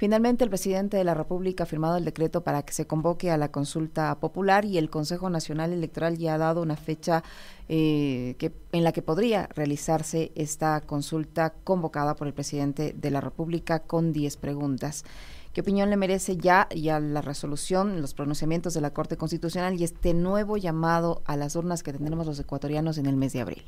Finalmente, 0.00 0.44
el 0.44 0.48
presidente 0.48 0.96
de 0.96 1.04
la 1.04 1.12
República 1.12 1.64
ha 1.64 1.66
firmado 1.66 1.98
el 1.98 2.06
decreto 2.06 2.42
para 2.42 2.62
que 2.62 2.72
se 2.72 2.86
convoque 2.86 3.30
a 3.30 3.36
la 3.36 3.52
consulta 3.52 4.18
popular 4.18 4.64
y 4.64 4.78
el 4.78 4.88
Consejo 4.88 5.28
Nacional 5.28 5.74
Electoral 5.74 6.16
ya 6.16 6.36
ha 6.36 6.38
dado 6.38 6.62
una 6.62 6.76
fecha 6.76 7.22
eh, 7.68 8.34
en 8.72 8.82
la 8.82 8.92
que 8.92 9.02
podría 9.02 9.50
realizarse 9.54 10.32
esta 10.36 10.80
consulta 10.80 11.52
convocada 11.64 12.16
por 12.16 12.28
el 12.28 12.32
presidente 12.32 12.94
de 12.96 13.10
la 13.10 13.20
República 13.20 13.80
con 13.80 14.14
10 14.14 14.38
preguntas. 14.38 15.04
¿Qué 15.52 15.60
opinión 15.60 15.90
le 15.90 15.98
merece 15.98 16.38
ya, 16.38 16.66
ya 16.74 16.98
la 16.98 17.20
resolución, 17.20 18.00
los 18.00 18.14
pronunciamientos 18.14 18.72
de 18.72 18.80
la 18.80 18.94
Corte 18.94 19.18
Constitucional 19.18 19.78
y 19.78 19.84
este 19.84 20.14
nuevo 20.14 20.56
llamado 20.56 21.20
a 21.26 21.36
las 21.36 21.56
urnas 21.56 21.82
que 21.82 21.92
tendremos 21.92 22.26
los 22.26 22.40
ecuatorianos 22.40 22.96
en 22.96 23.04
el 23.04 23.16
mes 23.16 23.34
de 23.34 23.42
abril? 23.42 23.64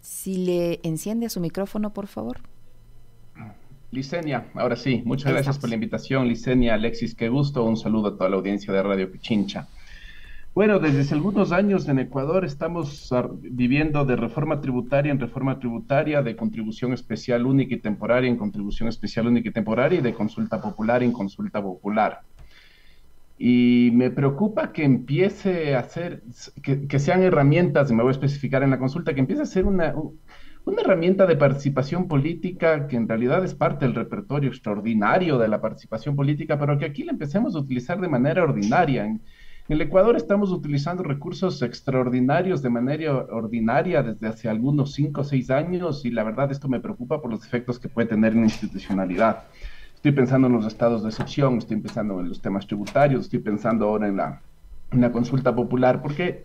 Si 0.00 0.38
le 0.38 0.80
enciende 0.82 1.30
su 1.30 1.38
micrófono, 1.38 1.94
por 1.94 2.08
favor. 2.08 2.40
Licenia, 3.90 4.46
ahora 4.54 4.76
sí, 4.76 5.02
muchas 5.06 5.32
gracias 5.32 5.58
por 5.58 5.70
la 5.70 5.74
invitación, 5.74 6.28
Licenia, 6.28 6.74
Alexis, 6.74 7.14
qué 7.14 7.30
gusto, 7.30 7.64
un 7.64 7.76
saludo 7.76 8.08
a 8.08 8.16
toda 8.16 8.28
la 8.28 8.36
audiencia 8.36 8.72
de 8.72 8.82
Radio 8.82 9.10
Pichincha. 9.10 9.66
Bueno, 10.54 10.78
desde 10.78 11.00
hace 11.00 11.14
algunos 11.14 11.52
años 11.52 11.88
en 11.88 11.98
Ecuador 11.98 12.44
estamos 12.44 13.08
viviendo 13.40 14.04
de 14.04 14.16
reforma 14.16 14.60
tributaria 14.60 15.12
en 15.12 15.20
reforma 15.20 15.58
tributaria, 15.58 16.20
de 16.20 16.36
contribución 16.36 16.92
especial 16.92 17.46
única 17.46 17.76
y 17.76 17.78
temporaria 17.78 18.28
en 18.28 18.36
contribución 18.36 18.88
especial 18.88 19.28
única 19.28 19.48
y 19.48 19.52
temporaria 19.52 20.00
y 20.00 20.02
de 20.02 20.12
consulta 20.12 20.60
popular 20.60 21.02
en 21.02 21.12
consulta 21.12 21.62
popular. 21.62 22.22
Y 23.38 23.90
me 23.94 24.10
preocupa 24.10 24.72
que 24.72 24.84
empiece 24.84 25.76
a 25.76 25.84
ser, 25.84 26.24
que, 26.60 26.98
sean 26.98 27.22
herramientas, 27.22 27.88
y 27.90 27.94
me 27.94 28.02
voy 28.02 28.10
a 28.10 28.12
especificar 28.12 28.64
en 28.64 28.70
la 28.70 28.80
consulta, 28.80 29.14
que 29.14 29.20
empiece 29.20 29.42
a 29.42 29.46
ser 29.46 29.64
una, 29.64 29.94
una 30.68 30.82
herramienta 30.82 31.24
de 31.24 31.36
participación 31.36 32.08
política 32.08 32.88
que 32.88 32.96
en 32.96 33.08
realidad 33.08 33.42
es 33.42 33.54
parte 33.54 33.86
del 33.86 33.94
repertorio 33.94 34.50
extraordinario 34.50 35.38
de 35.38 35.48
la 35.48 35.62
participación 35.62 36.14
política, 36.14 36.58
pero 36.58 36.78
que 36.78 36.84
aquí 36.84 37.04
la 37.04 37.12
empecemos 37.12 37.54
a 37.54 37.60
utilizar 37.60 37.98
de 38.00 38.08
manera 38.08 38.42
ordinaria. 38.42 39.06
En, 39.06 39.22
el 39.70 39.80
Ecuador 39.80 40.16
estamos 40.16 40.50
utilizando 40.50 41.02
recursos 41.02 41.60
extraordinarios 41.60 42.62
de 42.62 42.70
manera 42.70 43.14
ordinaria 43.16 44.02
desde 44.02 44.26
hace 44.26 44.48
algunos 44.48 44.94
cinco 44.94 45.20
o 45.22 45.24
seis 45.24 45.50
años 45.50 46.06
y 46.06 46.10
la 46.10 46.24
verdad 46.24 46.50
esto 46.50 46.68
me 46.68 46.80
preocupa 46.80 47.20
por 47.20 47.30
los 47.30 47.44
efectos 47.44 47.78
que 47.78 47.88
puede 47.88 48.08
tener 48.08 48.32
en 48.32 48.40
la 48.40 48.46
institucionalidad. 48.46 49.44
Estoy 49.94 50.12
pensando 50.12 50.46
en 50.48 50.54
los 50.54 50.66
estados 50.66 51.02
de 51.02 51.10
excepción, 51.10 51.58
estoy 51.58 51.78
pensando 51.78 52.20
en 52.20 52.28
los 52.28 52.40
temas 52.40 52.66
tributarios, 52.66 53.22
estoy 53.22 53.40
pensando 53.40 53.86
ahora 53.86 54.08
en 54.08 54.16
la, 54.16 54.40
en 54.90 55.00
la 55.00 55.12
consulta 55.12 55.54
popular, 55.54 56.00
porque 56.00 56.44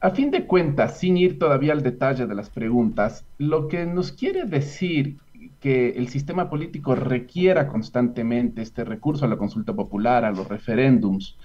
a 0.00 0.10
fin 0.10 0.30
de 0.30 0.46
cuentas, 0.46 0.98
sin 0.98 1.16
ir 1.16 1.38
todavía 1.38 1.72
al 1.72 1.82
detalle 1.82 2.26
de 2.26 2.34
las 2.34 2.48
preguntas, 2.48 3.26
lo 3.38 3.68
que 3.68 3.84
nos 3.84 4.12
quiere 4.12 4.44
decir 4.44 5.18
que 5.60 5.90
el 5.90 6.08
sistema 6.08 6.48
político 6.48 6.94
requiera 6.94 7.68
constantemente 7.68 8.62
este 8.62 8.84
recurso 8.84 9.26
a 9.26 9.28
la 9.28 9.36
consulta 9.36 9.74
popular, 9.74 10.24
a 10.24 10.30
los 10.30 10.48
referéndums, 10.48 11.36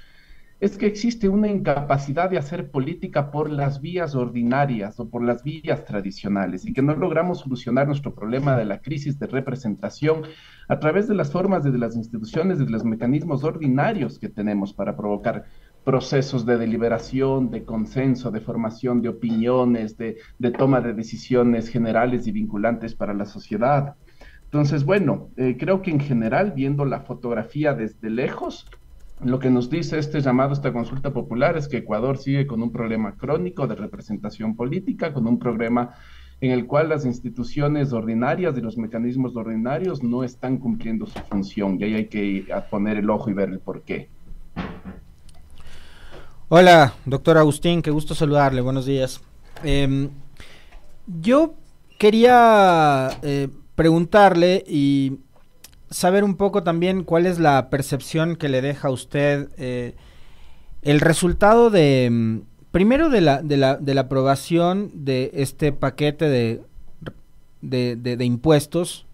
es 0.62 0.78
que 0.78 0.86
existe 0.86 1.28
una 1.28 1.50
incapacidad 1.50 2.30
de 2.30 2.38
hacer 2.38 2.72
política 2.72 3.30
por 3.30 3.50
las 3.50 3.82
vías 3.82 4.16
ordinarias 4.16 4.98
o 5.02 5.10
por 5.10 5.22
las 5.22 5.44
vías 5.44 5.84
tradicionales 5.84 6.66
y 6.66 6.72
que 6.72 6.82
no 6.82 6.96
logramos 6.96 7.42
solucionar 7.42 7.88
nuestro 7.88 8.16
problema 8.16 8.56
de 8.56 8.64
la 8.64 8.80
crisis 8.80 9.20
de 9.20 9.28
representación 9.28 10.22
a 10.70 10.80
través 10.80 11.10
de 11.10 11.16
las 11.16 11.30
formas 11.30 11.66
de 11.66 11.78
las 11.78 11.98
instituciones, 11.98 12.58
de 12.58 12.70
los 12.70 12.86
mecanismos 12.86 13.44
ordinarios 13.44 14.18
que 14.18 14.30
tenemos 14.30 14.74
para 14.74 14.96
provocar 14.96 15.44
procesos 15.86 16.46
de 16.46 16.58
deliberación, 16.58 17.52
de 17.52 17.64
consenso, 17.64 18.32
de 18.32 18.42
formación 18.42 19.02
de 19.02 19.10
opiniones, 19.10 19.98
de, 19.98 20.18
toma 20.58 20.82
de 20.82 20.94
decisiones 20.94 21.70
generales 21.70 22.26
y 22.28 22.32
vinculantes 22.32 22.96
para 22.96 23.14
la 23.14 23.26
sociedad. 23.26 23.96
Entonces, 24.46 24.84
bueno, 24.84 25.30
eh, 25.38 25.56
creo 25.60 25.82
que 25.84 25.92
en 25.92 26.00
general, 26.00 26.54
viendo 26.56 26.86
la 26.86 27.02
fotografía 27.02 27.74
desde 27.74 28.10
lejos, 28.10 28.68
lo 29.24 29.40
que 29.40 29.52
nos 29.52 29.70
dice 29.70 30.00
este 30.00 30.22
llamado, 30.22 30.54
esta 30.54 30.74
consulta 30.74 31.14
popular, 31.14 31.56
es 31.56 31.68
que 31.68 31.78
Ecuador 31.78 32.18
sigue 32.18 32.48
con 32.48 32.64
un 32.64 32.72
problema 32.72 33.16
crónico 33.16 33.68
de 33.68 33.76
representación 33.76 34.56
política, 34.56 35.14
con 35.14 35.28
un 35.28 35.38
problema 35.38 35.94
en 36.42 36.52
el 36.52 36.66
cual 36.66 36.90
las 36.90 37.06
instituciones 37.06 37.94
ordinarias 37.94 38.58
y 38.58 38.62
los 38.62 38.78
mecanismos 38.78 39.36
ordinarios 39.36 40.04
no 40.04 40.24
están 40.24 40.58
cumpliendo 40.58 41.06
su 41.06 41.20
función 41.20 41.78
y 41.80 41.84
ahí 41.86 41.94
hay 41.94 42.08
que 42.08 42.46
poner 42.70 42.98
el 42.98 43.10
ojo 43.10 43.30
y 43.30 43.34
ver 43.34 43.50
el 43.50 43.60
por 43.60 43.84
qué. 43.84 44.10
Hola, 46.48 46.94
doctor 47.06 47.40
Agustín, 47.40 47.82
qué 47.82 47.90
gusto 47.90 48.14
saludarle, 48.14 48.62
buenos 48.62 48.86
días. 48.86 49.20
Em, 49.64 50.12
yo 51.08 51.56
quería 51.98 53.10
eh, 53.24 53.48
preguntarle 53.74 54.64
y 54.68 55.22
saber 55.90 56.24
un 56.24 56.36
poco 56.36 56.62
también 56.62 57.04
cuál 57.04 57.26
es 57.26 57.40
la 57.40 57.72
percepción 57.72 58.36
que 58.36 58.50
le 58.50 58.62
deja 58.62 58.90
a 58.90 58.92
usted 58.92 59.50
eh, 59.58 59.96
el 60.84 61.02
resultado 61.02 61.72
de, 61.72 62.10
mm, 62.12 62.40
primero 62.70 63.10
de 63.10 63.22
la, 63.22 63.42
de 63.42 63.58
la, 63.58 63.78
de 63.78 63.96
la 63.96 64.02
aprobación 64.02 64.92
de 64.94 65.32
este 65.34 65.72
paquete 65.72 66.30
de, 66.30 66.62
de, 67.64 68.24
impuestos 68.24 69.08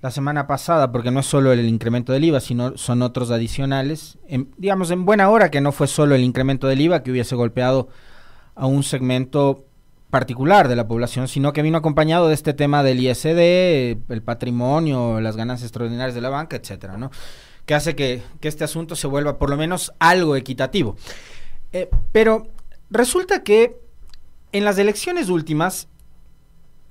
la 0.00 0.10
semana 0.10 0.46
pasada, 0.46 0.92
porque 0.92 1.10
no 1.10 1.20
es 1.20 1.26
solo 1.26 1.52
el 1.52 1.66
incremento 1.66 2.12
del 2.12 2.24
IVA, 2.24 2.40
sino 2.40 2.76
son 2.76 3.02
otros 3.02 3.30
adicionales, 3.30 4.18
digamos 4.56 4.90
en 4.90 5.04
buena 5.04 5.28
hora 5.28 5.50
que 5.50 5.60
no 5.60 5.72
fue 5.72 5.86
solo 5.86 6.14
el 6.14 6.24
incremento 6.24 6.66
del 6.66 6.80
IVA 6.80 7.02
que 7.02 7.10
hubiese 7.10 7.34
golpeado 7.34 7.88
a 8.54 8.66
un 8.66 8.82
segmento 8.82 9.66
particular 10.10 10.68
de 10.68 10.76
la 10.76 10.88
población, 10.88 11.28
sino 11.28 11.52
que 11.52 11.62
vino 11.62 11.78
acompañado 11.78 12.28
de 12.28 12.34
este 12.34 12.52
tema 12.52 12.82
del 12.82 13.00
ISD, 13.00 13.98
el 14.08 14.22
patrimonio, 14.22 15.20
las 15.20 15.36
ganancias 15.36 15.68
extraordinarias 15.68 16.14
de 16.14 16.20
la 16.20 16.30
banca, 16.30 16.56
etcétera, 16.56 16.96
¿no? 16.96 17.10
Que 17.64 17.74
hace 17.74 17.94
que, 17.94 18.22
este 18.40 18.64
asunto 18.64 18.96
se 18.96 19.06
vuelva 19.06 19.38
por 19.38 19.50
lo 19.50 19.56
menos 19.56 19.92
algo 20.00 20.34
equitativo. 20.34 20.96
Eh, 21.72 21.88
pero 22.10 22.48
resulta 22.90 23.44
que 23.44 23.78
en 24.52 24.64
las 24.64 24.78
elecciones 24.78 25.28
últimas, 25.28 25.88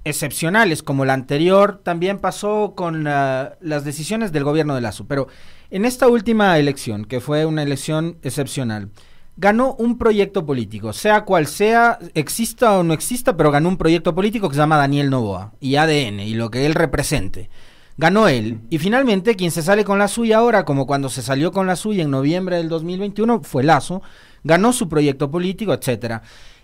excepcionales 0.04 0.84
como 0.84 1.06
la 1.06 1.14
anterior, 1.14 1.82
también 1.84 2.20
pasó 2.20 2.74
con 2.76 3.04
las 3.04 3.84
decisiones 3.84 4.32
del 4.32 4.44
gobierno 4.44 4.76
de 4.76 4.82
Lazo. 4.82 5.08
Pero 5.08 5.28
en 5.70 5.86
esta 5.86 6.08
última 6.08 6.58
elección, 6.58 7.06
que 7.06 7.20
fue 7.20 7.46
una 7.46 7.64
elección 7.64 8.18
excepcional, 8.24 8.90
ganó 9.38 9.74
un 9.76 9.98
proyecto 9.98 10.46
político, 10.46 10.92
sea 10.92 11.24
cual 11.24 11.48
sea, 11.48 11.98
exista 12.14 12.78
o 12.78 12.84
no 12.84 12.94
exista, 12.94 13.38
pero 13.38 13.52
ganó 13.52 13.70
un 13.70 13.78
proyecto 13.78 14.14
político 14.14 14.50
que 14.50 14.56
se 14.56 14.62
llama 14.62 14.78
Daniel 14.78 15.10
Novoa 15.10 15.54
y 15.62 15.76
ADN 15.76 16.20
y 16.20 16.34
lo 16.34 16.52
que 16.52 16.66
él 16.66 16.76
represente. 16.76 17.50
Ganó 17.98 18.30
él. 18.30 18.62
Y 18.70 18.78
finalmente, 18.80 19.36
quien 19.36 19.52
se 19.52 19.62
sale 19.62 19.84
con 19.84 20.00
la 20.00 20.08
suya 20.08 20.38
ahora, 20.38 20.64
como 20.64 20.88
cuando 20.88 21.10
se 21.10 21.22
salió 21.22 21.52
con 21.52 21.68
la 21.68 21.76
suya 21.76 22.04
en 22.04 22.12
noviembre 22.12 22.56
del 22.58 22.70
2021, 22.70 23.42
fue 23.44 23.64
Lazo, 23.64 24.02
ganó 24.44 24.74
su 24.74 24.88
proyecto 24.88 25.30
político, 25.30 25.74
etcétera. 25.74 26.22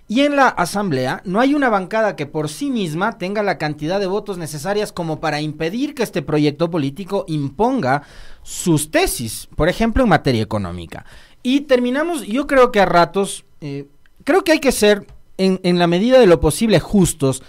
Y 0.08 0.22
en 0.22 0.36
la 0.36 0.48
Asamblea 0.48 1.22
no 1.26 1.40
hay 1.40 1.56
una 1.56 1.70
bancada 1.70 2.16
que 2.16 2.28
por 2.28 2.50
sí 2.50 2.70
misma 2.70 3.18
tenga 3.18 3.42
la 3.42 3.58
cantidad 3.58 4.00
de 4.00 4.06
votos 4.06 4.38
necesarias 4.38 4.92
como 4.92 5.20
para 5.20 5.42
impedir 5.42 5.96
que 5.96 6.04
este 6.04 6.22
proyecto 6.22 6.70
político 6.70 7.26
imponga 7.28 8.04
sus 8.44 8.92
tesis, 8.92 9.48
por 9.56 9.68
ejemplo, 9.68 10.04
en 10.04 10.10
materia 10.10 10.44
económica. 10.44 11.06
Y 11.42 11.62
terminamos, 11.62 12.26
yo 12.26 12.46
creo 12.46 12.72
que 12.72 12.80
a 12.80 12.86
ratos, 12.86 13.46
eh, 13.62 13.88
creo 14.24 14.44
que 14.44 14.52
hay 14.52 14.60
que 14.60 14.72
ser 14.72 15.08
en, 15.38 15.80
la 15.80 15.88
medida 15.88 16.20
de 16.20 16.28
lo 16.28 16.40
posible 16.40 16.80
justos, 16.80 17.42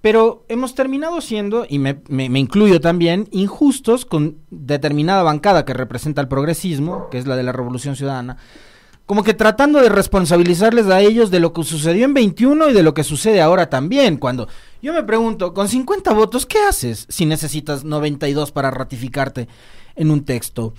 pero 0.00 0.44
hemos 0.48 0.74
terminado 0.74 1.20
siendo, 1.20 1.64
y 1.68 1.78
me, 1.78 2.02
incluyo 2.08 2.80
también, 2.80 3.28
injustos 3.30 4.04
con 4.04 4.38
determinada 4.50 5.22
bancada 5.22 5.64
que 5.64 5.74
representa 5.74 6.20
el 6.20 6.28
progresismo, 6.28 7.08
que 7.10 7.18
es 7.18 7.26
la 7.26 7.36
de 7.36 7.42
la 7.42 7.52
Revolución 7.52 7.96
Ciudadana, 7.96 8.36
como 9.06 9.24
que 9.24 9.34
tratando 9.34 9.80
de 9.80 9.88
responsabilizarles 9.88 10.86
a 10.86 11.00
ellos 11.00 11.30
de 11.30 11.40
lo 11.40 11.52
que 11.52 11.64
sucedió 11.64 12.04
en 12.04 12.14
21 12.14 12.70
y 12.70 12.72
de 12.72 12.82
lo 12.82 12.94
que 12.94 13.04
sucede 13.04 13.40
ahora 13.40 13.68
también, 13.68 14.16
cuando 14.16 14.48
yo 14.80 14.92
me 14.92 15.02
pregunto, 15.02 15.54
con 15.54 15.68
50 15.68 16.12
votos, 16.12 16.46
¿qué 16.46 16.58
haces 16.60 17.06
si 17.08 17.26
necesitas 17.26 17.84
92 17.84 18.52
para 18.52 18.70
ratificarte 18.70 19.48
en 19.96 20.10
un 20.10 20.24
texto? 20.24 20.74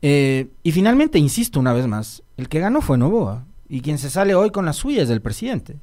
Eh, 0.00 0.48
y 0.62 0.72
finalmente, 0.72 1.18
insisto 1.18 1.60
una 1.60 1.72
vez 1.72 1.86
más, 1.86 2.22
el 2.36 2.48
que 2.48 2.60
ganó 2.60 2.80
fue 2.80 2.98
Novoa. 2.98 3.44
Y 3.68 3.80
quien 3.80 3.98
se 3.98 4.10
sale 4.10 4.34
hoy 4.34 4.50
con 4.50 4.66
la 4.66 4.74
suya 4.74 5.02
es 5.02 5.10
el 5.10 5.22
presidente. 5.22 5.76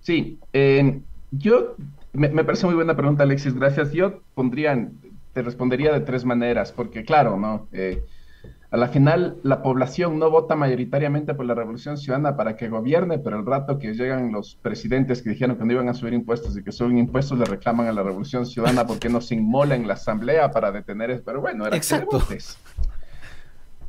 Sí, 0.00 0.38
eh, 0.54 1.00
yo 1.30 1.76
me, 2.12 2.28
parece 2.44 2.66
muy 2.66 2.74
buena 2.74 2.96
pregunta, 2.96 3.24
Alexis, 3.24 3.54
gracias. 3.54 3.92
Yo 3.92 4.20
pondría, 4.34 4.88
te 5.34 5.42
respondería 5.42 5.92
de 5.92 6.00
tres 6.00 6.24
maneras, 6.24 6.72
porque 6.72 7.04
claro, 7.04 7.36
¿no? 7.36 7.66
Eh, 7.72 8.02
a 8.70 8.76
la 8.76 8.88
final 8.88 9.38
la 9.42 9.62
población 9.62 10.18
no 10.18 10.30
vota 10.30 10.54
mayoritariamente 10.54 11.32
por 11.34 11.46
la 11.46 11.54
Revolución 11.54 11.96
Ciudadana 11.96 12.36
para 12.36 12.56
que 12.56 12.68
gobierne, 12.68 13.18
pero 13.18 13.38
el 13.38 13.46
rato 13.46 13.78
que 13.78 13.94
llegan 13.94 14.30
los 14.30 14.56
presidentes 14.56 15.22
que 15.22 15.30
dijeron 15.30 15.56
que 15.56 15.64
no 15.64 15.72
iban 15.72 15.88
a 15.88 15.94
subir 15.94 16.12
impuestos 16.12 16.56
y 16.56 16.62
que 16.62 16.72
suben 16.72 16.98
impuestos 16.98 17.38
le 17.38 17.46
reclaman 17.46 17.86
a 17.86 17.92
la 17.92 18.02
Revolución 18.02 18.44
Ciudadana 18.44 18.86
porque 18.86 19.08
no 19.08 19.22
se 19.22 19.36
inmola 19.36 19.74
en 19.74 19.88
la 19.88 19.94
asamblea 19.94 20.50
para 20.50 20.70
detener 20.70 21.10
eso. 21.10 21.22
Pero 21.24 21.40
bueno, 21.40 21.66
era 21.66 21.76
Exacto. 21.76 22.22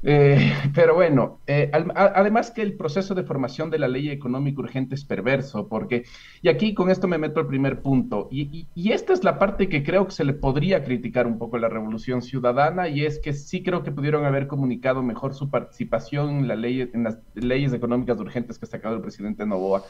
Eh, 0.03 0.53
pero 0.73 0.95
bueno, 0.95 1.39
eh, 1.47 1.71
además 1.73 2.51
que 2.51 2.61
el 2.61 2.75
proceso 2.75 3.15
de 3.15 3.23
formación 3.23 3.69
de 3.69 3.79
la 3.79 3.87
ley 3.87 4.09
económica 4.09 4.61
urgente 4.61 4.95
es 4.95 5.05
perverso, 5.05 5.67
porque, 5.67 6.03
y 6.41 6.49
aquí 6.49 6.73
con 6.73 6.89
esto 6.89 7.07
me 7.07 7.17
meto 7.17 7.39
al 7.39 7.47
primer 7.47 7.81
punto, 7.81 8.27
y, 8.31 8.67
esta 8.91 9.13
es 9.13 9.23
la 9.23 9.39
parte 9.39 9.69
que 9.69 9.83
creo 9.83 10.05
que 10.05 10.11
se 10.11 10.23
le 10.23 10.33
podría 10.33 10.83
criticar 10.83 11.27
un 11.27 11.37
poco 11.37 11.57
a 11.57 11.59
la 11.59 11.69
Revolución 11.69 12.21
Ciudadana, 12.21 12.87
y 12.87 13.05
es 13.05 13.19
que 13.19 13.33
sí 13.33 13.61
creo 13.63 13.83
que 13.83 13.91
pudieron 13.91 14.25
haber 14.25 14.47
comunicado 14.47 15.03
mejor 15.03 15.33
su 15.33 15.49
participación 15.49 16.29
en, 16.29 16.47
la 16.47 16.55
ley, 16.55 16.89
en 16.93 17.03
las 17.03 17.19
leyes 17.35 17.73
económicas 17.73 18.19
urgentes 18.19 18.57
que 18.57 18.65
ha 18.65 18.69
sacado 18.69 18.95
el 18.95 19.01
presidente 19.01 19.45
Novoa. 19.45 19.83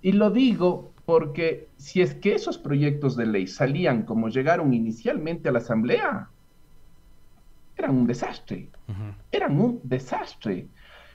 Y 0.00 0.12
lo 0.12 0.30
digo 0.30 0.92
porque 1.04 1.68
si 1.76 2.00
es 2.02 2.14
que 2.14 2.34
esos 2.34 2.58
proyectos 2.58 3.16
de 3.16 3.26
ley 3.26 3.46
salían 3.46 4.02
como 4.02 4.28
llegaron 4.28 4.74
inicialmente 4.74 5.48
a 5.48 5.52
la 5.52 5.58
Asamblea, 5.58 6.30
eran 7.76 7.96
un 7.96 8.06
desastre, 8.06 8.70
eran 9.30 9.60
un 9.60 9.80
desastre. 9.82 10.68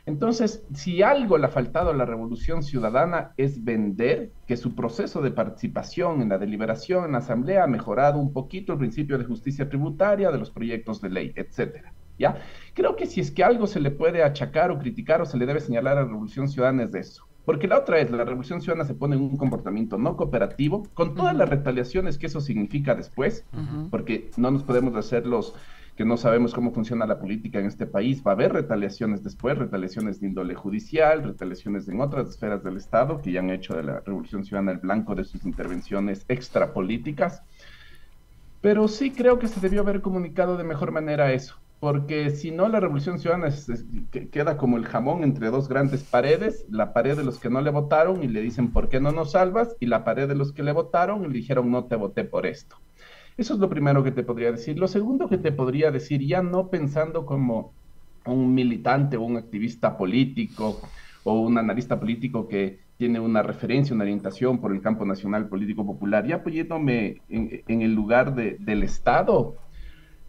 Entonces, 0.07 0.65
si 0.73 1.03
algo 1.03 1.37
le 1.37 1.47
ha 1.47 1.49
faltado 1.49 1.89
a 1.89 1.93
la 1.93 2.05
revolución 2.05 2.63
ciudadana 2.63 3.33
es 3.35 3.65
vender 3.65 4.31
que 4.47 4.55
su 4.55 4.73
proceso 4.73 5.21
de 5.21 5.31
participación 5.31 6.21
en 6.21 6.29
la 6.29 6.37
deliberación 6.37 7.03
en 7.03 7.11
la 7.11 7.17
asamblea 7.17 7.65
ha 7.65 7.67
mejorado 7.67 8.17
un 8.17 8.31
poquito 8.31 8.71
el 8.71 8.79
principio 8.79 9.17
de 9.17 9.25
justicia 9.25 9.67
tributaria, 9.67 10.31
de 10.31 10.37
los 10.37 10.49
proyectos 10.49 11.01
de 11.01 11.09
ley, 11.09 11.33
etcétera. 11.35 11.91
¿Ya? 12.17 12.37
Creo 12.73 12.95
que 12.95 13.05
si 13.05 13.19
es 13.19 13.31
que 13.31 13.43
algo 13.43 13.67
se 13.67 13.81
le 13.81 13.91
puede 13.91 14.23
achacar 14.23 14.71
o 14.71 14.79
criticar 14.79 15.21
o 15.21 15.25
se 15.25 15.37
le 15.37 15.45
debe 15.45 15.59
señalar 15.59 15.97
a 15.97 16.01
la 16.01 16.07
revolución 16.07 16.47
ciudadana 16.47 16.83
es 16.83 16.91
de 16.93 17.01
eso. 17.01 17.27
Porque 17.43 17.67
la 17.67 17.77
otra 17.77 17.99
es, 17.99 18.09
la 18.09 18.23
revolución 18.23 18.61
ciudadana 18.61 18.85
se 18.85 18.93
pone 18.93 19.15
en 19.15 19.21
un 19.21 19.37
comportamiento 19.37 19.97
no 19.97 20.15
cooperativo, 20.15 20.83
con 20.93 21.15
todas 21.15 21.35
las 21.35 21.49
retaliaciones 21.49 22.17
que 22.17 22.27
eso 22.27 22.41
significa 22.41 22.95
después, 22.95 23.45
porque 23.89 24.31
no 24.37 24.51
nos 24.51 24.63
podemos 24.63 24.95
hacer 24.95 25.25
los 25.25 25.53
que 25.97 26.05
no 26.05 26.15
sabemos 26.15 26.53
cómo 26.53 26.71
funciona 26.71 27.07
la 27.07 27.19
política 27.19 27.59
en 27.59 27.65
este 27.65 27.87
país. 27.87 28.21
Va 28.25 28.31
a 28.31 28.35
haber 28.35 28.53
retaliaciones 28.53 29.23
después, 29.23 29.57
retaliaciones 29.57 30.21
de 30.21 30.27
índole 30.27 30.53
judicial, 30.53 31.23
retaliaciones 31.23 31.87
en 31.89 31.99
otras 31.99 32.29
esferas 32.29 32.63
del 32.63 32.77
Estado 32.77 33.19
que 33.19 33.31
ya 33.31 33.39
han 33.39 33.49
hecho 33.49 33.75
de 33.75 33.81
la 33.81 34.01
Revolución 34.01 34.45
Ciudadana 34.45 34.73
el 34.73 34.77
blanco 34.77 35.15
de 35.15 35.25
sus 35.25 35.43
intervenciones 35.43 36.23
extrapolíticas. 36.27 37.41
Pero 38.61 38.87
sí 38.87 39.09
creo 39.09 39.39
que 39.39 39.47
se 39.47 39.59
debió 39.59 39.81
haber 39.81 40.01
comunicado 40.01 40.55
de 40.55 40.63
mejor 40.63 40.91
manera 40.91 41.33
eso, 41.33 41.55
porque 41.79 42.29
si 42.29 42.51
no 42.51 42.69
la 42.69 42.79
Revolución 42.79 43.17
Ciudadana 43.17 43.49
queda 44.31 44.57
como 44.57 44.77
el 44.77 44.85
jamón 44.85 45.23
entre 45.23 45.49
dos 45.49 45.67
grandes 45.67 46.03
paredes, 46.03 46.65
la 46.69 46.93
pared 46.93 47.17
de 47.17 47.23
los 47.23 47.39
que 47.39 47.49
no 47.49 47.61
le 47.61 47.71
votaron 47.71 48.23
y 48.23 48.27
le 48.27 48.41
dicen 48.41 48.71
¿por 48.71 48.87
qué 48.89 48.99
no 48.99 49.11
nos 49.11 49.31
salvas? 49.31 49.75
y 49.79 49.87
la 49.87 50.03
pared 50.03 50.27
de 50.27 50.35
los 50.35 50.53
que 50.53 50.61
le 50.61 50.73
votaron 50.73 51.23
y 51.23 51.27
le 51.27 51.33
dijeron 51.33 51.71
no 51.71 51.85
te 51.85 51.95
voté 51.95 52.23
por 52.23 52.45
esto. 52.45 52.77
Eso 53.37 53.53
es 53.53 53.59
lo 53.59 53.69
primero 53.69 54.03
que 54.03 54.11
te 54.11 54.23
podría 54.23 54.51
decir. 54.51 54.79
Lo 54.79 54.87
segundo 54.87 55.29
que 55.29 55.37
te 55.37 55.51
podría 55.51 55.91
decir, 55.91 56.25
ya 56.25 56.41
no 56.41 56.69
pensando 56.69 57.25
como 57.25 57.73
un 58.25 58.53
militante 58.53 59.15
o 59.15 59.21
un 59.21 59.37
activista 59.37 59.97
político 59.97 60.81
o 61.23 61.41
un 61.41 61.57
analista 61.57 61.99
político 61.99 62.47
que 62.47 62.79
tiene 62.97 63.19
una 63.19 63.43
referencia, 63.43 63.93
una 63.93 64.05
orientación 64.05 64.59
por 64.59 64.71
el 64.73 64.81
campo 64.81 65.05
nacional 65.05 65.47
político 65.47 65.85
popular, 65.85 66.25
ya 66.25 66.41
poniéndome 66.41 67.21
en, 67.29 67.81
el 67.81 67.93
lugar 67.93 68.33
del 68.33 68.83
Estado, 68.83 69.55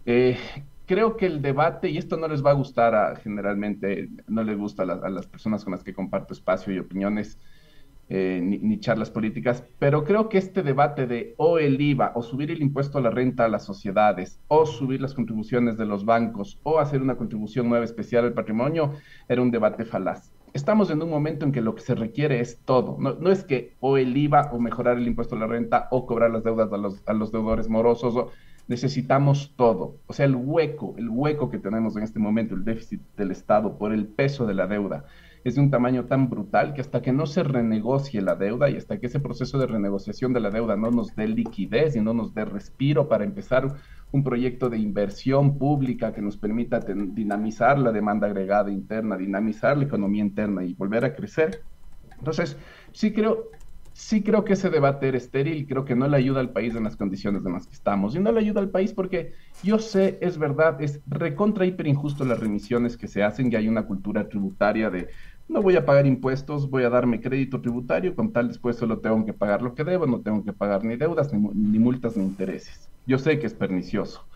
eh, 0.04 0.36
creo 0.84 1.16
que 1.16 1.26
el 1.26 1.40
debate, 1.40 1.88
y 1.88 1.96
esto 1.96 2.18
no 2.18 2.28
les 2.28 2.44
va 2.44 2.50
a 2.50 2.54
gustar 2.54 2.94
a, 2.94 3.16
generalmente, 3.16 4.08
no 4.26 4.42
les 4.42 4.58
gusta 4.58 4.82
a 4.82 5.08
las 5.08 5.26
personas 5.26 5.64
con 5.64 5.72
las 5.72 5.82
que 5.82 5.94
comparto 5.94 6.34
espacio 6.34 6.74
y 6.74 6.78
opiniones, 6.78 7.38
eh, 8.10 8.40
ni, 8.42 8.80
charlas 8.80 9.10
políticas, 9.10 9.64
pero 9.78 10.02
creo 10.04 10.30
que 10.30 10.38
este 10.38 10.62
debate 10.62 11.06
de 11.06 11.34
o 11.36 11.58
el 11.58 11.78
IVA 11.78 12.12
o 12.14 12.22
subir 12.22 12.50
el 12.50 12.62
impuesto 12.62 12.96
a 12.96 13.02
la 13.02 13.10
renta 13.10 13.44
a 13.44 13.48
las 13.48 13.66
sociedades 13.66 14.40
o 14.48 14.64
subir 14.64 15.02
las 15.02 15.12
contribuciones 15.12 15.76
de 15.76 15.84
los 15.84 16.06
bancos 16.06 16.58
o 16.62 16.78
hacer 16.78 17.02
una 17.02 17.18
contribución 17.18 17.68
nueva 17.68 17.84
especial 17.84 18.24
al 18.24 18.32
patrimonio 18.32 18.92
era 19.28 19.42
un 19.42 19.50
debate 19.50 19.84
falaz. 19.84 20.32
Estamos 20.54 20.90
en 20.90 21.02
un 21.02 21.10
momento 21.10 21.44
en 21.44 21.52
que 21.52 21.60
lo 21.60 21.74
que 21.74 21.82
se 21.82 21.94
requiere 21.94 22.40
es 22.40 22.58
todo. 22.64 22.96
No, 22.98 23.30
es 23.30 23.44
que 23.44 23.76
o 23.80 23.98
el 23.98 24.16
IVA 24.16 24.50
o 24.52 24.58
mejorar 24.58 24.96
el 24.96 25.06
impuesto 25.06 25.36
a 25.36 25.40
la 25.40 25.46
renta 25.46 25.88
o 25.90 26.06
cobrar 26.06 26.30
las 26.30 26.44
deudas 26.44 26.72
a 26.72 26.78
los, 26.78 27.02
a 27.06 27.12
los 27.12 27.30
deudores 27.30 27.68
morosos. 27.68 28.32
Necesitamos 28.68 29.52
todo. 29.56 29.98
O 30.06 30.14
sea, 30.14 30.24
el 30.24 30.34
hueco, 30.34 30.94
el 30.96 31.10
hueco 31.10 31.50
que 31.50 31.58
tenemos 31.58 31.94
en 31.96 32.04
este 32.04 32.18
momento, 32.18 32.54
el 32.54 32.64
déficit 32.64 33.02
del 33.18 33.32
Estado 33.32 33.76
por 33.76 33.92
el 33.92 34.06
peso 34.06 34.46
de 34.46 34.54
la 34.54 34.66
deuda 34.66 35.04
es 35.48 35.56
de 35.56 35.60
un 35.60 35.70
tamaño 35.70 36.04
tan 36.04 36.30
brutal 36.30 36.74
que 36.74 36.80
hasta 36.80 37.02
que 37.02 37.12
no 37.12 37.26
se 37.26 37.42
renegocie 37.42 38.22
la 38.22 38.36
deuda 38.36 38.70
y 38.70 38.76
hasta 38.76 38.98
que 38.98 39.06
ese 39.06 39.20
proceso 39.20 39.58
de 39.58 39.66
renegociación 39.66 40.32
de 40.32 40.40
la 40.40 40.50
deuda 40.50 40.76
no 40.76 40.90
nos 40.90 41.14
dé 41.16 41.26
liquidez 41.26 41.96
y 41.96 42.00
no 42.00 42.14
nos 42.14 42.34
dé 42.34 42.44
respiro 42.44 43.08
para 43.08 43.24
empezar 43.24 43.74
un 44.12 44.24
proyecto 44.24 44.70
de 44.70 44.78
inversión 44.78 45.58
pública 45.58 46.12
que 46.12 46.22
nos 46.22 46.36
permita 46.36 46.80
dinamizar 46.80 47.78
la 47.78 47.92
demanda 47.92 48.26
agregada 48.26 48.70
interna, 48.70 49.16
dinamizar 49.16 49.76
la 49.76 49.84
economía 49.84 50.22
interna 50.22 50.64
y 50.64 50.74
volver 50.74 51.04
a 51.04 51.14
crecer. 51.14 51.62
Entonces, 52.18 52.56
sí 52.92 53.12
creo, 53.12 53.50
sí 53.98 54.22
creo 54.22 54.44
que 54.44 54.52
ese 54.52 54.70
debate 54.70 55.08
era 55.08 55.18
estéril, 55.18 55.66
creo 55.66 55.84
que 55.84 55.96
no 55.96 56.06
le 56.06 56.16
ayuda 56.16 56.38
al 56.38 56.52
país 56.52 56.74
en 56.76 56.84
las 56.84 56.96
condiciones 56.96 57.44
en 57.44 57.52
las 57.52 57.66
que 57.66 57.74
estamos. 57.74 58.14
Y 58.14 58.20
no 58.20 58.30
le 58.30 58.38
ayuda 58.38 58.60
al 58.60 58.70
país 58.70 58.92
porque 58.92 59.32
yo 59.62 59.80
sé, 59.80 60.18
es 60.20 60.38
verdad, 60.38 60.80
es 60.80 61.02
recontra 61.06 61.66
hiper 61.66 61.88
injusto 61.88 62.24
las 62.24 62.38
remisiones 62.38 62.96
que 62.96 63.08
se 63.08 63.24
hacen 63.24 63.52
y 63.52 63.56
hay 63.56 63.66
una 63.66 63.86
cultura 63.86 64.28
tributaria 64.28 64.88
de 64.88 65.08
no 65.48 65.62
voy 65.62 65.76
a 65.76 65.86
pagar 65.86 66.06
impuestos, 66.06 66.68
voy 66.68 66.84
a 66.84 66.90
darme 66.90 67.20
crédito 67.20 67.60
tributario, 67.60 68.14
con 68.14 68.32
tal 68.32 68.48
después 68.48 68.76
solo 68.76 68.98
tengo 68.98 69.24
que 69.24 69.32
pagar 69.32 69.62
lo 69.62 69.74
que 69.74 69.84
debo, 69.84 70.06
no 70.06 70.20
tengo 70.20 70.44
que 70.44 70.52
pagar 70.52 70.84
ni 70.84 70.96
deudas, 70.96 71.32
ni, 71.32 71.78
multas, 71.78 72.16
ni 72.16 72.24
intereses. 72.24 72.90
Yo 73.06 73.18
sé 73.18 73.38
que 73.38 73.46
es 73.46 73.54
pernicioso. 73.54 74.26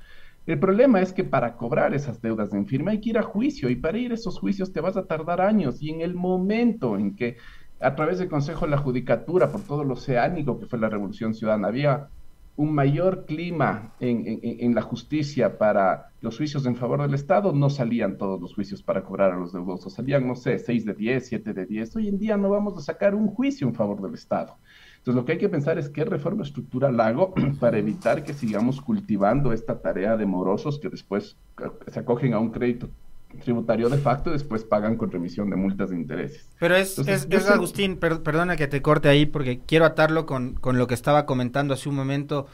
El 0.46 0.58
problema 0.58 1.00
es 1.00 1.12
que 1.12 1.22
para 1.22 1.56
cobrar 1.56 1.94
esas 1.94 2.20
deudas 2.20 2.52
en 2.52 2.66
firma 2.66 2.90
hay 2.90 3.00
que 3.00 3.10
ir 3.10 3.18
a 3.18 3.22
juicio 3.22 3.68
y 3.70 3.76
para 3.76 3.98
ir 3.98 4.10
a 4.10 4.14
esos 4.14 4.40
juicios 4.40 4.72
te 4.72 4.80
vas 4.80 4.96
a 4.96 5.06
tardar 5.06 5.40
años 5.40 5.80
y 5.82 5.90
en 5.90 6.00
el 6.00 6.14
momento 6.14 6.98
en 6.98 7.14
que 7.14 7.36
a 7.78 7.94
través 7.94 8.18
del 8.18 8.28
Consejo 8.28 8.64
de 8.64 8.70
la 8.70 8.78
Judicatura, 8.78 9.50
por 9.50 9.60
todo 9.60 9.84
lo 9.84 9.94
oceánico 9.94 10.58
que 10.58 10.66
fue 10.66 10.78
la 10.78 10.88
Revolución 10.88 11.34
Ciudadana, 11.34 11.68
había 11.68 12.08
un 12.56 12.74
mayor 12.74 13.24
clima 13.24 13.94
en, 13.98 14.74
la 14.74 14.82
justicia 14.82 15.56
para 15.56 16.10
los 16.20 16.36
juicios 16.36 16.66
en 16.66 16.76
favor 16.76 17.00
del 17.00 17.14
Estado, 17.14 17.52
no 17.52 17.70
salían 17.70 18.18
todos 18.18 18.40
los 18.40 18.54
juicios 18.54 18.82
para 18.82 19.02
cobrar 19.02 19.32
a 19.32 19.36
los 19.36 19.52
deudosos, 19.52 19.94
salían, 19.94 20.26
no 20.26 20.34
sé, 20.34 20.58
6 20.58 20.84
de 20.84 20.94
10, 20.94 21.26
7 21.28 21.52
de 21.54 21.66
10. 21.66 21.96
Hoy 21.96 22.08
en 22.08 22.18
día 22.18 22.36
no 22.36 22.50
vamos 22.50 22.76
a 22.76 22.80
sacar 22.80 23.14
un 23.14 23.28
juicio 23.28 23.66
en 23.66 23.74
favor 23.74 24.02
del 24.02 24.14
Estado. 24.14 24.56
Entonces 24.98 25.14
lo 25.14 25.24
que 25.24 25.32
hay 25.32 25.38
que 25.38 25.48
pensar 25.48 25.78
es 25.78 25.88
qué 25.88 26.04
reforma 26.04 26.42
estructural 26.42 27.00
hago 27.00 27.34
para 27.60 27.78
evitar 27.78 28.22
que 28.22 28.34
sigamos 28.34 28.80
cultivando 28.80 29.52
esta 29.52 29.80
tarea 29.80 30.16
de 30.16 30.26
morosos 30.26 30.78
que 30.78 30.90
después 30.90 31.36
se 31.88 31.98
acogen 31.98 32.34
a 32.34 32.38
un 32.38 32.50
crédito 32.50 32.88
tributario 33.40 33.88
de 33.88 33.98
facto 33.98 34.30
y 34.30 34.34
después 34.34 34.64
pagan 34.64 34.96
con 34.96 35.10
remisión 35.10 35.50
de 35.50 35.56
multas 35.56 35.90
de 35.90 35.96
intereses. 35.96 36.48
Pero 36.58 36.76
es, 36.76 36.98
es, 36.98 37.26
Agustín, 37.48 37.96
perdona 37.96 38.56
que 38.56 38.68
te 38.68 38.82
corte 38.82 39.08
ahí 39.08 39.26
porque 39.26 39.60
quiero 39.66 39.84
atarlo 39.84 40.26
con, 40.26 40.54
con 40.54 40.78
lo 40.78 40.86
que 40.86 40.94
estaba 40.94 41.26
comentando 41.26 41.74
hace 41.74 41.88
un 41.88 41.96
momento 41.96 42.46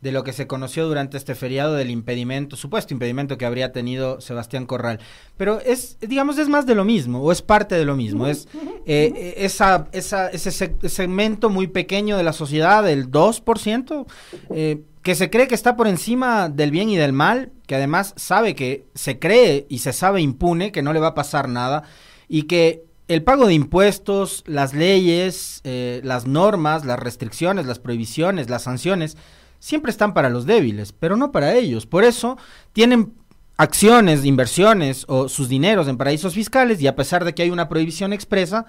de 0.00 0.12
lo 0.12 0.24
que 0.24 0.32
se 0.32 0.46
conoció 0.46 0.86
durante 0.86 1.16
este 1.16 1.34
feriado 1.34 1.74
del 1.74 1.90
impedimento, 1.90 2.56
supuesto 2.56 2.92
impedimento 2.92 3.38
que 3.38 3.46
habría 3.46 3.72
tenido 3.72 4.20
Sebastián 4.20 4.66
Corral. 4.66 5.00
Pero 5.36 5.58
es, 5.60 5.98
digamos, 6.00 6.38
es 6.38 6.48
más 6.48 6.66
de 6.66 6.74
lo 6.74 6.84
mismo, 6.84 7.22
o 7.22 7.32
es 7.32 7.42
parte 7.42 7.74
de 7.76 7.84
lo 7.84 7.96
mismo. 7.96 8.26
Es 8.26 8.46
eh, 8.84 9.34
esa, 9.38 9.88
esa, 9.92 10.28
ese 10.28 10.76
segmento 10.88 11.48
muy 11.48 11.66
pequeño 11.66 12.16
de 12.16 12.22
la 12.22 12.32
sociedad, 12.32 12.84
del 12.84 13.10
2%, 13.10 14.06
eh, 14.50 14.82
que 15.06 15.14
se 15.14 15.30
cree 15.30 15.46
que 15.46 15.54
está 15.54 15.76
por 15.76 15.86
encima 15.86 16.48
del 16.48 16.72
bien 16.72 16.88
y 16.88 16.96
del 16.96 17.12
mal, 17.12 17.52
que 17.68 17.76
además 17.76 18.12
sabe 18.16 18.56
que 18.56 18.86
se 18.96 19.20
cree 19.20 19.64
y 19.68 19.78
se 19.78 19.92
sabe 19.92 20.20
impune, 20.20 20.72
que 20.72 20.82
no 20.82 20.92
le 20.92 20.98
va 20.98 21.06
a 21.06 21.14
pasar 21.14 21.48
nada, 21.48 21.84
y 22.26 22.48
que 22.48 22.82
el 23.06 23.22
pago 23.22 23.46
de 23.46 23.54
impuestos, 23.54 24.42
las 24.48 24.74
leyes, 24.74 25.60
eh, 25.62 26.00
las 26.02 26.26
normas, 26.26 26.84
las 26.84 26.98
restricciones, 26.98 27.66
las 27.66 27.78
prohibiciones, 27.78 28.50
las 28.50 28.64
sanciones, 28.64 29.16
siempre 29.60 29.92
están 29.92 30.12
para 30.12 30.28
los 30.28 30.44
débiles, 30.44 30.90
pero 30.90 31.16
no 31.16 31.30
para 31.30 31.54
ellos. 31.54 31.86
Por 31.86 32.02
eso 32.02 32.36
tienen 32.72 33.12
acciones, 33.58 34.24
inversiones 34.24 35.04
o 35.06 35.28
sus 35.28 35.48
dineros 35.48 35.86
en 35.86 35.98
paraísos 35.98 36.34
fiscales 36.34 36.82
y 36.82 36.88
a 36.88 36.96
pesar 36.96 37.24
de 37.24 37.32
que 37.32 37.44
hay 37.44 37.50
una 37.50 37.68
prohibición 37.68 38.12
expresa, 38.12 38.66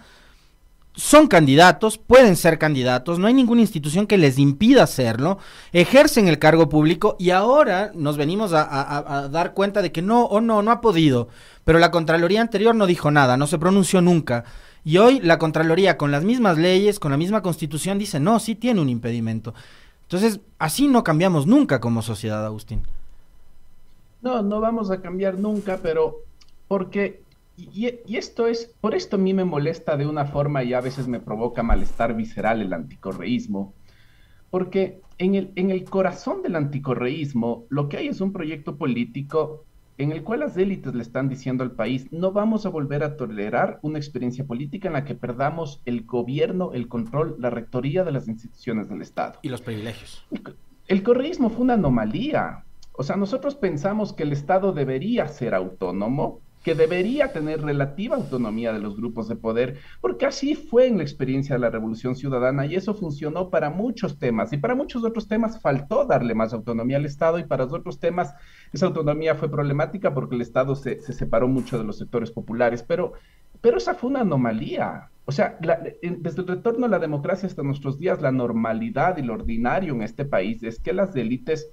son 0.98 1.28
candidatos, 1.28 2.00
pueden 2.00 2.36
ser 2.36 2.58
candidatos, 2.58 3.20
no 3.20 3.28
hay 3.28 3.34
ninguna 3.36 3.62
institución 3.62 4.08
que 4.08 4.18
les 4.18 4.40
impida 4.40 4.84
hacerlo, 4.84 5.38
ejercen 5.72 6.28
el 6.28 6.40
cargo 6.40 6.70
público 6.70 7.16
y 7.20 7.30
ahora 7.30 7.92
nos 7.94 8.18
venimos 8.18 8.52
a, 8.52 9.30
dar 9.32 9.54
cuenta 9.54 9.84
de 9.84 9.92
que 9.92 10.02
no 10.02 10.26
o 10.26 10.42
no, 10.42 10.64
no 10.64 10.72
ha 10.72 10.82
podido, 10.82 11.30
pero 11.64 11.78
la 11.78 11.92
Contraloría 11.92 12.42
anterior 12.42 12.74
no 12.74 12.88
dijo 12.88 13.12
nada, 13.12 13.38
no 13.38 13.46
se 13.46 13.60
pronunció 13.60 14.02
nunca. 14.02 14.44
Y 14.84 14.98
hoy 14.98 15.20
la 15.20 15.38
Contraloría 15.38 15.98
con 15.98 16.10
las 16.12 16.24
mismas 16.24 16.58
leyes, 16.58 17.00
con 17.00 17.12
la 17.12 17.18
misma 17.18 17.44
constitución, 17.44 18.00
dice, 18.00 18.20
no, 18.20 18.40
sí 18.40 18.56
tiene 18.56 18.82
un 18.82 18.90
impedimento. 18.90 19.54
Entonces, 20.04 20.40
así 20.58 20.88
no 20.88 21.04
cambiamos 21.04 21.46
nunca 21.46 21.80
como 21.80 22.02
sociedad, 22.02 22.44
Agustín. 22.44 22.82
No, 24.24 24.42
no 24.42 24.62
vamos 24.62 24.90
a 24.90 25.00
cambiar 25.00 25.38
nunca, 25.38 25.80
pero 25.84 26.24
porque 26.68 27.22
y, 27.58 28.16
esto 28.18 28.48
es, 28.48 28.74
por 28.80 28.96
esto 28.96 29.16
a 29.16 29.20
mí 29.20 29.34
me 29.34 29.44
molesta 29.44 29.98
de 29.98 30.06
una 30.06 30.26
forma 30.26 30.64
y 30.64 30.74
a 30.74 30.82
veces 30.82 31.08
me 31.08 31.20
provoca 31.20 31.64
malestar 31.64 32.16
visceral 32.16 32.62
el 32.62 32.72
anticorreísmo, 32.72 33.74
porque 34.50 35.02
en 35.18 35.36
el, 35.36 35.52
en 35.56 35.72
el 35.72 35.84
corazón 35.84 36.44
del 36.44 36.56
anticorreísmo 36.56 37.66
lo 37.70 37.90
que 37.90 37.98
hay 37.98 38.08
es 38.08 38.22
un 38.22 38.32
proyecto 38.32 38.78
político 38.78 39.66
en 39.98 40.12
el 40.12 40.24
cual 40.24 40.42
las 40.42 40.56
élites 40.58 40.94
le 40.94 41.02
están 41.02 41.28
diciendo 41.28 41.64
al 41.64 41.72
país, 41.72 42.12
no 42.12 42.32
vamos 42.32 42.66
a 42.66 42.70
volver 42.70 43.04
a 43.04 43.18
tolerar 43.18 43.80
una 43.82 43.98
experiencia 43.98 44.46
política 44.46 44.88
en 44.88 44.94
la 44.94 45.06
que 45.06 45.16
perdamos 45.16 45.82
el 45.86 46.06
gobierno, 46.06 46.72
el 46.74 46.88
control, 46.88 47.36
la 47.40 47.50
rectoría 47.50 48.04
de 48.04 48.12
las 48.12 48.28
instituciones 48.28 48.90
del 48.90 49.02
Estado. 49.02 49.40
Y 49.42 49.50
los 49.50 49.62
privilegios. 49.62 50.24
El, 50.88 51.02
correísmo 51.02 51.50
fue 51.50 51.62
una 51.62 51.74
anomalía. 51.74 52.64
O 52.94 53.04
sea, 53.04 53.16
nosotros 53.16 53.56
pensamos 53.56 54.14
que 54.14 54.24
el 54.24 54.34
Estado 54.34 54.72
debería 54.72 55.28
ser 55.28 55.56
autónomo, 55.56 56.42
que 56.68 56.76
debería 56.76 57.32
tener 57.32 57.62
relativa 57.62 58.18
autonomía 58.18 58.74
de 58.74 58.80
los 58.80 58.98
grupos 58.98 59.30
de 59.30 59.38
poder, 59.38 59.78
porque 60.02 60.26
así 60.26 60.54
fue 60.54 60.88
en 60.88 60.98
la 60.98 61.04
experiencia 61.04 61.56
de 61.56 61.62
la 61.62 61.70
Revolución 61.70 62.14
Ciudadana 62.14 62.66
y 62.66 62.76
eso 62.76 62.94
funcionó 62.94 63.50
para 63.50 63.70
muchos 63.70 64.20
temas. 64.20 64.52
Y 64.52 64.58
para 64.58 64.76
muchos 64.76 65.06
otros 65.06 65.30
temas 65.30 65.62
faltó 65.62 66.04
darle 66.04 66.36
más 66.36 66.52
autonomía 66.52 66.98
al 66.98 67.06
Estado 67.06 67.40
y 67.40 67.46
para 67.46 67.64
otros 67.64 68.02
temas 68.02 68.36
esa 68.74 68.88
autonomía 68.88 69.36
fue 69.36 69.50
problemática 69.50 70.14
porque 70.14 70.36
el 70.36 70.42
Estado 70.42 70.76
se, 70.76 71.00
separó 71.00 71.48
mucho 71.48 71.78
de 71.78 71.86
los 71.86 72.00
sectores 72.00 72.32
populares, 72.32 72.84
pero, 72.84 73.14
pero 73.62 73.78
esa 73.78 73.96
fue 73.96 74.10
una 74.10 74.20
anomalía. 74.20 75.10
O 75.24 75.32
sea, 75.32 75.58
desde 75.62 76.42
el 76.42 76.48
retorno 76.48 76.88
a 76.88 76.90
la 76.90 77.00
democracia 77.00 77.48
hasta 77.48 77.64
nuestros 77.64 77.98
días, 77.98 78.22
la 78.22 78.34
normalidad 78.34 79.16
y 79.16 79.22
lo 79.22 79.36
ordinario 79.36 79.94
en 79.94 80.02
este 80.02 80.26
país 80.26 80.62
es 80.64 80.80
que 80.80 80.92
las 80.92 81.16
élites, 81.16 81.72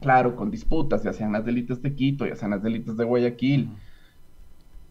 claro, 0.00 0.36
con 0.36 0.50
disputas, 0.50 1.02
ya 1.02 1.12
sean 1.12 1.32
las 1.32 1.46
élites 1.46 1.82
de 1.82 1.94
Quito, 1.94 2.24
ya 2.24 2.34
sean 2.34 2.52
las 2.52 2.64
élites 2.64 2.96
de 2.96 3.04
Guayaquil, 3.04 3.68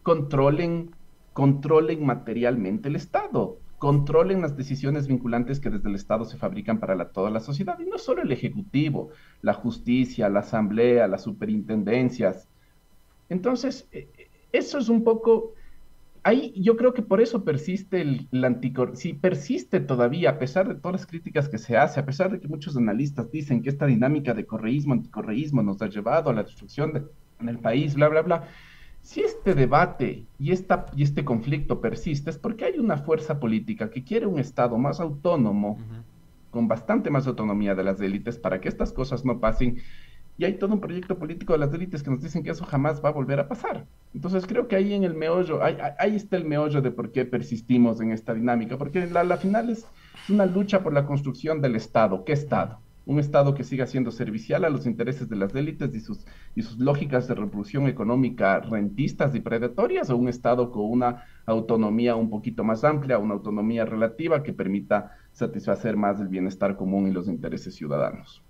controlen, 0.03 0.91
controlen 1.33 2.05
materialmente 2.05 2.89
el 2.89 2.95
Estado, 2.95 3.57
controlen 3.77 4.41
las 4.41 4.55
decisiones 4.55 5.07
vinculantes 5.07 5.59
que 5.59 5.69
desde 5.69 5.89
el 5.89 5.95
Estado 5.95 6.25
se 6.25 6.37
fabrican 6.37 6.79
para 6.79 7.09
toda 7.09 7.29
la 7.29 7.39
sociedad, 7.39 7.79
y 7.79 7.85
no 7.85 7.97
solo 7.97 8.21
el 8.21 8.31
Ejecutivo, 8.31 9.09
la 9.41 9.53
justicia, 9.53 10.29
la 10.29 10.41
Asamblea, 10.41 11.07
las 11.07 11.23
superintendencias. 11.23 12.47
Entonces, 13.29 13.87
eh, 13.91 14.07
eso 14.51 14.77
es 14.77 14.89
un 14.89 15.03
poco... 15.03 15.53
Ahí 16.23 16.53
yo 16.55 16.77
creo 16.77 16.93
que 16.93 17.01
por 17.01 17.19
eso 17.19 17.43
persiste 17.43 17.99
el, 17.99 18.27
el. 18.31 18.95
Si 18.95 19.13
persiste 19.13 19.79
todavía, 19.79 20.29
a 20.29 20.37
pesar 20.37 20.67
de 20.67 20.75
todas 20.75 21.01
las 21.01 21.07
críticas 21.07 21.49
que 21.49 21.57
se 21.57 21.75
hace, 21.77 21.99
a 21.99 22.05
pesar 22.05 22.31
de 22.31 22.39
que 22.39 22.47
muchos 22.47 22.77
analistas 22.77 23.31
dicen 23.31 23.63
que 23.63 23.69
esta 23.69 23.87
dinámica 23.87 24.35
de 24.35 24.45
correísmo, 24.45 24.93
anticorreísmo 24.93 25.63
nos 25.63 25.81
ha 25.81 25.87
llevado 25.87 26.29
a 26.29 26.33
la 26.33 26.43
destrucción 26.43 26.93
de, 26.93 27.01
en 27.39 27.49
el 27.49 27.57
país, 27.57 27.95
bla, 27.95 28.07
bla, 28.07 28.21
bla, 28.21 28.47
si 29.01 29.21
este 29.21 29.55
debate 29.55 30.25
y, 30.37 30.51
esta, 30.51 30.85
y 30.95 31.03
este 31.03 31.25
conflicto 31.25 31.81
persiste 31.81 32.29
es 32.29 32.37
porque 32.37 32.65
hay 32.65 32.79
una 32.79 32.97
fuerza 32.97 33.39
política 33.39 33.89
que 33.89 34.03
quiere 34.03 34.27
un 34.27 34.39
Estado 34.39 34.77
más 34.77 34.99
autónomo, 34.99 35.79
con 36.51 36.67
bastante 36.67 37.09
más 37.09 37.27
autonomía 37.27 37.75
de 37.75 37.83
las 37.83 37.99
élites 38.01 38.37
para 38.37 38.61
que 38.61 38.69
estas 38.69 38.91
cosas 38.93 39.25
no 39.25 39.39
pasen. 39.39 39.77
Y 40.37 40.45
hay 40.45 40.57
todo 40.57 40.73
un 40.73 40.81
proyecto 40.81 41.17
político 41.17 41.53
de 41.53 41.59
las 41.59 41.73
élites 41.73 42.03
que 42.03 42.09
nos 42.09 42.21
dicen 42.21 42.43
que 42.43 42.51
eso 42.51 42.65
jamás 42.65 43.03
va 43.03 43.09
a 43.09 43.13
volver 43.13 43.39
a 43.39 43.47
pasar. 43.47 43.85
Entonces 44.13 44.45
creo 44.45 44.67
que 44.67 44.75
ahí 44.75 44.93
en 44.93 45.03
el 45.03 45.13
meollo, 45.13 45.61
ahí, 45.63 46.15
está 46.15 46.37
el 46.37 46.45
meollo 46.45 46.81
de 46.81 46.91
por 46.91 47.11
qué 47.11 47.25
persistimos 47.25 48.01
en 48.01 48.11
esta 48.11 48.33
dinámica, 48.33 48.77
porque 48.77 49.07
la, 49.07 49.23
la 49.23 49.37
final 49.37 49.69
es 49.69 49.85
una 50.29 50.45
lucha 50.45 50.83
por 50.83 50.93
la 50.93 51.05
construcción 51.05 51.61
del 51.61 51.75
Estado. 51.75 52.23
¿Qué 52.23 52.33
Estado? 52.33 52.79
Un 53.05 53.19
Estado 53.19 53.53
que 53.53 53.63
siga 53.63 53.87
siendo 53.87 54.11
servicial 54.11 54.63
a 54.65 54.69
los 54.69 54.85
intereses 54.85 55.27
de 55.27 55.35
las 55.35 55.53
élites 55.55 55.93
y 55.95 55.99
sus, 55.99 56.25
y 56.55 56.61
sus 56.61 56.77
lógicas 56.79 57.27
de 57.27 57.35
reproducción 57.35 57.87
económica 57.87 58.59
rentistas 58.59 59.33
y 59.35 59.39
predatorias, 59.39 60.09
o 60.09 60.17
un 60.17 60.29
Estado 60.29 60.71
con 60.71 60.89
una 60.89 61.25
autonomía 61.45 62.15
un 62.15 62.29
poquito 62.29 62.63
más 62.63 62.83
amplia, 62.83 63.17
una 63.17 63.33
autonomía 63.33 63.85
relativa 63.85 64.43
que 64.43 64.53
permita 64.53 65.17
satisfacer 65.31 65.97
más 65.97 66.19
el 66.19 66.27
bienestar 66.27 66.77
común 66.77 67.07
y 67.07 67.11
los 67.11 67.27
intereses 67.27 67.75
ciudadanos. 67.75 68.43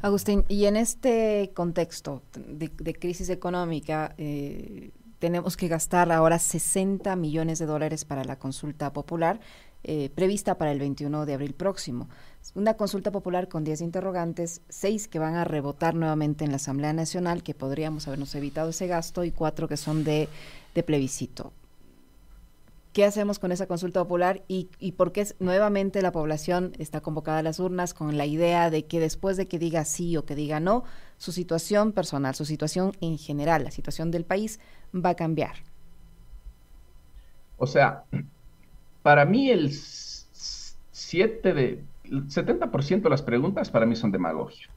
Agustín, 0.00 0.44
y 0.48 0.64
en 0.64 0.76
este 0.76 1.52
contexto 1.54 2.22
de, 2.34 2.70
crisis 2.94 3.28
económica, 3.28 4.14
eh, 4.18 4.90
tenemos 5.20 5.56
que 5.56 5.68
gastar 5.68 6.10
ahora 6.10 6.40
60 6.40 7.14
millones 7.14 7.60
de 7.60 7.66
dólares 7.66 8.04
para 8.04 8.24
la 8.24 8.40
consulta 8.40 8.92
popular 8.92 9.38
eh, 9.84 10.10
prevista 10.14 10.56
para 10.56 10.70
el 10.70 10.78
21 10.78 11.26
de 11.26 11.34
abril 11.34 11.54
próximo. 11.54 12.08
Una 12.54 12.74
consulta 12.74 13.10
popular 13.10 13.48
con 13.48 13.64
10 13.64 13.80
interrogantes, 13.80 14.60
6 14.68 15.08
que 15.08 15.18
van 15.18 15.34
a 15.34 15.44
rebotar 15.44 15.94
nuevamente 15.94 16.44
en 16.44 16.50
la 16.50 16.56
Asamblea 16.56 16.92
Nacional, 16.92 17.42
que 17.42 17.54
podríamos 17.54 18.06
habernos 18.06 18.34
evitado 18.34 18.70
ese 18.70 18.86
gasto, 18.86 19.24
y 19.24 19.32
4 19.32 19.66
que 19.66 19.76
son 19.76 20.04
de, 20.04 20.28
plebiscito. 20.86 21.52
¿Qué 22.92 23.04
hacemos 23.04 23.38
con 23.38 23.52
esa 23.52 23.66
consulta 23.66 24.00
popular 24.00 24.42
y, 24.48 24.68
y 24.78 24.92
por 24.92 25.12
qué 25.12 25.26
nuevamente 25.40 26.02
la 26.02 26.12
población 26.12 26.72
está 26.78 27.00
convocada 27.00 27.38
a 27.38 27.42
las 27.42 27.58
urnas 27.58 27.94
con 27.94 28.18
la 28.18 28.26
idea 28.26 28.70
de 28.70 28.84
que 28.84 29.00
después 29.00 29.36
de 29.36 29.48
que 29.48 29.58
diga 29.58 29.84
sí 29.84 30.16
o 30.16 30.26
que 30.26 30.34
diga 30.34 30.60
no, 30.60 30.84
su 31.16 31.32
situación 31.32 31.92
personal, 31.92 32.34
su 32.34 32.44
situación 32.44 32.92
en 33.00 33.16
general, 33.16 33.64
la 33.64 33.70
situación 33.70 34.10
del 34.10 34.24
país 34.24 34.60
va 34.94 35.10
a 35.10 35.14
cambiar? 35.14 35.54
O 37.56 37.66
sea, 37.66 38.04
para 39.02 39.24
mí 39.24 39.50
el 39.50 39.70
7 39.72 41.54
de 41.54 41.84
70% 42.04 43.02
de 43.02 43.10
las 43.10 43.22
preguntas 43.22 43.70
para 43.70 43.86
mí 43.86 43.96
son 43.96 44.12
demagogia. 44.12 44.68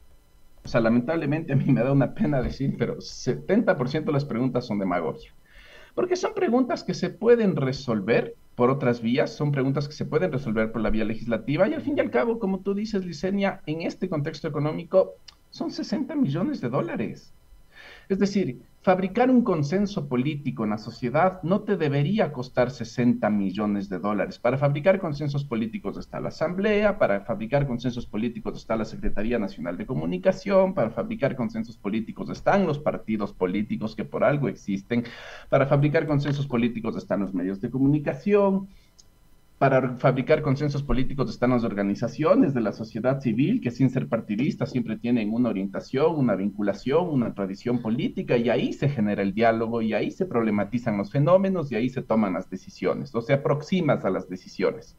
O 0.64 0.68
sea, 0.68 0.80
lamentablemente 0.80 1.52
a 1.52 1.56
mí 1.56 1.64
me 1.66 1.82
da 1.82 1.92
una 1.92 2.14
pena 2.14 2.42
decir, 2.42 2.74
pero 2.76 2.96
70% 2.96 4.04
de 4.04 4.12
las 4.12 4.24
preguntas 4.24 4.66
son 4.66 4.78
demagogia. 4.78 5.32
Porque 5.94 6.16
son 6.16 6.34
preguntas 6.34 6.82
que 6.82 6.94
se 6.94 7.08
pueden 7.10 7.56
resolver 7.56 8.34
por 8.56 8.70
otras 8.70 9.00
vías, 9.00 9.32
son 9.34 9.52
preguntas 9.52 9.86
que 9.86 9.94
se 9.94 10.06
pueden 10.06 10.32
resolver 10.32 10.72
por 10.72 10.80
la 10.80 10.90
vía 10.90 11.04
legislativa 11.04 11.68
y 11.68 11.74
al 11.74 11.82
fin 11.82 11.96
y 11.96 12.00
al 12.00 12.10
cabo, 12.10 12.38
como 12.38 12.60
tú 12.60 12.74
dices, 12.74 13.04
Licenia, 13.04 13.60
en 13.66 13.82
este 13.82 14.08
contexto 14.08 14.48
económico 14.48 15.14
son 15.50 15.70
60 15.70 16.16
millones 16.16 16.60
de 16.60 16.68
dólares. 16.68 17.32
Es 18.08 18.18
decir, 18.18 18.60
fabricar 18.86 19.32
un 19.32 19.42
consenso 19.42 20.08
político 20.08 20.62
en 20.62 20.70
la 20.70 20.78
sociedad 20.78 21.42
no 21.42 21.62
te 21.62 21.76
debería 21.76 22.32
costar 22.32 22.70
60 22.70 23.28
millones 23.30 23.88
de 23.88 23.98
dólares. 23.98 24.38
Para 24.38 24.58
fabricar 24.58 25.00
consensos 25.00 25.44
políticos 25.44 25.98
está 25.98 26.20
la 26.20 26.28
Asamblea, 26.28 26.96
para 26.96 27.22
fabricar 27.22 27.66
consensos 27.66 28.06
políticos 28.06 28.56
está 28.56 28.76
la 28.76 28.84
Secretaría 28.84 29.40
Nacional 29.40 29.76
de 29.76 29.86
Comunicación, 29.86 30.72
para 30.72 30.90
fabricar 30.90 31.34
consensos 31.34 31.76
políticos 31.76 32.30
están 32.30 32.64
los 32.64 32.78
partidos 32.78 33.32
políticos 33.32 33.96
que 33.96 34.04
por 34.04 34.22
algo 34.22 34.46
existen, 34.46 35.02
para 35.48 35.66
fabricar 35.66 36.06
consensos 36.06 36.46
políticos 36.46 36.96
están 36.96 37.18
los 37.18 37.34
medios 37.34 37.60
de 37.60 37.70
comunicación 37.70 38.68
para 39.58 39.96
fabricar 39.96 40.42
consensos 40.42 40.82
políticos 40.82 41.30
están 41.30 41.50
las 41.50 41.64
organizaciones 41.64 42.52
de 42.52 42.60
la 42.60 42.72
sociedad 42.72 43.20
civil 43.20 43.62
que 43.62 43.70
sin 43.70 43.88
ser 43.88 44.06
partidistas 44.06 44.70
siempre 44.70 44.98
tienen 44.98 45.32
una 45.32 45.48
orientación, 45.48 46.14
una 46.16 46.34
vinculación, 46.34 47.08
una 47.08 47.32
tradición 47.32 47.80
política 47.80 48.36
y 48.36 48.50
ahí 48.50 48.74
se 48.74 48.90
genera 48.90 49.22
el 49.22 49.32
diálogo 49.32 49.80
y 49.80 49.94
ahí 49.94 50.10
se 50.10 50.26
problematizan 50.26 50.98
los 50.98 51.10
fenómenos 51.10 51.72
y 51.72 51.76
ahí 51.76 51.88
se 51.88 52.02
toman 52.02 52.34
las 52.34 52.50
decisiones 52.50 53.14
o 53.14 53.22
se 53.22 53.32
aproximas 53.32 54.04
a 54.04 54.10
las 54.10 54.28
decisiones. 54.28 54.98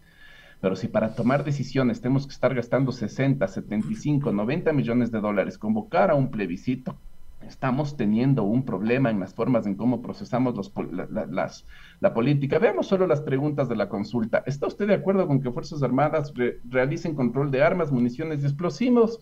Pero 0.60 0.76
si 0.76 0.88
para 0.88 1.14
tomar 1.14 1.44
decisiones 1.44 2.02
tenemos 2.02 2.26
que 2.26 2.34
estar 2.34 2.56
gastando 2.56 2.92
60, 2.92 3.48
75, 3.48 4.32
90 4.32 4.74
millones 4.74 5.12
de 5.12 5.22
dólares, 5.22 5.60
convocar 5.60 6.10
a 6.10 6.16
un 6.16 6.32
plebiscito, 6.32 6.98
estamos 7.42 7.96
teniendo 7.98 8.44
un 8.44 8.66
problema 8.66 9.10
en 9.10 9.20
las 9.20 9.34
formas 9.34 9.66
en 9.66 9.76
cómo 9.76 10.02
procesamos 10.02 10.56
los, 10.56 10.72
la, 10.92 11.26
las, 11.26 11.66
la 12.00 12.14
política. 12.14 12.60
Veamos 12.60 12.88
solo 12.88 13.08
las 13.08 13.22
preguntas 13.22 13.70
de 13.70 13.76
la 13.76 13.90
consulta. 13.90 14.44
¿Está 14.46 14.68
usted 14.68 14.88
de 14.88 14.96
acuerdo 14.96 15.28
con 15.28 15.42
que 15.42 15.52
Fuerzas 15.52 15.84
Armadas 15.84 16.34
realicen 16.70 17.16
control 17.16 17.52
de 17.52 17.64
armas, 17.64 17.92
municiones 17.92 18.42
y 18.42 18.46
explosivos 18.46 19.20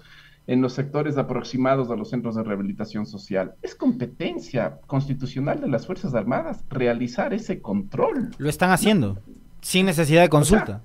en 0.47 0.61
los 0.61 0.73
sectores 0.73 1.17
aproximados 1.17 1.89
a 1.89 1.95
los 1.95 2.09
centros 2.09 2.35
de 2.35 2.43
rehabilitación 2.43 3.05
social? 3.05 3.55
Es 3.61 3.75
competencia 3.75 4.79
constitucional 4.87 5.61
de 5.61 5.67
las 5.67 5.85
Fuerzas 5.85 6.13
Armadas 6.13 6.63
realizar 6.69 7.33
ese 7.33 7.61
control. 7.61 8.31
Lo 8.37 8.49
están 8.49 8.71
haciendo, 8.71 9.19
sin 9.61 9.85
necesidad 9.85 10.21
de 10.21 10.29
consulta. 10.29 10.81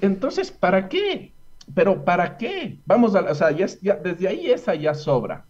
entonces, 0.00 0.50
¿para 0.50 0.88
qué? 0.88 1.32
Pero 1.74 2.04
¿para 2.04 2.36
qué? 2.36 2.78
Vamos 2.86 3.14
a, 3.14 3.20
o 3.20 3.34
sea, 3.34 3.50
ya, 3.52 3.66
desde 3.96 4.28
ahí 4.28 4.50
esa 4.50 4.74
ya 4.74 4.94
sobra. 4.94 5.44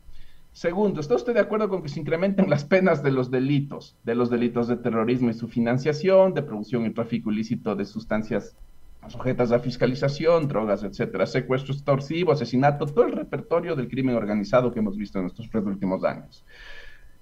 Segundo, 0.60 1.00
¿está 1.00 1.14
usted 1.14 1.32
de 1.32 1.40
acuerdo 1.40 1.70
con 1.70 1.82
que 1.82 1.88
se 1.88 2.00
incrementen 2.00 2.50
las 2.50 2.66
penas 2.66 3.02
de 3.02 3.10
los 3.10 3.30
delitos, 3.30 3.96
de 4.04 4.14
los 4.14 4.28
delitos 4.28 4.68
de 4.68 4.76
terrorismo 4.76 5.30
y 5.30 5.32
su 5.32 5.48
financiación, 5.48 6.34
de 6.34 6.42
producción 6.42 6.84
y 6.84 6.90
tráfico 6.90 7.32
ilícito 7.32 7.74
de 7.74 7.86
sustancias 7.86 8.54
sujetas 9.08 9.52
a 9.52 9.60
fiscalización, 9.60 10.48
drogas, 10.48 10.84
etcétera, 10.84 11.24
secuestro 11.24 11.72
extorsivo, 11.72 12.32
asesinato, 12.32 12.84
todo 12.84 13.06
el 13.06 13.12
repertorio 13.12 13.74
del 13.74 13.88
crimen 13.88 14.16
organizado 14.16 14.70
que 14.70 14.80
hemos 14.80 14.98
visto 14.98 15.18
en 15.18 15.28
estos 15.28 15.48
tres 15.48 15.64
últimos 15.64 16.04
años? 16.04 16.44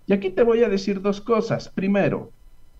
Y 0.08 0.14
aquí 0.14 0.30
te 0.30 0.42
voy 0.42 0.64
a 0.64 0.68
decir 0.68 1.00
dos 1.00 1.20
cosas. 1.20 1.68
Primero, 1.68 2.32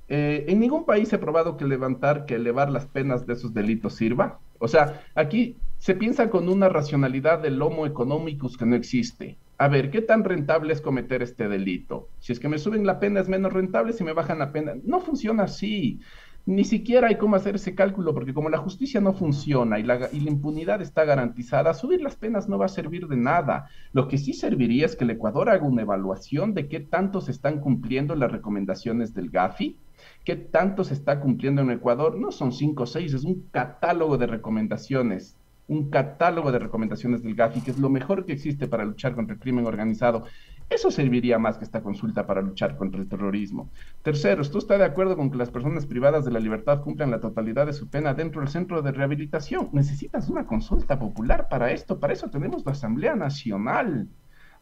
eh, 0.09 0.45
en 0.49 0.59
ningún 0.59 0.85
país 0.85 1.11
se 1.11 1.15
ha 1.15 1.21
probado 1.21 1.57
que 1.57 1.67
levantar, 1.67 2.27
que 2.27 2.35
elevar 2.35 2.69
las 2.69 2.87
penas 2.87 3.29
de 3.29 3.35
esos 3.35 3.55
delitos 3.55 3.95
sirva. 3.95 4.41
O 4.59 4.67
sea, 4.67 5.03
aquí 5.15 5.55
se 5.79 5.95
piensa 5.95 6.29
con 6.31 6.49
una 6.49 6.69
racionalidad 6.69 7.39
del 7.39 7.63
homo 7.63 7.87
economicus 7.87 8.57
que 8.57 8.67
no 8.67 8.75
existe 8.75 9.37
a 9.61 9.67
ver, 9.67 9.91
¿qué 9.91 10.01
tan 10.01 10.23
rentable 10.23 10.73
es 10.73 10.81
cometer 10.81 11.21
este 11.21 11.49
delito? 11.49 12.09
Si 12.21 12.33
es 12.33 12.39
que 12.39 12.49
me 12.49 12.59
suben 12.59 12.87
la 12.87 13.01
pena 13.01 13.19
es 13.19 13.29
menos 13.29 13.53
rentable, 13.53 13.93
si 13.93 14.05
me 14.05 14.13
bajan 14.13 14.39
la 14.39 14.53
pena. 14.53 14.75
No 14.85 15.01
funciona 15.01 15.45
así. 15.45 16.01
ni 16.47 16.65
siquiera 16.65 17.09
hay 17.09 17.17
cómo 17.17 17.35
hacer 17.37 17.57
ese 17.57 17.75
cálculo, 17.75 18.15
porque 18.15 18.33
como 18.33 18.49
la 18.51 18.59
justicia 18.59 19.01
no 19.01 19.13
funciona 19.13 19.81
y 19.81 19.83
la, 19.83 20.09
y 20.13 20.21
la, 20.21 20.31
impunidad 20.31 20.81
está 20.81 21.05
garantizada, 21.05 21.75
subir 21.75 22.01
las 22.01 22.17
penas 22.17 22.49
no 22.49 22.57
va 22.57 22.67
a 22.67 22.69
servir 22.69 23.09
de 23.09 23.17
nada. 23.17 23.69
Lo 23.93 24.07
que 24.09 24.17
sí 24.17 24.33
serviría 24.33 24.87
es 24.87 24.97
que 24.97 25.05
el 25.05 25.11
Ecuador 25.11 25.51
haga 25.51 25.67
una 25.67 25.83
evaluación 25.83 26.55
de 26.55 26.69
qué 26.69 26.79
tanto 26.81 27.21
se 27.21 27.33
están 27.33 27.61
cumpliendo 27.61 28.15
las 28.15 28.31
recomendaciones 28.31 29.13
del 29.13 29.29
GAFI, 29.29 29.77
qué 30.25 30.37
tanto 30.37 30.85
se 30.85 30.95
está 30.95 31.21
cumpliendo 31.21 31.63
en 31.63 31.73
Ecuador. 31.73 32.17
No 32.17 32.31
son 32.31 32.53
cinco 32.53 32.85
o 32.85 32.87
seis, 32.87 33.13
es 33.13 33.25
un 33.25 33.49
catálogo 33.51 34.17
de 34.19 34.29
recomendaciones 34.29 35.37
un 35.69 35.91
catálogo 35.91 36.51
de 36.51 36.59
recomendaciones 36.59 37.23
del 37.23 37.35
GAFI, 37.35 37.61
que 37.61 37.71
es 37.71 37.79
lo 37.79 37.91
mejor 37.91 38.25
que 38.25 38.33
existe 38.33 38.67
para 38.67 38.85
luchar 38.85 39.15
contra 39.15 39.35
el 39.35 39.41
crimen 39.41 39.67
organizado. 39.67 40.25
Eso 40.71 40.91
serviría 40.91 41.39
más 41.39 41.59
que 41.59 41.65
esta 41.65 41.83
consulta 41.83 42.27
para 42.27 42.43
luchar 42.43 42.77
contra 42.77 43.01
el 43.01 43.09
terrorismo. 43.09 43.71
Tercero, 44.03 44.43
¿tú 44.49 44.59
está 44.59 44.77
de 44.77 44.85
acuerdo 44.85 45.17
con 45.17 45.31
que 45.31 45.39
las 45.39 45.51
personas 45.51 45.87
privadas 45.87 46.25
de 46.25 46.31
la 46.31 46.41
libertad 46.41 46.83
cumplan 46.83 47.11
la 47.11 47.21
totalidad 47.21 47.67
de 47.67 47.73
su 47.73 47.89
pena 47.89 48.15
dentro 48.15 48.41
del 48.41 48.51
centro 48.51 48.83
de 48.83 48.93
rehabilitación? 48.93 49.69
Necesitas 49.73 50.29
una 50.29 50.47
consulta 50.47 50.99
popular 50.99 51.49
para 51.49 51.71
esto. 51.71 51.99
Para 51.99 52.15
eso 52.15 52.29
tenemos 52.29 52.65
la 52.65 52.73
Asamblea 52.73 53.15
Nacional. 53.15 54.09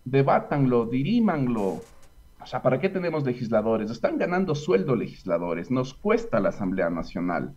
Debátanlo, 0.05 0.87
dirímanlo. 0.87 1.81
O 2.41 2.47
sea, 2.47 2.63
¿para 2.63 2.79
qué 2.79 2.89
tenemos 2.89 3.25
legisladores? 3.25 3.91
Están 3.91 4.19
ganando 4.19 4.55
sueldo 4.55 4.95
legisladores. 4.95 5.71
Nos 5.71 5.95
cuesta 5.95 6.39
la 6.39 6.51
Asamblea 6.51 6.91
Nacional 6.91 7.55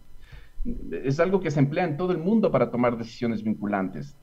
es 0.66 1.20
algo 1.20 1.40
que 1.40 1.52
se 1.52 1.60
emplea 1.60 1.86
en 1.86 1.98
todo 1.98 2.12
el 2.12 2.18
mundo 2.18 2.52
para 2.52 2.72
tomar 2.72 2.98
decisiones 2.98 3.44
vinculantes. 3.44 4.16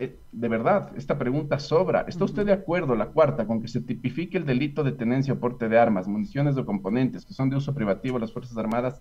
Eh, 0.00 0.18
de 0.32 0.48
verdad, 0.48 0.90
esta 0.96 1.18
pregunta 1.18 1.58
sobra. 1.58 2.04
¿Está 2.08 2.24
usted 2.24 2.44
de 2.44 2.52
acuerdo, 2.52 2.96
la 2.96 3.06
cuarta, 3.06 3.46
con 3.46 3.60
que 3.60 3.68
se 3.68 3.80
tipifique 3.80 4.36
el 4.36 4.46
delito 4.46 4.82
de 4.82 4.92
tenencia 4.92 5.34
o 5.34 5.38
porte 5.38 5.68
de 5.68 5.78
armas, 5.78 6.08
municiones 6.08 6.56
o 6.56 6.66
componentes 6.66 7.24
que 7.24 7.34
son 7.34 7.50
de 7.50 7.56
uso 7.56 7.74
privativo 7.74 8.16
a 8.16 8.20
las 8.20 8.32
Fuerzas 8.32 8.56
Armadas 8.56 9.00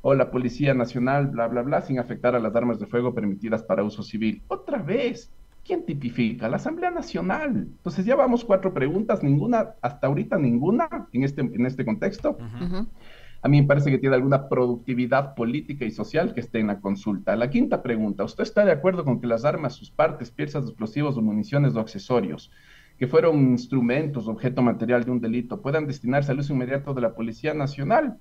o 0.00 0.14
la 0.14 0.30
Policía 0.30 0.72
Nacional, 0.72 1.28
bla, 1.28 1.48
bla, 1.48 1.62
bla, 1.62 1.82
sin 1.82 1.98
afectar 1.98 2.34
a 2.34 2.38
las 2.38 2.54
armas 2.54 2.78
de 2.78 2.86
fuego 2.86 3.14
permitidas 3.14 3.62
para 3.62 3.82
uso 3.82 4.02
civil? 4.02 4.42
Otra 4.48 4.78
vez, 4.78 5.30
¿quién 5.64 5.84
tipifica? 5.84 6.48
La 6.48 6.56
Asamblea 6.56 6.90
Nacional. 6.90 7.68
Entonces 7.68 8.06
ya 8.06 8.16
vamos 8.16 8.44
cuatro 8.44 8.72
preguntas, 8.72 9.22
ninguna, 9.22 9.74
hasta 9.82 10.06
ahorita 10.06 10.38
ninguna 10.38 11.08
en 11.12 11.24
este, 11.24 11.40
en 11.42 11.66
este 11.66 11.84
contexto 11.84 12.38
a 13.46 13.48
mí 13.48 13.60
me 13.62 13.68
parece 13.68 13.92
que 13.92 13.98
tiene 13.98 14.16
alguna 14.16 14.48
productividad 14.48 15.36
política 15.36 15.84
y 15.84 15.92
social 15.92 16.34
que 16.34 16.40
esté 16.40 16.58
en 16.58 16.66
la 16.66 16.80
consulta. 16.80 17.36
La 17.36 17.48
quinta 17.48 17.80
pregunta, 17.80 18.24
¿usted 18.24 18.42
está 18.42 18.64
de 18.64 18.72
acuerdo 18.72 19.04
con 19.04 19.20
que 19.20 19.28
las 19.28 19.44
armas, 19.44 19.74
sus 19.74 19.88
partes, 19.88 20.32
piezas 20.32 20.64
explosivos 20.64 21.16
o 21.16 21.22
municiones 21.22 21.76
o 21.76 21.78
accesorios 21.78 22.50
que 22.98 23.06
fueron 23.06 23.36
instrumentos, 23.36 24.26
objeto 24.26 24.62
material 24.62 25.04
de 25.04 25.12
un 25.12 25.20
delito, 25.20 25.62
puedan 25.62 25.86
destinarse 25.86 26.32
al 26.32 26.40
uso 26.40 26.54
inmediato 26.54 26.92
de 26.92 27.02
la 27.02 27.14
Policía 27.14 27.54
Nacional? 27.54 28.18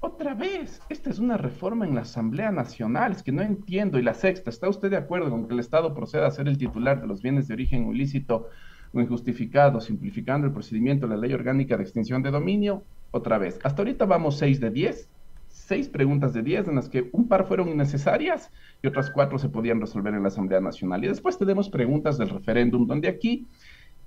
Otra 0.00 0.34
vez, 0.34 0.82
esta 0.88 1.10
es 1.10 1.20
una 1.20 1.36
reforma 1.36 1.86
en 1.86 1.94
la 1.94 2.00
Asamblea 2.00 2.50
Nacional, 2.50 3.12
es 3.12 3.22
que 3.22 3.30
no 3.30 3.42
entiendo. 3.42 4.00
Y 4.00 4.02
la 4.02 4.14
sexta, 4.14 4.50
¿está 4.50 4.68
usted 4.68 4.90
de 4.90 4.96
acuerdo 4.96 5.30
con 5.30 5.46
que 5.46 5.54
el 5.54 5.60
Estado 5.60 5.94
proceda 5.94 6.26
a 6.26 6.32
ser 6.32 6.48
el 6.48 6.58
titular 6.58 7.00
de 7.00 7.06
los 7.06 7.22
bienes 7.22 7.46
de 7.46 7.54
origen 7.54 7.88
ilícito 7.88 8.48
o 8.92 9.00
injustificado, 9.00 9.80
simplificando 9.80 10.48
el 10.48 10.52
procedimiento 10.52 11.06
de 11.06 11.14
la 11.14 11.20
ley 11.20 11.32
orgánica 11.34 11.76
de 11.76 11.84
extinción 11.84 12.20
de 12.24 12.32
dominio? 12.32 12.82
Otra 13.10 13.38
vez. 13.38 13.58
Hasta 13.62 13.82
ahorita 13.82 14.04
vamos 14.04 14.38
6 14.38 14.60
de 14.60 14.70
10, 14.70 15.08
6 15.48 15.88
preguntas 15.88 16.32
de 16.32 16.42
10 16.42 16.68
en 16.68 16.74
las 16.76 16.88
que 16.88 17.08
un 17.12 17.28
par 17.28 17.46
fueron 17.46 17.68
innecesarias 17.68 18.50
y 18.82 18.86
otras 18.86 19.10
cuatro 19.10 19.38
se 19.38 19.48
podían 19.48 19.80
resolver 19.80 20.14
en 20.14 20.22
la 20.22 20.28
Asamblea 20.28 20.60
Nacional. 20.60 21.04
Y 21.04 21.08
después 21.08 21.38
tenemos 21.38 21.68
preguntas 21.68 22.18
del 22.18 22.28
referéndum, 22.28 22.86
donde 22.86 23.08
aquí 23.08 23.46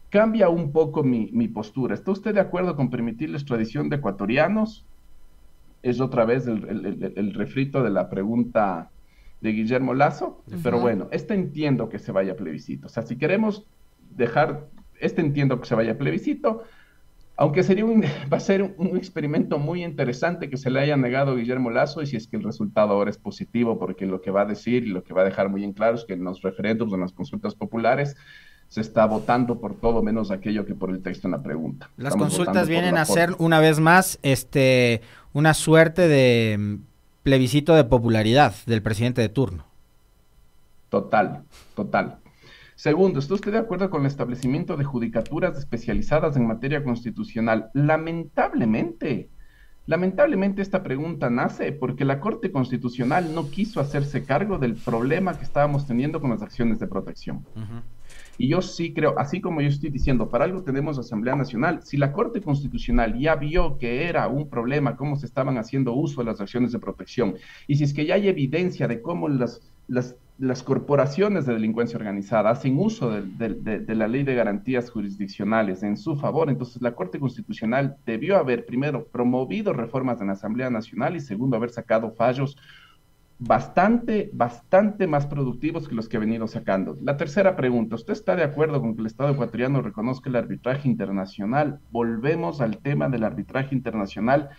cambia 0.10 0.50
un 0.50 0.72
poco 0.72 1.04
mi, 1.04 1.30
mi 1.34 1.48
postura. 1.48 1.94
¿Está 1.94 2.12
usted 2.12 2.34
de 2.34 2.40
acuerdo 2.40 2.76
con 2.76 2.90
permitir 2.90 3.30
la 3.30 3.38
extradición 3.38 3.90
de 3.90 3.98
ecuatorianos? 3.98 4.86
Es 5.82 6.00
otra 6.02 6.26
vez 6.26 6.48
el, 6.48 6.68
el, 6.68 7.14
el, 7.16 7.34
refrito 7.34 7.84
de 7.84 7.90
la 7.90 8.10
pregunta 8.10 8.90
de 9.42 9.52
Guillermo 9.52 9.94
Lazo, 9.94 10.44
pero 10.62 10.80
bueno, 10.80 11.08
este 11.12 11.34
entiendo 11.34 11.88
que 11.88 12.00
se 12.00 12.12
vaya 12.12 12.34
a 12.34 12.36
plebiscito. 12.36 12.88
O 12.88 12.90
sea, 12.90 13.04
si 13.04 13.16
queremos 13.18 13.66
dejar, 14.16 14.68
este 15.00 15.22
entiendo 15.22 15.62
que 15.62 15.68
se 15.68 15.76
vaya 15.76 15.94
a 15.94 15.98
plebiscito, 15.98 16.64
aunque 17.40 17.64
sería 17.64 17.86
un, 17.86 18.04
va 18.32 18.38
a 18.38 18.42
ser 18.42 18.62
un 18.62 18.98
experimento 18.98 19.60
muy 19.60 19.84
interesante 19.84 20.50
que 20.50 20.58
se 20.58 20.70
le 20.70 20.82
haya 20.82 20.98
negado 20.98 21.32
a 21.32 21.36
Guillermo 21.36 21.70
Lazo 21.70 22.02
y 22.02 22.06
si 22.06 22.18
es 22.18 22.28
que 22.28 22.36
el 22.36 22.44
resultado 22.44 22.92
ahora 22.92 23.10
es 23.10 23.18
positivo, 23.18 23.80
porque 23.80 24.06
lo 24.06 24.22
que 24.22 24.30
va 24.30 24.42
a 24.42 24.46
decir 24.46 24.84
y 24.84 24.88
lo 24.88 25.04
que 25.04 25.14
va 25.14 25.22
a 25.22 25.26
dejar 25.26 25.48
muy 25.48 25.64
en 25.64 25.72
claro 25.72 25.96
es 25.96 26.04
que 26.04 26.14
en 26.14 26.26
los 26.26 26.42
referéndums, 26.42 26.94
en 26.94 27.00
las 27.00 27.14
consultas 27.14 27.56
populares, 27.56 28.18
se 28.68 28.82
está 28.82 29.06
votando 29.06 29.60
por 29.60 29.74
todo 29.74 30.04
menos 30.04 30.32
aquello 30.32 30.66
que 30.66 30.76
por 30.76 30.90
el 30.90 31.02
texto 31.02 31.28
en 31.28 31.32
la 31.32 31.42
pregunta. 31.42 31.90
Las 31.96 32.16
consultas 32.16 32.68
vienen 32.68 32.98
a 32.98 33.06
ser 33.06 33.34
una 33.40 33.60
vez 33.62 33.80
más 33.80 34.20
este 34.22 35.02
una 35.32 35.54
suerte 35.54 36.10
de 36.10 36.58
mm, 36.60 36.76
plebiscito 37.24 37.74
de 37.74 37.86
popularidad 37.86 38.54
del 38.66 38.82
presidente 38.82 39.22
de 39.22 39.30
turno. 39.30 39.66
Total, 40.90 41.44
total. 41.74 42.18
Segundo, 42.80 43.20
¿está 43.20 43.34
usted 43.34 43.52
de 43.52 43.58
acuerdo 43.58 43.90
con 43.90 44.04
el 44.04 44.08
establecimiento 44.08 44.78
de 44.78 44.86
judicaturas 44.86 45.58
especializadas 45.58 46.38
en 46.38 46.48
materia 46.48 46.82
constitucional? 46.82 47.70
Lamentablemente, 47.74 49.28
lamentablemente 49.86 50.62
esta 50.62 50.82
pregunta 50.82 51.30
nace 51.30 51.74
porque 51.74 52.06
la 52.06 52.22
Corte 52.22 52.54
Constitucional 52.54 53.36
no 53.36 53.50
quiso 53.50 53.82
hacerse 53.82 54.24
cargo 54.24 54.60
del 54.60 54.76
problema 54.76 55.38
que 55.38 55.44
estábamos 55.44 55.88
teniendo 55.88 56.22
con 56.22 56.30
las 56.30 56.42
acciones 56.42 56.80
de 56.80 56.88
protección. 56.88 57.46
Y 58.38 58.48
yo 58.48 58.62
sí 58.62 58.94
creo, 58.94 59.20
así 59.20 59.42
como 59.42 59.60
yo 59.60 59.68
estoy 59.68 59.90
diciendo, 59.90 60.30
para 60.30 60.46
algo 60.46 60.64
tenemos 60.64 60.98
Asamblea 60.98 61.36
Nacional, 61.36 61.82
si 61.84 61.98
la 61.98 62.14
Corte 62.14 62.40
Constitucional 62.40 63.20
ya 63.20 63.36
vio 63.36 63.78
que 63.78 64.06
era 64.06 64.30
un 64.30 64.48
problema 64.48 64.96
cómo 64.96 65.18
se 65.18 65.26
estaban 65.26 65.58
haciendo 65.58 65.92
uso 65.92 66.22
de 66.22 66.32
las 66.32 66.40
acciones 66.40 66.72
de 66.72 66.80
protección, 66.80 67.36
y 67.68 67.76
si 67.76 67.84
es 67.84 67.94
que 67.94 68.06
ya 68.06 68.16
hay 68.16 68.30
evidencia 68.30 68.88
de 68.88 69.02
cómo 69.02 69.28
las, 69.28 69.70
las 69.90 70.16
las 70.40 70.64
corporaciones 70.64 71.46
de 71.46 71.54
delincuencia 71.54 71.98
organizada 71.98 72.50
hacen 72.50 72.80
uso 72.80 73.12
de, 73.12 73.96
la 73.96 74.08
ley 74.08 74.24
de 74.24 74.36
garantías 74.36 74.90
jurisdiccionales 74.90 75.84
en 75.84 75.98
su 75.98 76.16
favor, 76.16 76.50
entonces 76.50 76.82
la 76.82 76.96
Corte 76.96 77.20
Constitucional 77.20 77.98
debió 78.06 78.38
haber, 78.38 78.66
primero, 78.66 79.06
promovido 79.08 79.74
reformas 79.74 80.22
en 80.22 80.28
la 80.28 80.34
Asamblea 80.34 80.70
Nacional 80.70 81.18
y 81.18 81.20
segundo, 81.20 81.58
haber 81.58 81.72
sacado 81.72 82.12
fallos 82.12 82.58
bastante, 83.38 84.30
bastante 84.32 85.08
más 85.08 85.28
productivos 85.28 85.90
que 85.90 85.96
los 85.96 86.08
que 86.08 86.16
ha 86.16 86.22
venido 86.22 86.48
sacando. 86.48 86.98
La 87.02 87.18
tercera 87.18 87.58
pregunta, 87.58 87.96
¿usted 87.96 88.14
está 88.14 88.38
de 88.38 88.44
acuerdo 88.44 88.80
con 88.80 88.96
que 88.96 89.02
el 89.02 89.08
Estado 89.08 89.32
ecuatoriano 89.32 89.82
reconozca 89.82 90.30
el 90.30 90.38
arbitraje 90.38 90.88
internacional? 90.88 91.82
Volvemos 91.92 92.62
al 92.62 92.78
tema 92.78 93.10
del 93.10 93.26
arbitraje 93.26 93.76
internacional. 93.76 94.50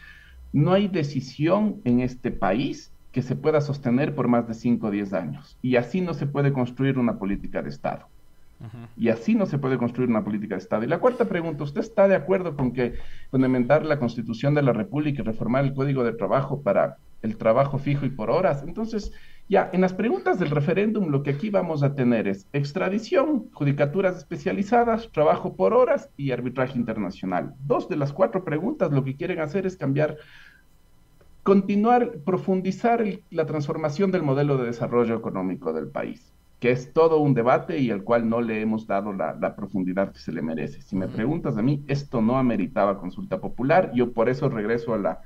No 0.53 0.75
hay 0.75 0.89
decisión 0.89 1.81
en 1.85 2.01
este 2.01 2.31
país 2.31 2.93
que 3.13 3.23
se 3.23 3.37
pueda 3.37 3.61
sostener 3.61 4.15
por 4.15 4.29
más 4.29 4.47
de 4.47 4.55
5 4.55 4.87
o 4.87 4.91
10 4.91 5.13
años. 5.13 5.57
Y 5.63 5.77
así 5.77 6.01
no 6.01 6.15
se 6.15 6.27
puede 6.27 6.53
construir 6.53 6.99
una 6.99 7.19
política 7.19 7.63
de 7.63 7.71
Estado. 7.71 8.07
Y 8.97 9.09
así 9.09 9.35
no 9.35 9.47
se 9.47 9.59
puede 9.59 9.79
construir 9.79 10.11
una 10.11 10.23
política 10.23 10.55
de 10.55 10.61
Estado. 10.61 10.85
Y 10.85 10.87
la 10.87 10.99
cuarta 10.99 11.25
pregunta, 11.25 11.65
¿usted 11.65 11.81
está 11.81 12.07
de 12.09 12.15
acuerdo 12.15 12.57
con 12.57 12.73
que 12.73 12.95
fundamentar 13.31 13.87
la 13.87 13.99
Constitución 13.99 14.55
de 14.55 14.63
la 14.63 14.75
República 14.75 15.23
y 15.23 15.25
reformar 15.25 15.65
el 15.65 15.73
Código 15.73 16.05
de 16.05 16.13
Trabajo 16.13 16.61
para 16.61 16.99
el 17.23 17.37
trabajo 17.37 17.79
fijo 17.79 18.05
y 18.05 18.11
por 18.11 18.31
horas? 18.31 18.63
Entonces, 18.67 19.13
ya, 19.51 19.69
en 19.73 19.81
las 19.81 19.95
preguntas 19.95 20.39
del 20.39 20.51
referéndum 20.51 21.09
lo 21.09 21.25
que 21.25 21.31
aquí 21.31 21.51
vamos 21.51 21.83
a 21.83 21.97
tener 21.97 22.29
es 22.29 22.47
extradición, 22.53 23.51
judicaturas 23.53 24.17
especializadas, 24.17 25.11
trabajo 25.11 25.57
por 25.57 25.75
horas 25.75 26.09
y 26.17 26.31
arbitraje 26.31 26.79
internacional. 26.79 27.55
Dos 27.67 27.89
de 27.89 27.97
las 27.97 28.13
cuatro 28.13 28.45
preguntas 28.45 28.93
lo 28.93 29.03
que 29.03 29.17
quieren 29.17 29.41
hacer 29.41 29.67
es 29.67 29.77
cambiar 29.77 30.19
continuar, 31.43 32.19
profundizar 32.25 33.05
la 33.31 33.47
transformación 33.47 34.11
del 34.11 34.23
modelo 34.23 34.59
de 34.59 34.67
desarrollo 34.67 35.17
económico 35.17 35.73
del 35.73 35.89
país, 35.89 36.33
que 36.59 36.71
es 36.71 36.93
todo 36.93 37.19
un 37.19 37.35
debate 37.35 37.79
y 37.79 37.91
al 37.91 38.05
cual 38.05 38.29
no 38.29 38.43
le 38.43 38.61
hemos 38.61 38.87
dado 38.87 39.13
la, 39.13 39.57
profundidad 39.57 40.13
que 40.13 40.19
se 40.19 40.33
le 40.33 40.43
merece. 40.43 40.83
Si 40.83 40.97
me 40.97 41.09
preguntas 41.09 41.57
a 41.57 41.63
mí, 41.63 41.83
esto 41.89 42.21
no 42.21 42.39
ameritaba 42.39 42.99
consulta 42.99 43.41
popular, 43.41 43.91
yo 43.95 44.13
por 44.13 44.29
eso 44.29 44.51
regreso 44.51 44.93
a 44.93 44.99
la, 44.99 45.21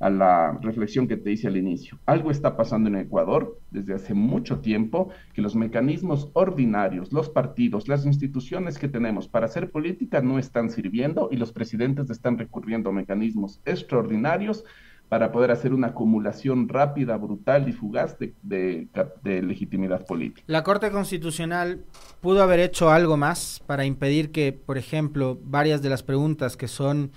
a 0.00 0.10
la 0.10 0.58
reflexión 0.60 1.06
que 1.06 1.16
te 1.16 1.30
hice 1.30 1.46
al 1.46 1.56
inicio. 1.56 1.98
Algo 2.04 2.32
está 2.32 2.56
pasando 2.56 2.88
en 2.88 2.96
Ecuador 2.96 3.56
desde 3.70 3.94
hace 3.94 4.12
mucho 4.12 4.58
tiempo 4.58 5.10
que 5.32 5.42
los 5.42 5.54
mecanismos 5.54 6.30
ordinarios, 6.32 7.12
los 7.12 7.28
partidos, 7.28 7.86
las 7.86 8.04
instituciones 8.04 8.76
que 8.76 8.88
tenemos 8.88 9.28
para 9.28 9.46
hacer 9.46 9.70
política 9.70 10.20
no 10.20 10.40
están 10.40 10.70
sirviendo 10.70 11.28
y 11.30 11.36
los 11.36 11.52
presidentes 11.52 12.10
están 12.10 12.38
recurriendo 12.38 12.90
a 12.90 12.94
mecanismos 12.94 13.60
extraordinarios 13.64 14.64
para 15.10 15.32
poder 15.32 15.50
hacer 15.50 15.74
una 15.74 15.88
acumulación 15.88 16.68
rápida, 16.68 17.16
brutal 17.16 17.68
y 17.68 17.72
fugaz 17.72 18.16
de, 18.20 18.88
legitimidad 19.24 20.06
política. 20.06 20.44
La 20.46 20.62
Corte 20.62 20.92
Constitucional 20.92 21.84
pudo 22.20 22.44
haber 22.44 22.60
hecho 22.60 22.90
algo 22.90 23.16
más 23.16 23.60
para 23.66 23.84
impedir 23.84 24.30
que, 24.30 24.52
por 24.52 24.78
ejemplo, 24.78 25.36
varias 25.42 25.82
de 25.82 25.90
las 25.90 26.04
preguntas 26.04 26.56
que 26.56 26.68
son 26.68 27.10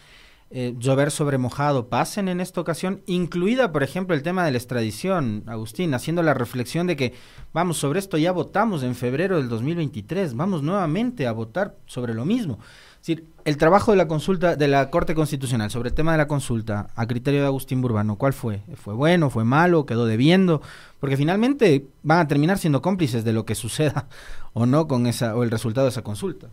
eh, 0.50 0.74
llover 0.80 1.12
sobre 1.12 1.38
mojado 1.38 1.88
pasen 1.90 2.30
en 2.30 2.42
esta 2.42 2.62
ocasión, 2.62 3.04
incluida, 3.06 3.72
por 3.72 3.84
ejemplo, 3.84 4.16
el 4.16 4.24
tema 4.24 4.44
de 4.44 4.52
la 4.52 4.58
extradición, 4.58 5.44
Agustín, 5.46 5.94
haciendo 5.94 6.24
la 6.24 6.34
reflexión 6.34 6.88
de 6.88 6.96
que, 6.96 7.14
vamos, 7.54 7.78
sobre 7.78 8.00
esto 8.00 8.18
ya 8.18 8.32
votamos 8.32 8.82
en 8.82 8.96
febrero 8.96 9.38
del 9.38 9.50
2023, 9.50 10.34
vamos 10.36 10.64
nuevamente 10.64 11.28
a 11.28 11.32
votar 11.32 11.78
sobre 11.86 12.16
lo 12.16 12.26
mismo. 12.26 12.58
Decir, 13.04 13.26
el 13.44 13.58
trabajo 13.58 13.92
de 13.92 13.98
la 13.98 14.08
consulta 14.08 14.56
de 14.56 14.68
la 14.70 14.90
Corte 14.90 15.14
Constitucional 15.14 15.70
sobre 15.70 15.90
el 15.90 15.96
tema 15.96 16.14
de 16.14 16.18
la 16.18 16.28
consulta 16.28 16.88
a 16.96 17.06
criterio 17.06 17.42
de 17.42 17.48
Agustín 17.48 17.82
Burbano, 17.82 18.16
¿cuál 18.16 18.32
fue? 18.32 18.62
¿Fue 18.76 18.94
bueno, 18.94 19.30
fue 19.30 19.44
malo, 19.44 19.86
quedó 19.86 20.06
debiendo? 20.06 20.62
Porque 21.02 21.18
finalmente 21.18 21.86
van 22.02 22.20
a 22.20 22.28
terminar 22.30 22.58
siendo 22.58 22.82
cómplices 22.82 23.26
de 23.26 23.34
lo 23.34 23.46
que 23.46 23.56
suceda 23.56 24.08
o 24.54 24.66
no 24.66 24.88
con 24.88 25.06
esa 25.06 25.36
o 25.36 25.44
el 25.44 25.52
resultado 25.52 25.86
de 25.86 25.92
esa 25.92 26.02
consulta. 26.02 26.48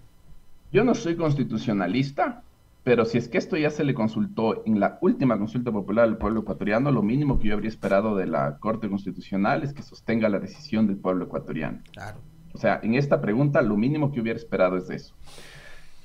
Yo 0.72 0.82
no 0.82 0.96
soy 0.96 1.14
constitucionalista, 1.14 2.42
pero 2.82 3.04
si 3.04 3.18
es 3.18 3.28
que 3.28 3.38
esto 3.38 3.56
ya 3.56 3.70
se 3.70 3.84
le 3.84 3.94
consultó 3.94 4.64
en 4.66 4.80
la 4.80 4.98
última 5.02 5.38
consulta 5.38 5.70
popular 5.70 6.04
al 6.04 6.16
pueblo 6.16 6.40
ecuatoriano, 6.40 6.90
lo 6.90 7.02
mínimo 7.02 7.38
que 7.38 7.48
yo 7.48 7.54
habría 7.54 7.68
esperado 7.68 8.16
de 8.16 8.26
la 8.26 8.58
Corte 8.58 8.88
Constitucional 8.88 9.62
es 9.62 9.72
que 9.72 9.82
sostenga 9.82 10.28
la 10.28 10.40
decisión 10.40 10.88
del 10.88 10.96
pueblo 10.96 11.26
ecuatoriano. 11.26 11.78
Claro. 11.92 12.18
O 12.52 12.58
sea, 12.58 12.80
en 12.82 12.94
esta 12.94 13.20
pregunta 13.20 13.62
lo 13.62 13.76
mínimo 13.76 14.10
que 14.10 14.20
hubiera 14.20 14.36
esperado 14.38 14.76
es 14.76 14.90
eso. 14.90 15.14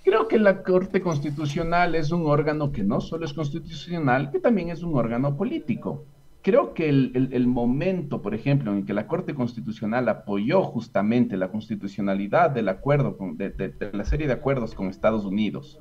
Creo 0.05 0.27
que 0.27 0.37
la 0.37 0.61
Corte 0.61 1.01
Constitucional 1.01 1.95
es 1.95 2.11
un 2.11 2.27
órgano 2.27 2.71
que 2.71 2.83
no 2.83 3.01
solo 3.01 3.25
es 3.25 3.33
constitucional, 3.33 4.29
que 4.29 4.39
también 4.39 4.69
es 4.69 4.83
un 4.83 4.95
órgano 4.95 5.35
político. 5.35 6.05
Creo 6.43 6.75
que 6.75 6.87
el, 6.87 7.47
momento, 7.47 8.21
por 8.21 8.35
ejemplo, 8.35 8.71
en 8.71 8.85
que 8.85 8.93
la 8.93 9.07
Corte 9.07 9.33
Constitucional 9.33 10.07
apoyó 10.07 10.61
justamente 10.61 11.37
la 11.37 11.47
constitucionalidad 11.47 12.51
del 12.51 12.69
acuerdo, 12.69 13.17
con, 13.17 13.35
de, 13.35 13.73
la 13.93 14.05
serie 14.05 14.27
de 14.27 14.33
acuerdos 14.33 14.75
con 14.75 14.89
Estados 14.89 15.25
Unidos, 15.25 15.79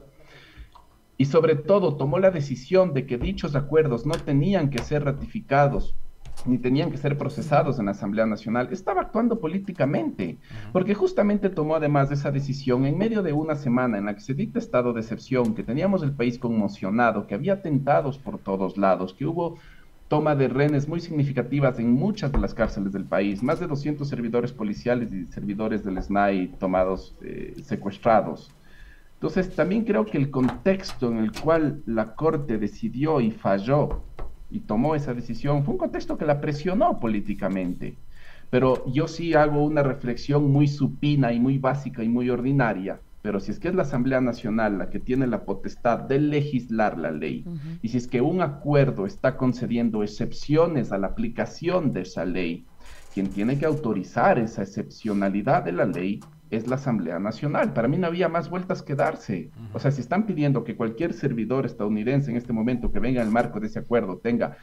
y 1.18 1.26
sobre 1.26 1.54
todo 1.54 1.98
tomó 1.98 2.18
la 2.18 2.30
decisión 2.30 2.94
de 2.94 3.04
que 3.04 3.18
dichos 3.18 3.54
acuerdos 3.54 4.06
no 4.06 4.14
tenían 4.14 4.70
que 4.70 4.78
ser 4.78 5.04
ratificados 5.04 5.94
ni 6.46 6.58
tenían 6.58 6.90
que 6.90 6.96
ser 6.96 7.16
procesados 7.16 7.78
en 7.78 7.86
la 7.86 7.92
Asamblea 7.92 8.26
Nacional, 8.26 8.68
estaba 8.70 9.02
actuando 9.02 9.40
políticamente, 9.40 10.38
porque 10.72 10.94
justamente 10.94 11.50
tomó 11.50 11.76
además 11.76 12.10
esa 12.10 12.30
decisión 12.30 12.86
en 12.86 12.98
medio 12.98 13.22
de 13.22 13.32
una 13.32 13.56
semana 13.56 13.98
en 13.98 14.06
la 14.06 14.14
que 14.14 14.20
se 14.20 14.34
dicta 14.34 14.58
estado 14.58 14.92
de 14.92 15.00
excepción, 15.00 15.54
que 15.54 15.62
teníamos 15.62 16.02
el 16.02 16.12
país 16.12 16.38
conmocionado, 16.38 17.26
que 17.26 17.34
había 17.34 17.54
atentados 17.54 18.18
por 18.18 18.38
todos 18.38 18.76
lados, 18.76 19.14
que 19.14 19.26
hubo 19.26 19.58
toma 20.08 20.36
de 20.36 20.48
renes 20.48 20.86
muy 20.86 21.00
significativas 21.00 21.78
en 21.78 21.92
muchas 21.92 22.30
de 22.30 22.38
las 22.38 22.54
cárceles 22.54 22.92
del 22.92 23.04
país, 23.04 23.42
más 23.42 23.58
de 23.58 23.66
200 23.66 24.06
servidores 24.06 24.52
policiales 24.52 25.12
y 25.12 25.26
servidores 25.26 25.82
del 25.84 26.00
SNAI 26.00 26.48
tomados, 26.58 27.16
eh, 27.22 27.54
secuestrados. 27.64 28.50
Entonces, 29.14 29.54
también 29.56 29.84
creo 29.84 30.04
que 30.04 30.18
el 30.18 30.30
contexto 30.30 31.10
en 31.10 31.18
el 31.18 31.32
cual 31.32 31.82
la 31.86 32.14
Corte 32.14 32.58
decidió 32.58 33.20
y 33.20 33.30
falló 33.30 34.02
y 34.50 34.60
tomó 34.60 34.94
esa 34.94 35.14
decisión, 35.14 35.64
fue 35.64 35.74
un 35.74 35.78
contexto 35.78 36.16
que 36.16 36.24
la 36.24 36.40
presionó 36.40 37.00
políticamente. 37.00 37.96
Pero 38.50 38.84
yo 38.86 39.08
sí 39.08 39.34
hago 39.34 39.64
una 39.64 39.82
reflexión 39.82 40.50
muy 40.50 40.68
supina 40.68 41.32
y 41.32 41.40
muy 41.40 41.58
básica 41.58 42.04
y 42.04 42.08
muy 42.08 42.30
ordinaria. 42.30 43.00
Pero 43.22 43.40
si 43.40 43.50
es 43.50 43.58
que 43.58 43.68
es 43.68 43.74
la 43.74 43.82
Asamblea 43.82 44.20
Nacional 44.20 44.76
la 44.76 44.90
que 44.90 45.00
tiene 45.00 45.26
la 45.26 45.44
potestad 45.44 46.00
de 46.00 46.20
legislar 46.20 46.98
la 46.98 47.10
ley, 47.10 47.46
y 47.80 47.88
si 47.88 47.96
es 47.96 48.06
que 48.06 48.20
un 48.20 48.42
acuerdo 48.42 49.06
está 49.06 49.38
concediendo 49.38 50.02
excepciones 50.02 50.92
a 50.92 50.98
la 50.98 51.06
aplicación 51.06 51.90
de 51.90 52.02
esa 52.02 52.26
ley, 52.26 52.66
quien 53.14 53.32
tiene 53.32 53.56
que 53.58 53.64
autorizar 53.64 54.38
esa 54.38 54.62
excepcionalidad 54.62 55.62
de 55.62 55.72
la 55.72 55.86
ley 55.86 56.20
es 56.54 56.66
la 56.66 56.76
Asamblea 56.76 57.18
Nacional. 57.18 57.72
Para 57.72 57.88
mí 57.88 57.96
no 57.96 58.06
había 58.06 58.28
más 58.28 58.50
vueltas 58.50 58.82
que 58.82 58.94
darse. 58.94 59.50
O 59.72 59.78
sea, 59.78 59.90
si 59.90 60.00
están 60.00 60.26
pidiendo 60.26 60.64
que 60.64 60.76
cualquier 60.76 61.12
servidor 61.12 61.66
estadounidense 61.66 62.30
en 62.30 62.36
este 62.36 62.52
momento 62.52 62.92
que 62.92 63.00
venga 63.00 63.22
al 63.22 63.30
marco 63.30 63.60
de 63.60 63.66
ese 63.66 63.78
acuerdo 63.78 64.18
tenga 64.18 64.56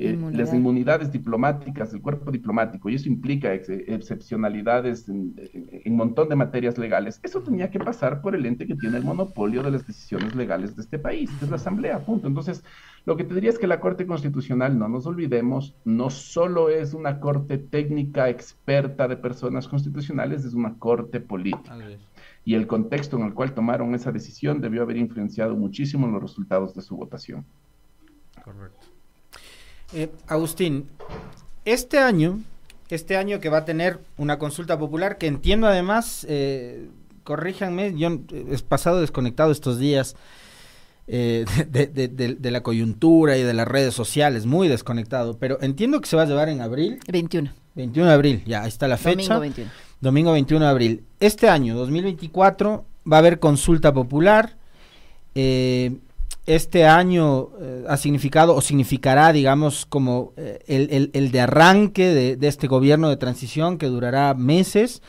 eh, 0.00 0.16
las 0.32 0.54
inmunidades 0.54 1.10
diplomáticas 1.10 1.90
del 1.90 2.00
cuerpo 2.00 2.30
diplomático, 2.30 2.88
y 2.88 2.94
eso 2.94 3.08
implica 3.08 3.52
excepcionalidades 3.52 5.08
en 5.08 5.34
un 5.86 5.96
montón 5.96 6.28
de 6.28 6.36
materias 6.36 6.78
legales, 6.78 7.18
eso 7.24 7.40
tenía 7.40 7.68
que 7.68 7.80
pasar 7.80 8.20
por 8.20 8.36
el 8.36 8.46
ente 8.46 8.64
que 8.64 8.76
tiene 8.76 8.98
el 8.98 9.02
monopolio 9.02 9.60
de 9.64 9.72
las 9.72 9.84
decisiones 9.88 10.36
legales 10.36 10.76
de 10.76 10.82
este 10.82 11.00
país, 11.00 11.28
que 11.32 11.46
es 11.46 11.50
la 11.50 11.56
Asamblea, 11.56 11.98
punto. 11.98 12.28
Entonces, 12.28 12.62
lo 13.08 13.16
que 13.16 13.24
te 13.24 13.34
diría 13.34 13.48
es 13.48 13.58
que 13.58 13.66
la 13.66 13.80
Corte 13.80 14.06
Constitucional, 14.06 14.78
no 14.78 14.86
nos 14.86 15.06
olvidemos, 15.06 15.74
no 15.86 16.10
solo 16.10 16.68
es 16.68 16.92
una 16.92 17.20
corte 17.20 17.56
técnica 17.56 18.28
experta 18.28 19.08
de 19.08 19.16
personas 19.16 19.66
constitucionales, 19.66 20.44
es 20.44 20.52
una 20.52 20.74
corte 20.74 21.18
política. 21.18 21.74
Y 22.44 22.54
el 22.54 22.66
contexto 22.66 23.16
en 23.16 23.22
el 23.22 23.32
cual 23.32 23.54
tomaron 23.54 23.94
esa 23.94 24.12
decisión 24.12 24.60
debió 24.60 24.82
haber 24.82 24.98
influenciado 24.98 25.56
muchísimo 25.56 26.06
en 26.06 26.12
los 26.12 26.22
resultados 26.22 26.74
de 26.74 26.82
su 26.82 26.96
votación. 26.96 27.46
Correcto. 28.44 28.86
Eh, 29.94 30.12
Agustín, 30.26 30.90
este 31.64 32.00
año, 32.00 32.40
este 32.90 33.16
año 33.16 33.40
que 33.40 33.48
va 33.48 33.58
a 33.58 33.64
tener 33.64 34.00
una 34.18 34.38
consulta 34.38 34.78
popular, 34.78 35.16
que 35.16 35.28
entiendo 35.28 35.66
además, 35.66 36.26
eh, 36.28 36.90
corríjanme, 37.24 37.96
yo 37.96 38.10
he 38.30 38.58
pasado 38.58 39.00
desconectado 39.00 39.50
estos 39.50 39.78
días 39.78 40.14
eh, 41.08 41.44
de, 41.70 42.50
la 42.50 42.62
coyuntura 42.62 43.36
y 43.36 43.42
de 43.42 43.54
las 43.54 43.66
redes 43.66 43.94
sociales, 43.94 44.46
muy 44.46 44.68
desconectado, 44.68 45.38
pero 45.38 45.58
entiendo 45.60 46.00
que 46.00 46.08
se 46.08 46.16
va 46.16 46.22
a 46.22 46.26
llevar 46.26 46.48
en 46.48 46.60
abril. 46.60 46.98
21. 47.08 47.50
21 47.74 48.08
de 48.08 48.14
abril, 48.14 48.42
ya, 48.46 48.62
ahí 48.62 48.68
está 48.68 48.86
la 48.88 48.96
fecha. 48.96 49.34
Domingo 49.34 49.40
21. 49.40 49.70
Domingo 50.00 50.32
21 50.32 50.64
de 50.64 50.70
abril. 50.70 51.04
Este 51.18 51.48
año, 51.48 51.76
2024, 51.76 52.84
va 53.10 53.16
a 53.16 53.20
haber 53.20 53.38
consulta 53.38 53.92
popular. 53.92 54.56
Eh, 55.34 55.96
este 56.46 56.86
año 56.86 57.50
eh, 57.60 57.84
ha 57.88 57.96
significado 57.98 58.54
o 58.54 58.62
significará, 58.62 59.32
digamos, 59.32 59.84
como 59.84 60.32
eh, 60.36 60.60
el, 60.66 61.10
el, 61.12 61.30
de 61.30 61.40
arranque 61.40 62.06
de, 62.06 62.36
de, 62.36 62.48
este 62.48 62.66
gobierno 62.66 63.10
de 63.10 63.18
transición 63.18 63.76
que 63.76 63.86
durará 63.86 64.32
meses, 64.32 65.02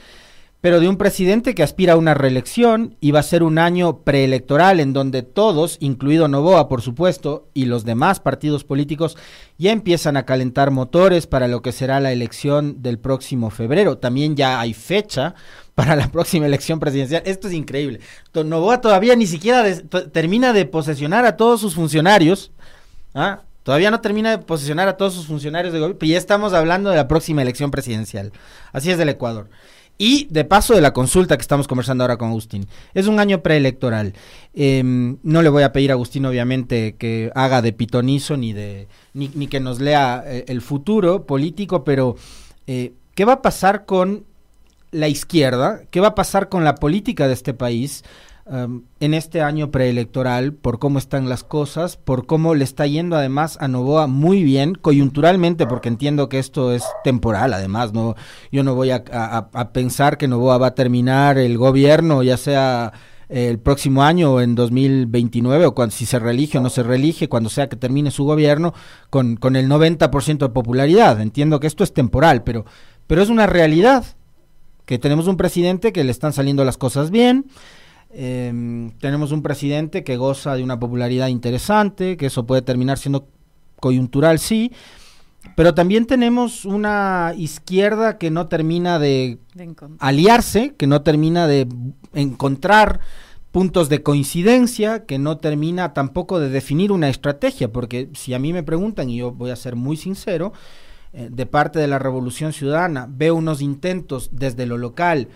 pero 0.61 0.81
de 0.81 0.89
un 0.89 0.97
presidente 0.97 1.55
que 1.55 1.63
aspira 1.63 1.93
a 1.93 1.97
una 1.97 2.13
reelección 2.13 2.97
y 2.99 3.11
va 3.11 3.21
a 3.21 3.23
ser 3.23 3.43
un 3.43 3.57
año 3.57 3.99
preelectoral 3.99 4.79
en 4.79 4.91
donde 4.91 5.23
todos, 5.23 5.77
incluido 5.79 6.27
Novoa, 6.27 6.67
por 6.67 6.81
supuesto, 6.81 7.47
y 7.53 7.65
los 7.65 7.85
demás 7.85 8.19
partidos 8.19 8.65
políticos, 8.65 9.17
ya 9.57 9.71
empiezan 9.71 10.17
a 10.17 10.25
calentar 10.25 10.71
motores 10.71 11.27
para 11.27 11.47
lo 11.47 11.61
que 11.61 11.71
será 11.71 12.01
la 12.01 12.11
elección 12.11 12.81
del 12.81 12.99
próximo 12.99 13.51
febrero. 13.51 13.99
También 13.99 14.35
ya 14.35 14.59
hay 14.59 14.73
fecha 14.73 15.33
para 15.75 15.95
la 15.95 16.07
próxima 16.11 16.45
elección 16.45 16.79
presidencial. 16.79 17.23
Esto 17.25 17.47
es 17.47 17.53
increíble. 17.53 18.01
Novoa 18.33 18.81
todavía 18.81 19.15
ni 19.15 19.27
siquiera 19.27 19.63
termina 20.11 20.51
de 20.51 20.65
posesionar 20.65 21.25
a 21.25 21.37
todos 21.37 21.61
sus 21.61 21.75
funcionarios. 21.75 22.51
¿ah? 23.13 23.43
Todavía 23.63 23.91
no 23.91 24.01
termina 24.01 24.31
de 24.31 24.39
posesionar 24.39 24.89
a 24.89 24.97
todos 24.97 25.13
sus 25.13 25.27
funcionarios 25.27 25.71
de 25.71 25.79
gobierno, 25.79 25.99
pero 25.99 26.11
ya 26.11 26.17
estamos 26.17 26.51
hablando 26.51 26.89
de 26.89 26.97
la 26.97 27.07
próxima 27.07 27.41
elección 27.41 27.71
presidencial. 27.71 28.33
Así 28.73 28.91
es 28.91 28.97
del 28.97 29.07
Ecuador. 29.07 29.49
Y 30.01 30.27
de 30.29 30.45
paso 30.45 30.73
de 30.73 30.79
la 30.81 30.93
consulta 30.93 31.35
que 31.35 31.41
estamos 31.41 31.67
conversando 31.67 32.05
ahora 32.05 32.15
con 32.15 32.29
Agustín. 32.29 32.67
Es 32.93 33.07
un 33.07 33.19
año 33.19 33.43
preelectoral. 33.43 34.13
Em, 34.53 35.17
no 35.23 35.41
le 35.41 35.49
voy 35.49 35.63
a 35.63 35.73
pedir 35.73 35.91
a 35.91 35.95
Agustín, 35.95 36.25
obviamente, 36.25 36.95
que 36.95 37.31
haga 37.35 37.61
de 37.61 37.73
pitonizo 37.73 38.37
ni, 38.37 38.53
de, 38.53 38.87
ni, 39.13 39.29
ni 39.35 39.47
que 39.47 39.59
nos 39.59 39.81
lea 39.81 40.23
eh, 40.25 40.45
el 40.47 40.61
futuro 40.61 41.25
político, 41.25 41.83
pero 41.83 42.15
eh, 42.65 42.93
¿qué 43.13 43.25
va 43.25 43.33
a 43.33 43.41
pasar 43.41 43.85
con 43.85 44.23
la 44.91 45.09
izquierda, 45.09 45.81
qué 45.91 45.99
va 45.99 46.07
a 46.07 46.15
pasar 46.15 46.47
con 46.47 46.63
la 46.63 46.75
política 46.75 47.27
de 47.27 47.33
este 47.33 47.53
país 47.53 48.05
um, 48.49 48.83
en 48.99 49.13
este 49.13 49.41
año 49.41 49.71
preelectoral, 49.71 50.53
por 50.53 50.79
cómo 50.79 50.99
están 50.99 51.29
las 51.29 51.43
cosas, 51.43 51.97
por 51.97 52.25
cómo 52.25 52.55
le 52.55 52.63
está 52.63 52.85
yendo 52.87 53.15
además 53.15 53.57
a 53.61 53.67
Novoa 53.67 54.07
muy 54.07 54.43
bien, 54.43 54.75
coyunturalmente, 54.75 55.67
porque 55.67 55.89
entiendo 55.89 56.29
que 56.29 56.39
esto 56.39 56.73
es 56.73 56.83
temporal, 57.03 57.53
además, 57.53 57.93
no, 57.93 58.15
yo 58.51 58.63
no 58.63 58.75
voy 58.75 58.91
a, 58.91 59.03
pensar 59.73 60.17
que 60.17 60.27
Novoa 60.27 60.57
va 60.57 60.67
a 60.67 60.75
terminar 60.75 61.37
el 61.37 61.57
gobierno, 61.57 62.23
ya 62.23 62.37
sea 62.37 62.93
el 63.29 63.59
próximo 63.59 64.03
año 64.03 64.33
o 64.33 64.41
en 64.41 64.55
2029 64.55 65.67
o 65.67 65.89
si 65.91 66.05
se 66.05 66.17
reelige 66.17 66.57
o 66.57 66.61
no 66.61 66.69
se 66.69 66.83
reelige, 66.83 67.29
cuando 67.29 67.49
sea 67.49 67.69
que 67.69 67.75
termine 67.75 68.09
su 68.09 68.25
gobierno 68.25 68.73
con, 69.09 69.37
con 69.37 69.55
el 69.55 69.69
90% 69.69 70.39
de 70.39 70.49
popularidad. 70.49 71.21
Entiendo 71.21 71.59
que 71.59 71.67
esto 71.67 71.83
es 71.83 71.93
temporal, 71.93 72.43
pero, 72.43 72.65
pero 73.05 73.21
es 73.21 73.29
una 73.29 73.45
realidad 73.45 74.03
que 74.89 74.97
tenemos 74.97 75.27
un 75.27 75.37
presidente 75.37 75.93
que 75.93 76.03
le 76.03 76.09
están 76.09 76.33
saliendo 76.33 76.65
las 76.65 76.77
cosas 76.77 77.11
bien, 77.11 77.45
em, 78.11 78.91
tenemos 78.99 79.31
un 79.31 79.41
presidente 79.41 80.03
que 80.03 80.17
goza 80.17 80.55
de 80.55 80.63
una 80.63 80.79
popularidad 80.79 81.27
interesante, 81.27 82.17
que 82.17 82.27
eso 82.27 82.45
puede 82.45 82.61
terminar 82.61 82.97
siendo 82.97 83.27
coyuntural, 83.79 84.39
sí, 84.39 84.71
pero 85.55 85.73
también 85.73 86.05
tenemos 86.05 86.65
una 86.65 87.33
izquierda 87.37 88.17
que 88.17 88.29
no 88.29 88.47
termina 88.47 88.99
de, 88.99 89.39
aliarse, 89.99 90.75
que 90.75 90.87
no 90.87 91.01
termina 91.01 91.47
de 91.47 91.67
encontrar 92.13 92.99
puntos 93.51 93.89
de 93.89 94.03
coincidencia, 94.03 95.05
que 95.05 95.17
no 95.17 95.37
termina 95.37 95.93
tampoco 95.93 96.39
de 96.39 96.49
definir 96.49 96.91
una 96.91 97.09
estrategia, 97.09 97.71
porque 97.71 98.09
si 98.13 98.33
a 98.33 98.39
mí 98.39 98.53
me 98.53 98.63
preguntan, 98.63 99.09
y 99.09 99.17
yo 99.17 99.31
voy 99.31 99.49
a 99.49 99.55
ser 99.55 99.75
muy 99.75 99.97
sincero, 99.97 100.53
eh, 101.11 101.29
de 101.31 101.47
parte 101.47 101.79
de 101.79 101.87
la 101.87 101.97
Revolución 101.97 102.53
Ciudadana. 102.53 103.07
Veo 103.09 103.33
unos 103.33 103.61
intentos 103.63 104.29
desde 104.31 104.67
lo 104.67 104.77
local 104.77 105.27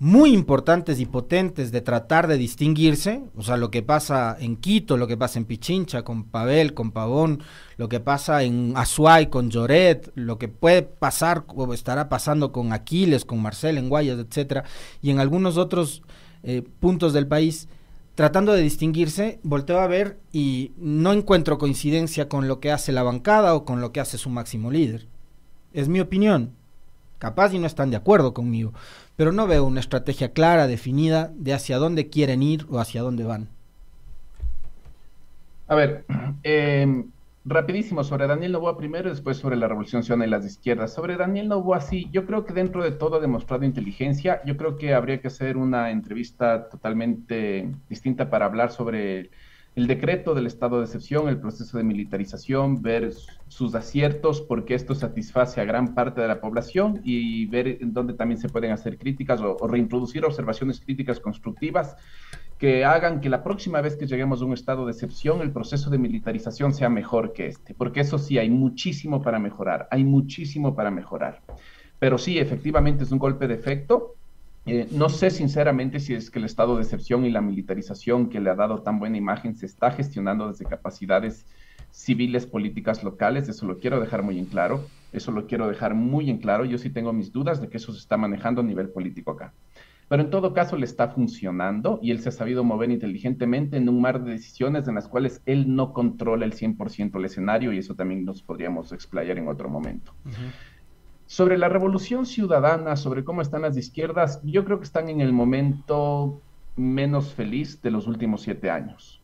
muy 0.00 0.32
importantes 0.32 1.00
y 1.00 1.06
potentes 1.06 1.72
de 1.72 1.80
tratar 1.80 2.28
de 2.28 2.38
distinguirse, 2.38 3.24
o 3.36 3.42
sea, 3.42 3.56
lo 3.56 3.70
que 3.70 3.82
pasa 3.82 4.36
en 4.38 4.56
Quito, 4.56 4.96
lo 4.96 5.08
que 5.08 5.16
pasa 5.16 5.40
en 5.40 5.44
Pichincha 5.44 6.02
con 6.02 6.24
Pavel, 6.24 6.72
con 6.72 6.92
Pavón, 6.92 7.42
lo 7.76 7.88
que 7.88 7.98
pasa 7.98 8.44
en 8.44 8.74
Azuay 8.76 9.28
con 9.28 9.50
Lloret, 9.50 10.12
lo 10.14 10.38
que 10.38 10.46
puede 10.46 10.82
pasar 10.82 11.44
o 11.48 11.74
estará 11.74 12.08
pasando 12.08 12.52
con 12.52 12.72
Aquiles, 12.72 13.24
con 13.24 13.42
Marcel 13.42 13.76
en 13.76 13.88
Guayas, 13.88 14.20
etcétera, 14.20 14.64
y 15.02 15.10
en 15.10 15.18
algunos 15.18 15.56
otros 15.56 16.02
eh, 16.44 16.62
puntos 16.78 17.12
del 17.12 17.26
país 17.26 17.68
tratando 18.14 18.52
de 18.52 18.62
distinguirse, 18.62 19.38
volteo 19.44 19.78
a 19.78 19.86
ver 19.86 20.18
y 20.32 20.72
no 20.76 21.12
encuentro 21.12 21.58
coincidencia 21.58 22.28
con 22.28 22.48
lo 22.48 22.58
que 22.58 22.72
hace 22.72 22.90
la 22.90 23.04
bancada 23.04 23.54
o 23.54 23.64
con 23.64 23.80
lo 23.80 23.92
que 23.92 24.00
hace 24.00 24.18
su 24.18 24.28
máximo 24.28 24.72
líder. 24.72 25.06
Es 25.72 25.88
mi 25.88 26.00
opinión. 26.00 26.54
Capaz 27.18 27.52
y 27.52 27.58
no 27.58 27.66
están 27.66 27.90
de 27.90 27.96
acuerdo 27.96 28.32
conmigo, 28.34 28.72
pero 29.18 29.32
no 29.32 29.48
veo 29.48 29.64
una 29.64 29.80
estrategia 29.80 30.32
clara, 30.32 30.68
definida 30.68 31.32
de 31.34 31.52
hacia 31.52 31.78
dónde 31.78 32.08
quieren 32.08 32.40
ir 32.40 32.66
o 32.70 32.78
hacia 32.78 33.02
dónde 33.02 33.24
van. 33.24 33.48
A 35.66 35.74
ver, 35.74 36.04
eh, 36.44 37.04
rapidísimo 37.44 38.04
sobre 38.04 38.28
Daniel 38.28 38.52
Novoa 38.52 38.78
primero, 38.78 39.10
después 39.10 39.36
sobre 39.36 39.56
la 39.56 39.66
Revolución 39.66 40.04
Ciudadana 40.04 40.28
y 40.28 40.30
las 40.30 40.46
izquierdas. 40.46 40.94
Sobre 40.94 41.16
Daniel 41.16 41.48
Novoa, 41.48 41.80
sí, 41.80 42.08
yo 42.12 42.26
creo 42.26 42.44
que 42.44 42.54
dentro 42.54 42.84
de 42.84 42.92
todo 42.92 43.16
ha 43.16 43.20
demostrado 43.20 43.64
inteligencia. 43.64 44.40
Yo 44.46 44.56
creo 44.56 44.76
que 44.76 44.94
habría 44.94 45.20
que 45.20 45.26
hacer 45.26 45.56
una 45.56 45.90
entrevista 45.90 46.68
totalmente 46.68 47.68
distinta 47.88 48.30
para 48.30 48.46
hablar 48.46 48.70
sobre 48.70 49.30
el 49.78 49.86
decreto 49.86 50.34
del 50.34 50.48
estado 50.48 50.78
de 50.78 50.86
excepción, 50.86 51.28
el 51.28 51.38
proceso 51.38 51.78
de 51.78 51.84
militarización, 51.84 52.82
ver 52.82 53.12
sus 53.46 53.76
aciertos, 53.76 54.40
porque 54.40 54.74
esto 54.74 54.92
satisface 54.92 55.60
a 55.60 55.64
gran 55.64 55.94
parte 55.94 56.20
de 56.20 56.26
la 56.26 56.40
población 56.40 57.00
y 57.04 57.46
ver 57.46 57.78
en 57.80 57.92
dónde 57.92 58.14
también 58.14 58.40
se 58.40 58.48
pueden 58.48 58.72
hacer 58.72 58.98
críticas 58.98 59.40
o, 59.40 59.56
o 59.56 59.68
reintroducir 59.68 60.24
observaciones 60.24 60.80
críticas 60.80 61.20
constructivas 61.20 61.94
que 62.58 62.84
hagan 62.84 63.20
que 63.20 63.28
la 63.28 63.44
próxima 63.44 63.80
vez 63.80 63.94
que 63.94 64.08
lleguemos 64.08 64.42
a 64.42 64.46
un 64.46 64.52
estado 64.52 64.84
de 64.84 64.90
excepción, 64.90 65.42
el 65.42 65.52
proceso 65.52 65.90
de 65.90 65.98
militarización 65.98 66.74
sea 66.74 66.88
mejor 66.88 67.32
que 67.32 67.46
este, 67.46 67.72
porque 67.72 68.00
eso 68.00 68.18
sí, 68.18 68.36
hay 68.36 68.50
muchísimo 68.50 69.22
para 69.22 69.38
mejorar, 69.38 69.86
hay 69.92 70.02
muchísimo 70.02 70.74
para 70.74 70.90
mejorar. 70.90 71.40
Pero 72.00 72.18
sí, 72.18 72.40
efectivamente 72.40 73.04
es 73.04 73.12
un 73.12 73.18
golpe 73.20 73.46
de 73.46 73.54
efecto. 73.54 74.16
Eh, 74.68 74.88
no 74.90 75.08
sé 75.08 75.30
sinceramente 75.30 75.98
si 75.98 76.14
es 76.14 76.30
que 76.30 76.38
el 76.38 76.44
estado 76.44 76.76
de 76.76 76.82
excepción 76.82 77.24
y 77.24 77.30
la 77.30 77.40
militarización 77.40 78.28
que 78.28 78.40
le 78.40 78.50
ha 78.50 78.54
dado 78.54 78.82
tan 78.82 78.98
buena 78.98 79.16
imagen 79.16 79.54
se 79.54 79.66
está 79.66 79.90
gestionando 79.90 80.48
desde 80.48 80.64
capacidades 80.64 81.46
civiles 81.90 82.46
políticas 82.46 83.02
locales, 83.02 83.48
eso 83.48 83.66
lo 83.66 83.78
quiero 83.78 83.98
dejar 83.98 84.22
muy 84.22 84.38
en 84.38 84.46
claro, 84.46 84.84
eso 85.12 85.32
lo 85.32 85.46
quiero 85.46 85.68
dejar 85.68 85.94
muy 85.94 86.28
en 86.28 86.38
claro, 86.38 86.64
yo 86.64 86.76
sí 86.76 86.90
tengo 86.90 87.12
mis 87.12 87.32
dudas 87.32 87.60
de 87.60 87.68
que 87.68 87.78
eso 87.78 87.92
se 87.92 87.98
está 87.98 88.16
manejando 88.16 88.60
a 88.60 88.64
nivel 88.64 88.90
político 88.90 89.30
acá 89.32 89.54
pero 90.08 90.22
en 90.22 90.30
todo 90.30 90.54
caso 90.54 90.76
le 90.76 90.86
está 90.86 91.08
funcionando 91.08 91.98
y 92.02 92.10
él 92.10 92.20
se 92.20 92.30
ha 92.30 92.32
sabido 92.32 92.64
mover 92.64 92.90
inteligentemente 92.90 93.76
en 93.76 93.88
un 93.88 94.00
mar 94.00 94.24
de 94.24 94.32
decisiones 94.32 94.88
en 94.88 94.94
las 94.94 95.06
cuales 95.06 95.42
él 95.44 95.74
no 95.74 95.92
controla 95.92 96.46
el 96.46 96.54
100% 96.54 97.18
el 97.18 97.24
escenario 97.26 97.72
y 97.72 97.78
eso 97.78 97.94
también 97.94 98.24
nos 98.24 98.42
podríamos 98.42 98.90
explayar 98.92 99.36
en 99.38 99.48
otro 99.48 99.68
momento. 99.68 100.14
Sobre 101.28 101.58
la 101.58 101.68
revolución 101.68 102.24
ciudadana, 102.24 102.96
sobre 102.96 103.22
cómo 103.22 103.42
están 103.42 103.60
las 103.60 103.76
izquierdas, 103.76 104.40
yo 104.44 104.64
creo 104.64 104.78
que 104.78 104.86
están 104.86 105.10
en 105.10 105.20
el 105.20 105.34
momento 105.34 106.40
menos 106.74 107.34
feliz 107.34 107.82
de 107.82 107.90
los 107.90 108.06
últimos 108.06 108.40
siete 108.40 108.70
años. 108.70 109.20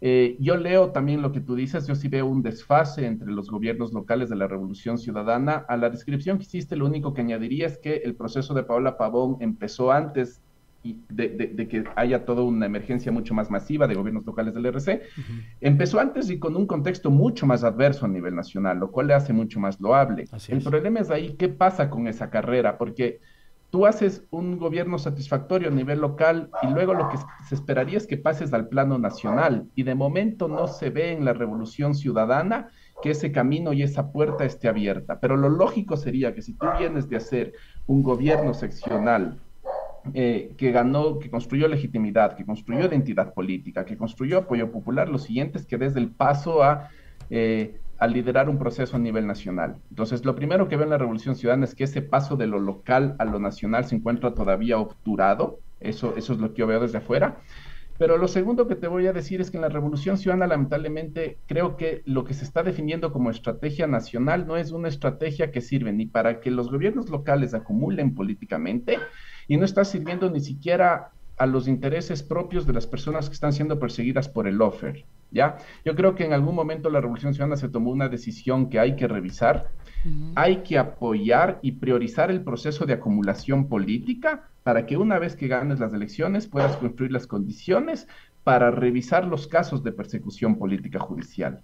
Eh, 0.00 0.36
yo 0.40 0.56
leo 0.56 0.90
también 0.90 1.22
lo 1.22 1.30
que 1.30 1.40
tú 1.40 1.54
dices, 1.54 1.86
yo 1.86 1.94
sí 1.94 2.08
veo 2.08 2.26
un 2.26 2.42
desfase 2.42 3.06
entre 3.06 3.30
los 3.30 3.48
gobiernos 3.48 3.92
locales 3.92 4.28
de 4.28 4.34
la 4.34 4.48
Revolución 4.48 4.98
Ciudadana. 4.98 5.64
A 5.68 5.76
la 5.76 5.88
descripción 5.88 6.36
que 6.36 6.42
hiciste, 6.42 6.74
lo 6.74 6.86
único 6.86 7.14
que 7.14 7.20
añadiría 7.20 7.68
es 7.68 7.78
que 7.78 7.98
el 7.98 8.16
proceso 8.16 8.52
de 8.52 8.64
Paola 8.64 8.98
Pavón 8.98 9.36
empezó 9.38 9.92
antes 9.92 10.42
de, 10.82 11.68
que 11.68 11.84
haya 11.96 12.24
toda 12.24 12.42
una 12.42 12.66
emergencia 12.66 13.12
mucho 13.12 13.34
más 13.34 13.50
masiva 13.50 13.86
de 13.86 13.94
gobiernos 13.94 14.24
locales 14.24 14.54
del 14.54 14.66
RC. 14.66 15.02
Empezó 15.60 16.00
antes 16.00 16.30
y 16.30 16.38
con 16.38 16.56
un 16.56 16.66
contexto 16.66 17.10
mucho 17.10 17.46
más 17.46 17.64
adverso 17.64 18.06
a 18.06 18.08
nivel 18.08 18.34
nacional, 18.34 18.78
lo 18.78 18.90
cual 18.90 19.08
le 19.08 19.14
hace 19.14 19.32
mucho 19.32 19.60
más 19.60 19.80
loable. 19.80 20.24
el 20.48 20.62
problema 20.62 21.00
es 21.00 21.10
ahí, 21.10 21.34
¿qué 21.38 21.48
pasa 21.48 21.90
con 21.90 22.06
esa 22.08 22.30
carrera? 22.30 22.78
Porque 22.78 23.20
tú 23.70 23.86
haces 23.86 24.26
un 24.30 24.58
gobierno 24.58 24.98
satisfactorio 24.98 25.68
a 25.68 25.72
nivel 25.72 26.00
local 26.00 26.50
y 26.62 26.68
luego 26.68 26.94
lo 26.94 27.08
que 27.08 27.18
se 27.46 27.54
esperaría 27.54 27.98
es 27.98 28.06
que 28.06 28.16
pases 28.16 28.52
al 28.52 28.68
plano 28.68 28.98
nacional 28.98 29.68
y 29.74 29.84
de 29.84 29.94
momento 29.94 30.48
no 30.48 30.66
se 30.66 30.90
ve 30.90 31.12
en 31.12 31.24
la 31.24 31.32
revolución 31.32 31.94
ciudadana 31.94 32.68
que 33.02 33.10
ese 33.10 33.32
camino 33.32 33.72
y 33.72 33.82
esa 33.82 34.12
puerta 34.12 34.44
esté 34.44 34.68
abierta. 34.68 35.20
Pero 35.20 35.36
lo 35.36 35.48
lógico 35.48 35.96
sería 35.96 36.34
que 36.34 36.42
si 36.42 36.54
tú 36.54 36.66
vienes 36.78 37.08
de 37.08 37.16
hacer 37.16 37.52
un 37.86 38.02
gobierno 38.02 38.54
seccional 38.54 39.38
eh, 40.14 40.54
que 40.56 40.72
ganó, 40.72 41.18
que 41.18 41.30
construyó 41.30 41.68
legitimidad, 41.68 42.36
que 42.36 42.44
construyó 42.44 42.86
identidad 42.86 43.34
política, 43.34 43.84
que 43.84 43.96
construyó 43.96 44.38
apoyo 44.38 44.70
popular, 44.70 45.08
lo 45.08 45.18
siguiente 45.18 45.58
es 45.58 45.66
que 45.66 45.78
desde 45.78 46.00
el 46.00 46.10
paso 46.10 46.62
a 46.62 46.88
eh, 47.30 47.80
a 48.00 48.06
liderar 48.06 48.48
un 48.48 48.58
proceso 48.58 48.96
a 48.96 48.98
nivel 48.98 49.26
nacional. 49.26 49.76
Entonces, 49.90 50.24
lo 50.24 50.34
primero 50.34 50.68
que 50.68 50.76
veo 50.76 50.84
en 50.84 50.90
la 50.90 50.98
Revolución 50.98 51.36
Ciudadana 51.36 51.66
es 51.66 51.74
que 51.74 51.84
ese 51.84 52.00
paso 52.00 52.34
de 52.34 52.46
lo 52.46 52.58
local 52.58 53.14
a 53.18 53.26
lo 53.26 53.38
nacional 53.38 53.84
se 53.84 53.94
encuentra 53.94 54.32
todavía 54.34 54.78
obturado. 54.78 55.60
Eso, 55.80 56.14
eso 56.16 56.32
es 56.32 56.38
lo 56.38 56.52
que 56.52 56.60
yo 56.60 56.66
veo 56.66 56.80
desde 56.80 56.98
afuera. 56.98 57.36
Pero 57.98 58.16
lo 58.16 58.26
segundo 58.26 58.66
que 58.66 58.74
te 58.74 58.88
voy 58.88 59.06
a 59.06 59.12
decir 59.12 59.42
es 59.42 59.50
que 59.50 59.58
en 59.58 59.60
la 59.60 59.68
Revolución 59.68 60.16
Ciudadana, 60.16 60.46
lamentablemente, 60.46 61.36
creo 61.46 61.76
que 61.76 62.00
lo 62.06 62.24
que 62.24 62.32
se 62.32 62.44
está 62.44 62.62
definiendo 62.62 63.12
como 63.12 63.30
estrategia 63.30 63.86
nacional 63.86 64.46
no 64.46 64.56
es 64.56 64.72
una 64.72 64.88
estrategia 64.88 65.50
que 65.50 65.60
sirve 65.60 65.92
ni 65.92 66.06
para 66.06 66.40
que 66.40 66.50
los 66.50 66.70
gobiernos 66.70 67.10
locales 67.10 67.52
acumulen 67.52 68.14
políticamente 68.14 68.98
y 69.50 69.56
no 69.56 69.64
está 69.64 69.84
sirviendo 69.84 70.30
ni 70.30 70.38
siquiera 70.38 71.10
a 71.36 71.44
los 71.44 71.66
intereses 71.66 72.22
propios 72.22 72.68
de 72.68 72.72
las 72.72 72.86
personas 72.86 73.28
que 73.28 73.34
están 73.34 73.52
siendo 73.52 73.80
perseguidas 73.80 74.28
por 74.28 74.46
el 74.46 74.62
offer, 74.62 75.04
¿ya? 75.32 75.56
Yo 75.84 75.96
creo 75.96 76.14
que 76.14 76.24
en 76.24 76.32
algún 76.32 76.54
momento 76.54 76.88
la 76.88 77.00
Revolución 77.00 77.34
Ciudadana 77.34 77.56
se 77.56 77.68
tomó 77.68 77.90
una 77.90 78.08
decisión 78.08 78.70
que 78.70 78.78
hay 78.78 78.94
que 78.94 79.08
revisar, 79.08 79.72
hay 80.36 80.58
que 80.58 80.78
apoyar 80.78 81.58
y 81.62 81.72
priorizar 81.72 82.30
el 82.30 82.44
proceso 82.44 82.86
de 82.86 82.92
acumulación 82.92 83.66
política 83.66 84.48
para 84.62 84.86
que 84.86 84.96
una 84.96 85.18
vez 85.18 85.34
que 85.34 85.48
ganes 85.48 85.80
las 85.80 85.92
elecciones 85.92 86.46
puedas 86.46 86.76
construir 86.76 87.10
las 87.10 87.26
condiciones 87.26 88.06
para 88.44 88.70
revisar 88.70 89.26
los 89.26 89.48
casos 89.48 89.82
de 89.82 89.90
persecución 89.90 90.58
política 90.58 91.00
judicial 91.00 91.60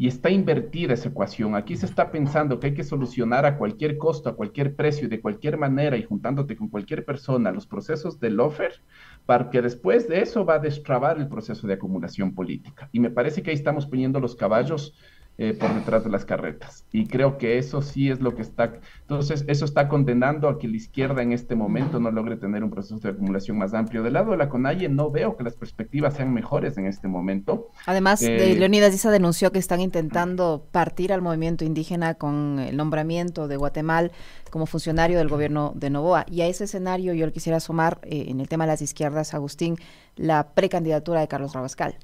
y 0.00 0.06
está 0.06 0.30
invertida 0.30 0.94
esa 0.94 1.10
ecuación. 1.10 1.54
Aquí 1.54 1.76
se 1.76 1.84
está 1.84 2.10
pensando 2.10 2.58
que 2.58 2.68
hay 2.68 2.74
que 2.74 2.84
solucionar 2.84 3.44
a 3.44 3.58
cualquier 3.58 3.98
costo, 3.98 4.30
a 4.30 4.34
cualquier 4.34 4.74
precio 4.74 5.10
de 5.10 5.20
cualquier 5.20 5.58
manera 5.58 5.98
y 5.98 6.04
juntándote 6.04 6.56
con 6.56 6.68
cualquier 6.68 7.04
persona 7.04 7.52
los 7.52 7.66
procesos 7.66 8.18
del 8.18 8.40
offer, 8.40 8.80
para 9.26 9.50
que 9.50 9.60
después 9.60 10.08
de 10.08 10.22
eso 10.22 10.46
va 10.46 10.54
a 10.54 10.58
destrabar 10.58 11.18
el 11.18 11.28
proceso 11.28 11.66
de 11.66 11.74
acumulación 11.74 12.34
política. 12.34 12.88
Y 12.92 13.00
me 13.00 13.10
parece 13.10 13.42
que 13.42 13.50
ahí 13.50 13.56
estamos 13.56 13.84
poniendo 13.84 14.20
los 14.20 14.36
caballos 14.36 14.94
eh, 15.42 15.54
por 15.54 15.74
detrás 15.74 16.04
de 16.04 16.10
las 16.10 16.26
carretas. 16.26 16.84
Y 16.92 17.06
creo 17.06 17.38
que 17.38 17.56
eso 17.56 17.80
sí 17.80 18.10
es 18.10 18.20
lo 18.20 18.34
que 18.34 18.42
está, 18.42 18.74
entonces 19.00 19.42
eso 19.48 19.64
está 19.64 19.88
condenando 19.88 20.50
a 20.50 20.58
que 20.58 20.68
la 20.68 20.76
izquierda 20.76 21.22
en 21.22 21.32
este 21.32 21.56
momento 21.56 21.98
no 21.98 22.10
logre 22.10 22.36
tener 22.36 22.62
un 22.62 22.68
proceso 22.68 22.98
de 22.98 23.08
acumulación 23.08 23.56
más 23.56 23.72
amplio. 23.72 24.02
Del 24.02 24.12
lado 24.12 24.32
de 24.32 24.36
la 24.36 24.50
CONAIE 24.50 24.90
no 24.90 25.10
veo 25.10 25.38
que 25.38 25.44
las 25.44 25.54
perspectivas 25.54 26.12
sean 26.12 26.34
mejores 26.34 26.76
en 26.76 26.84
este 26.84 27.08
momento. 27.08 27.70
Además, 27.86 28.20
eh, 28.20 28.54
Leonidas 28.58 28.92
Diza 28.92 29.10
denunció 29.10 29.50
que 29.50 29.58
están 29.58 29.80
intentando 29.80 30.66
partir 30.72 31.10
al 31.10 31.22
movimiento 31.22 31.64
indígena 31.64 32.16
con 32.16 32.58
el 32.58 32.76
nombramiento 32.76 33.48
de 33.48 33.56
Guatemala 33.56 34.10
como 34.50 34.66
funcionario 34.66 35.16
del 35.16 35.28
gobierno 35.28 35.72
de 35.74 35.88
Novoa. 35.88 36.26
Y 36.28 36.42
a 36.42 36.48
ese 36.48 36.64
escenario 36.64 37.14
yo 37.14 37.24
le 37.24 37.32
quisiera 37.32 37.60
sumar 37.60 37.98
eh, 38.02 38.26
en 38.28 38.40
el 38.40 38.48
tema 38.48 38.64
de 38.64 38.72
las 38.72 38.82
izquierdas, 38.82 39.32
Agustín, 39.32 39.76
la 40.16 40.52
precandidatura 40.52 41.20
de 41.20 41.28
Carlos 41.28 41.54
Rabascal. 41.54 41.96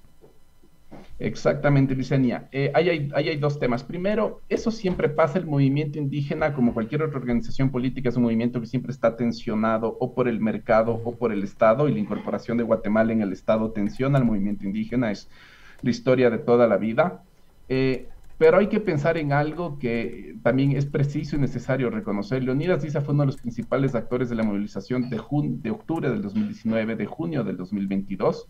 Exactamente, 1.18 1.94
Licenia. 1.94 2.48
Eh, 2.52 2.70
ahí, 2.74 2.88
hay, 2.88 3.28
hay, 3.28 3.36
dos 3.36 3.58
temas. 3.58 3.82
Primero, 3.82 4.42
eso 4.48 4.70
siempre 4.70 5.08
pasa, 5.08 5.38
el 5.38 5.46
movimiento 5.46 5.98
indígena, 5.98 6.52
como 6.52 6.74
cualquier 6.74 7.02
otra 7.02 7.18
organización 7.18 7.70
política, 7.70 8.08
es 8.08 8.16
un 8.16 8.24
movimiento 8.24 8.60
que 8.60 8.66
siempre 8.66 8.92
está 8.92 9.16
tensionado 9.16 9.96
o 9.98 10.14
por 10.14 10.28
el 10.28 10.40
mercado 10.40 11.00
o 11.04 11.14
por 11.14 11.32
el 11.32 11.42
Estado, 11.42 11.88
y 11.88 11.92
la 11.92 11.98
incorporación 11.98 12.58
de 12.58 12.64
Guatemala 12.64 13.12
en 13.12 13.22
el 13.22 13.32
Estado 13.32 13.70
tensiona 13.70 14.18
al 14.18 14.24
movimiento 14.24 14.64
indígena, 14.64 15.10
es 15.10 15.28
la 15.82 15.90
historia 15.90 16.30
de 16.30 16.38
toda 16.38 16.66
la 16.66 16.76
vida. 16.76 17.22
Eh, 17.68 18.08
pero 18.38 18.58
hay 18.58 18.66
que 18.66 18.80
pensar 18.80 19.16
en 19.16 19.32
algo 19.32 19.78
que 19.78 20.36
también 20.42 20.72
es 20.72 20.84
preciso 20.84 21.36
y 21.36 21.38
necesario 21.38 21.88
reconocer. 21.88 22.42
Leonidas 22.42 22.82
Diza 22.82 23.00
fue 23.00 23.14
uno 23.14 23.22
de 23.22 23.28
los 23.28 23.38
principales 23.38 23.94
actores 23.94 24.28
de 24.28 24.36
la 24.36 24.42
movilización 24.42 25.08
de, 25.08 25.16
de 25.16 25.70
octubre 25.70 26.10
del 26.10 26.20
2019, 26.20 26.96
de 26.96 27.06
junio 27.06 27.44
del 27.44 27.56
2022 27.56 28.46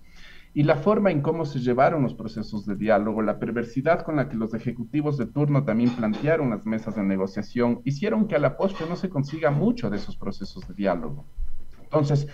y 0.56 0.62
la 0.62 0.76
forma 0.76 1.10
en 1.10 1.20
cómo 1.20 1.44
se 1.44 1.58
llevaron 1.58 2.02
los 2.02 2.14
procesos 2.14 2.64
de 2.64 2.76
diálogo, 2.76 3.20
la 3.20 3.38
perversidad 3.38 4.02
con 4.06 4.16
la 4.16 4.30
que 4.30 4.38
los 4.38 4.54
ejecutivos 4.54 5.18
de 5.18 5.26
turno 5.26 5.66
también 5.66 5.94
plantearon 5.94 6.48
las 6.48 6.64
mesas 6.64 6.96
de 6.96 7.02
negociación, 7.02 7.82
hicieron 7.84 8.26
que 8.26 8.36
a 8.36 8.38
la 8.38 8.56
postre 8.56 8.86
no 8.88 8.96
se 8.96 9.10
consiga 9.10 9.50
mucho 9.50 9.90
de 9.90 9.98
esos 9.98 10.16
procesos 10.16 10.66
de 10.66 10.72
diálogo. 10.72 11.26
Entonces, 11.82 12.26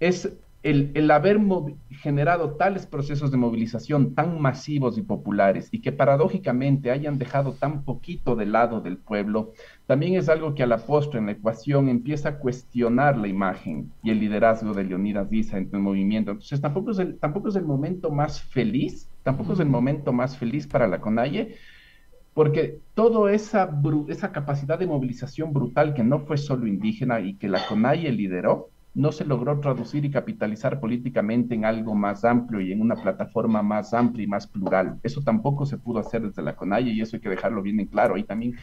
es 0.00 0.36
el, 0.62 1.10
haber 1.10 1.40
generado 1.88 2.56
tales 2.56 2.86
procesos 2.86 3.30
de 3.30 3.38
movilización 3.38 4.14
tan 4.14 4.40
masivos 4.40 4.98
y 4.98 5.02
populares 5.02 5.68
y 5.72 5.80
que 5.80 5.90
paradójicamente 5.90 6.90
hayan 6.90 7.18
dejado 7.18 7.54
tan 7.54 7.82
poquito 7.84 8.36
de 8.36 8.44
lado 8.44 8.82
del 8.82 8.98
pueblo, 8.98 9.52
también 9.86 10.14
es 10.14 10.28
algo 10.28 10.54
que 10.54 10.62
a 10.62 10.66
la 10.66 10.78
postre 10.78 11.18
en 11.18 11.26
la 11.26 11.32
ecuación 11.32 11.88
empieza 11.88 12.28
a 12.28 12.38
cuestionar 12.38 13.16
la 13.16 13.28
imagen 13.28 13.90
y 14.02 14.10
el 14.10 14.20
liderazgo 14.20 14.74
de 14.74 14.84
Leonidas 14.84 15.30
Diza 15.30 15.56
en 15.56 15.70
el 15.72 15.80
movimiento. 15.80 16.32
Entonces 16.32 16.60
tampoco 16.60 16.90
es 16.90 16.98
el, 16.98 17.18
tampoco 17.18 17.48
es 17.48 17.56
el 17.56 17.64
momento 17.64 18.10
más 18.10 18.42
feliz, 18.42 19.08
tampoco 19.22 19.54
es 19.54 19.60
el 19.60 19.68
momento 19.68 20.12
más 20.12 20.36
feliz 20.36 20.66
para 20.66 20.86
la 20.86 21.00
CONAIE, 21.00 21.54
porque 22.34 22.80
toda 22.92 23.32
esa, 23.32 23.70
esa 24.08 24.30
capacidad 24.30 24.78
de 24.78 24.86
movilización 24.86 25.54
brutal 25.54 25.94
que 25.94 26.04
no 26.04 26.20
fue 26.20 26.36
solo 26.36 26.66
indígena 26.66 27.20
y 27.20 27.34
que 27.34 27.48
la 27.48 27.66
CONAIE 27.66 28.12
lideró, 28.12 28.68
no 28.94 29.12
se 29.12 29.24
logró 29.24 29.60
traducir 29.60 30.04
y 30.04 30.10
capitalizar 30.10 30.80
políticamente 30.80 31.54
en 31.54 31.64
algo 31.64 31.94
más 31.94 32.24
amplio 32.24 32.60
y 32.60 32.72
en 32.72 32.80
una 32.80 32.96
plataforma 32.96 33.62
más 33.62 33.94
amplia 33.94 34.24
y 34.24 34.26
más 34.26 34.46
plural. 34.46 34.98
Eso 35.02 35.22
tampoco 35.22 35.64
se 35.64 35.78
pudo 35.78 36.00
hacer 36.00 36.22
desde 36.22 36.42
la 36.42 36.56
CONAIE 36.56 36.92
y 36.92 37.00
eso 37.00 37.16
hay 37.16 37.22
que 37.22 37.28
dejarlo 37.28 37.62
bien 37.62 37.78
en 37.78 37.86
claro. 37.86 38.16
Ahí 38.16 38.24
también 38.24 38.56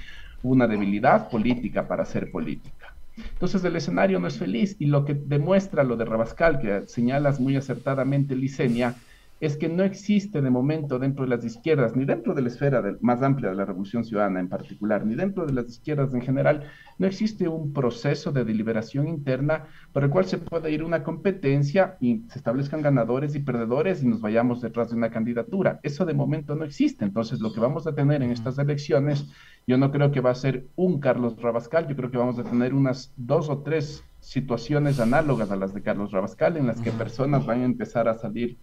una 0.44 0.68
debilidad 0.68 1.30
política 1.30 1.88
para 1.88 2.04
hacer 2.04 2.30
política. 2.30 2.94
Entonces 3.18 3.64
el 3.64 3.76
escenario 3.76 4.20
no 4.20 4.28
es 4.28 4.38
feliz 4.38 4.76
y 4.80 4.86
lo 4.86 5.06
que 5.06 5.16
demuestra 5.16 5.84
lo 5.84 5.96
de 5.96 6.06
Rabascal, 6.06 6.60
que 6.60 6.88
señalas 6.88 7.40
muy 7.40 7.56
acertadamente, 7.56 8.36
Licenia, 8.36 8.96
es 9.40 9.58
que 9.58 9.70
no 9.70 9.84
existe 9.84 10.42
de 10.42 10.50
momento 10.50 10.98
dentro 10.98 11.24
de 11.24 11.30
las 11.30 11.46
izquierdas, 11.46 11.96
ni 11.96 12.06
dentro 12.06 12.34
de 12.34 12.42
la 12.42 12.48
esfera 12.48 12.84
más 13.02 13.22
amplia 13.22 13.50
de 13.50 13.56
la 13.56 13.66
Revolución 13.66 14.04
Ciudadana 14.04 14.40
en 14.40 14.50
particular, 14.50 15.06
ni 15.06 15.16
dentro 15.16 15.46
de 15.46 15.54
las 15.54 15.70
izquierdas 15.70 16.14
en 16.14 16.22
general, 16.22 16.64
no 16.98 17.06
existe 17.06 17.48
un 17.48 17.74
proceso 17.74 18.32
de 18.32 18.44
deliberación 18.44 19.08
interna 19.08 19.66
por 19.94 20.04
el 20.04 20.10
cual 20.10 20.26
se 20.26 20.40
pueda 20.40 20.70
ir 20.70 20.84
una 20.84 21.04
competencia 21.04 21.98
y 22.00 22.24
se 22.30 22.40
establezcan 22.40 22.82
ganadores 22.82 23.36
y 23.36 23.40
perdedores 23.40 24.02
y 24.02 24.08
nos 24.08 24.22
vayamos 24.22 24.62
detrás 24.62 24.90
de 24.90 24.96
una 24.96 25.12
candidatura. 25.12 25.80
Eso 25.84 26.06
de 26.06 26.14
momento 26.14 26.56
no 26.56 26.64
existe. 26.64 27.06
Entonces, 27.06 27.40
lo 27.40 27.54
que 27.54 27.60
vamos 27.60 27.86
a 27.86 27.94
tener 27.94 28.24
en 28.24 28.32
estas 28.32 28.58
elecciones, 28.58 29.28
yo 29.68 29.78
no 29.78 29.92
creo 29.92 30.12
que 30.12 30.22
va 30.22 30.32
a 30.32 30.36
ser 30.36 30.66
un 30.76 31.00
Carlos 31.00 31.40
Rabascal, 31.40 31.88
yo 31.88 31.96
creo 31.96 32.10
que 32.10 32.18
vamos 32.18 32.40
a 32.40 32.44
tener 32.44 32.74
unas 32.74 33.14
dos 33.18 33.50
o 33.50 33.60
tres 33.60 34.04
situaciones 34.20 35.00
análogas 35.00 35.52
a 35.52 35.56
las 35.56 35.74
de 35.74 35.84
Carlos 35.84 36.12
Rabascal, 36.12 36.58
en 36.58 36.68
las 36.68 36.82
que 36.82 36.92
personas 36.92 37.46
van 37.46 37.62
a 37.62 37.66
empezar 37.66 38.08
a 38.08 38.16
salir 38.16 38.58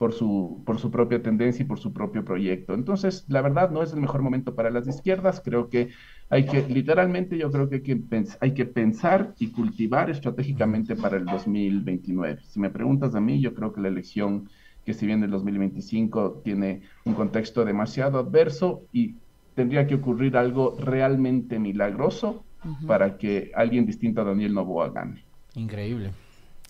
por 0.00 0.14
su, 0.14 0.62
por 0.64 0.78
su 0.78 0.90
propia 0.90 1.22
tendencia 1.22 1.62
y 1.62 1.66
por 1.66 1.78
su 1.78 1.92
propio 1.92 2.24
proyecto. 2.24 2.72
Entonces, 2.72 3.26
la 3.28 3.42
verdad 3.42 3.70
no 3.70 3.82
es 3.82 3.92
el 3.92 4.00
mejor 4.00 4.22
momento 4.22 4.54
para 4.54 4.70
las 4.70 4.88
izquierdas. 4.88 5.42
Creo 5.44 5.68
que 5.68 5.90
hay 6.30 6.46
que, 6.46 6.66
literalmente, 6.66 7.36
yo 7.36 7.50
creo 7.50 7.68
que 7.68 7.74
hay 7.74 7.82
que, 7.82 8.00
hay 8.40 8.54
que 8.54 8.64
pensar 8.64 9.34
y 9.38 9.48
cultivar 9.48 10.08
estratégicamente 10.08 10.96
para 10.96 11.18
el 11.18 11.26
2029. 11.26 12.40
Si 12.48 12.58
me 12.58 12.70
preguntas 12.70 13.14
a 13.14 13.20
mí, 13.20 13.42
yo 13.42 13.52
creo 13.52 13.74
que 13.74 13.82
la 13.82 13.88
elección 13.88 14.48
que 14.86 14.94
se 14.94 15.04
viene 15.04 15.26
el 15.26 15.32
2025 15.32 16.40
tiene 16.44 16.80
un 17.04 17.12
contexto 17.12 17.66
demasiado 17.66 18.20
adverso 18.20 18.84
y 18.94 19.16
tendría 19.54 19.86
que 19.86 19.96
ocurrir 19.96 20.38
algo 20.38 20.78
realmente 20.80 21.58
milagroso 21.58 22.42
para 22.86 23.18
que 23.18 23.52
alguien 23.54 23.84
distinto 23.84 24.22
a 24.22 24.24
Daniel 24.24 24.54
Novoa 24.54 24.88
gane. 24.88 25.24
Increíble. 25.56 26.12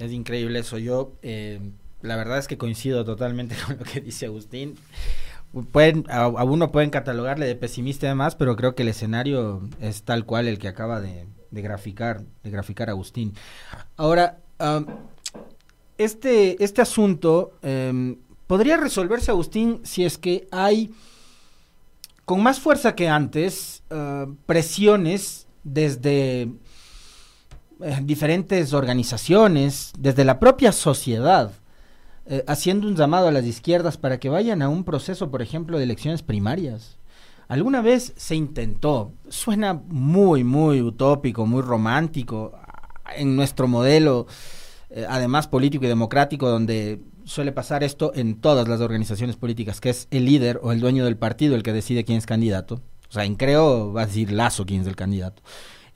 Es 0.00 0.10
increíble 0.10 0.58
eso. 0.58 0.78
Yo 0.78 1.12
eh, 1.22 1.60
la 2.02 2.16
verdad 2.16 2.38
es 2.38 2.48
que 2.48 2.58
coincido 2.58 3.04
totalmente 3.04 3.56
con 3.66 3.78
lo 3.78 3.84
que 3.84 4.00
dice 4.00 4.26
Agustín. 4.26 4.76
Pueden, 5.72 6.04
a, 6.08 6.28
uno 6.28 6.70
pueden 6.70 6.90
catalogarle 6.90 7.46
de 7.46 7.56
pesimista 7.56 8.06
y 8.06 8.10
demás, 8.10 8.36
pero 8.36 8.54
creo 8.54 8.76
que 8.76 8.82
el 8.82 8.88
escenario 8.88 9.68
es 9.80 10.04
tal 10.04 10.24
cual 10.24 10.46
el 10.46 10.58
que 10.58 10.68
acaba 10.68 11.00
de, 11.00 11.26
graficar, 11.50 12.22
de 12.44 12.50
graficar 12.50 12.88
Agustín. 12.88 13.34
Ahora, 13.96 14.38
este, 15.98 16.62
este 16.62 16.82
asunto 16.82 17.54
em, 17.62 18.16
podría 18.46 18.76
resolverse, 18.76 19.32
Agustín, 19.32 19.80
si 19.82 20.04
es 20.04 20.18
que 20.18 20.46
hay, 20.52 20.94
con 22.24 22.42
más 22.44 22.60
fuerza 22.60 22.94
que 22.94 23.08
antes, 23.08 23.82
ah, 23.90 24.26
presiones 24.46 25.48
desde 25.64 26.42
eh, 27.82 27.98
diferentes 28.02 28.72
organizaciones, 28.72 29.92
desde 29.98 30.24
la 30.24 30.38
propia 30.38 30.70
sociedad, 30.70 31.50
eh, 32.32 32.44
haciendo 32.46 32.86
un 32.86 32.94
llamado 32.94 33.26
a 33.26 33.32
las 33.32 33.44
izquierdas 33.44 33.96
para 33.96 34.20
que 34.20 34.28
vayan 34.28 34.62
a 34.62 34.68
un 34.68 34.84
proceso, 34.84 35.32
por 35.32 35.42
ejemplo, 35.42 35.78
de 35.78 35.82
elecciones 35.82 36.22
primarias. 36.22 36.96
Alguna 37.48 37.82
vez 37.82 38.12
se 38.16 38.36
intentó, 38.36 39.14
suena 39.28 39.74
muy, 39.88 40.44
muy 40.44 40.80
utópico, 40.80 41.44
muy 41.44 41.60
romántico, 41.60 42.52
en 43.16 43.34
nuestro 43.34 43.66
modelo, 43.66 44.28
eh, 44.90 45.06
además 45.08 45.48
político 45.48 45.86
y 45.86 45.88
democrático, 45.88 46.48
donde 46.48 47.00
suele 47.24 47.50
pasar 47.50 47.82
esto 47.82 48.12
en 48.14 48.40
todas 48.40 48.68
las 48.68 48.80
organizaciones 48.80 49.34
políticas, 49.34 49.80
que 49.80 49.90
es 49.90 50.06
el 50.12 50.24
líder 50.24 50.60
o 50.62 50.70
el 50.70 50.78
dueño 50.78 51.04
del 51.04 51.16
partido 51.16 51.56
el 51.56 51.64
que 51.64 51.72
decide 51.72 52.04
quién 52.04 52.18
es 52.18 52.26
candidato. 52.26 52.80
O 53.08 53.12
sea, 53.12 53.24
en 53.24 53.34
Creo 53.34 53.92
va 53.92 54.02
a 54.02 54.06
decir 54.06 54.30
Lazo 54.30 54.64
quién 54.66 54.82
es 54.82 54.86
el 54.86 54.94
candidato. 54.94 55.42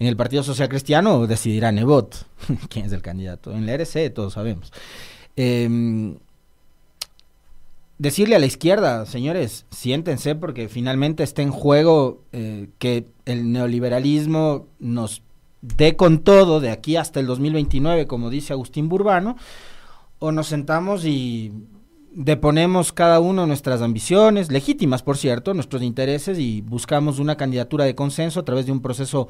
En 0.01 0.09
el 0.09 0.17
Partido 0.17 0.43
Social 0.43 0.69
Cristiano 0.69 1.29
decidirá 1.29 1.71
Nebot 1.71 2.27
quién 2.69 2.87
es 2.87 2.93
el 2.93 3.03
candidato. 3.03 3.53
En 3.53 3.67
la 3.67 3.75
RC 3.75 4.11
todos 4.11 4.33
sabemos. 4.33 4.73
Eh, 5.37 6.17
decirle 7.99 8.37
a 8.37 8.39
la 8.39 8.47
izquierda, 8.47 9.07
señores, 9.07 9.67
siéntense 9.71 10.35
porque 10.35 10.69
finalmente 10.69 11.23
está 11.23 11.43
en 11.43 11.51
juego 11.51 12.23
eh, 12.33 12.69
que 12.79 13.07
el 13.25 13.53
neoliberalismo 13.53 14.67
nos 14.79 15.23
dé 15.63 15.97
con 15.97 16.19
todo 16.19 16.61
de 16.61 16.71
aquí 16.71 16.97
hasta 16.97 17.21
el 17.21 17.27
2029, 17.27 18.07
como 18.07 18.31
dice 18.31 18.53
Agustín 18.53 18.89
Burbano, 18.89 19.37
o 20.19 20.33
nos 20.33 20.49
sentamos 20.49 21.05
y 21.05 21.53
deponemos 22.13 22.93
cada 22.93 23.21
uno 23.21 23.47
nuestras 23.47 23.83
ambiciones, 23.83 24.51
legítimas 24.51 25.03
por 25.03 25.17
cierto, 25.17 25.55
nuestros 25.55 25.83
intereses 25.83 26.39
y 26.39 26.61
buscamos 26.61 27.19
una 27.19 27.37
candidatura 27.37 27.85
de 27.85 27.95
consenso 27.95 28.41
a 28.41 28.45
través 28.45 28.67
de 28.67 28.73
un 28.73 28.81
proceso 28.81 29.29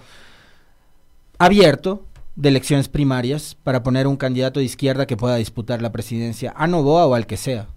abierto 1.38 2.04
de 2.36 2.48
elecciones 2.48 2.88
primarias 2.88 3.56
para 3.62 3.82
poner 3.82 4.06
un 4.06 4.16
candidato 4.16 4.60
de 4.60 4.66
izquierda 4.66 5.06
que 5.06 5.16
pueda 5.16 5.36
disputar 5.36 5.80
la 5.82 5.92
presidencia 5.92 6.52
a 6.56 6.66
Novoa 6.66 7.06
o 7.06 7.14
al 7.14 7.26
que 7.26 7.36
sea. 7.36 7.68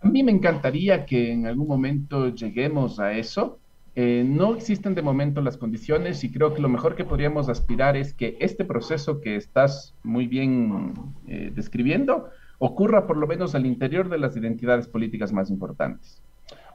A 0.00 0.08
mí 0.08 0.22
me 0.22 0.30
encantaría 0.30 1.04
que 1.06 1.32
en 1.32 1.46
algún 1.46 1.66
momento 1.66 2.28
lleguemos 2.28 3.00
a 3.00 3.12
eso. 3.12 3.58
Eh, 3.96 4.24
no 4.24 4.54
existen 4.54 4.94
de 4.94 5.02
momento 5.02 5.40
las 5.40 5.56
condiciones 5.56 6.22
y 6.22 6.30
creo 6.30 6.54
que 6.54 6.62
lo 6.62 6.68
mejor 6.68 6.94
que 6.94 7.04
podríamos 7.04 7.48
aspirar 7.48 7.96
es 7.96 8.14
que 8.14 8.36
este 8.38 8.64
proceso 8.64 9.20
que 9.20 9.34
estás 9.34 9.94
muy 10.04 10.28
bien 10.28 10.94
eh, 11.26 11.50
describiendo 11.52 12.28
ocurra 12.58 13.08
por 13.08 13.16
lo 13.16 13.26
menos 13.26 13.56
al 13.56 13.66
interior 13.66 14.08
de 14.08 14.18
las 14.18 14.36
identidades 14.36 14.86
políticas 14.86 15.32
más 15.32 15.50
importantes. 15.50 16.22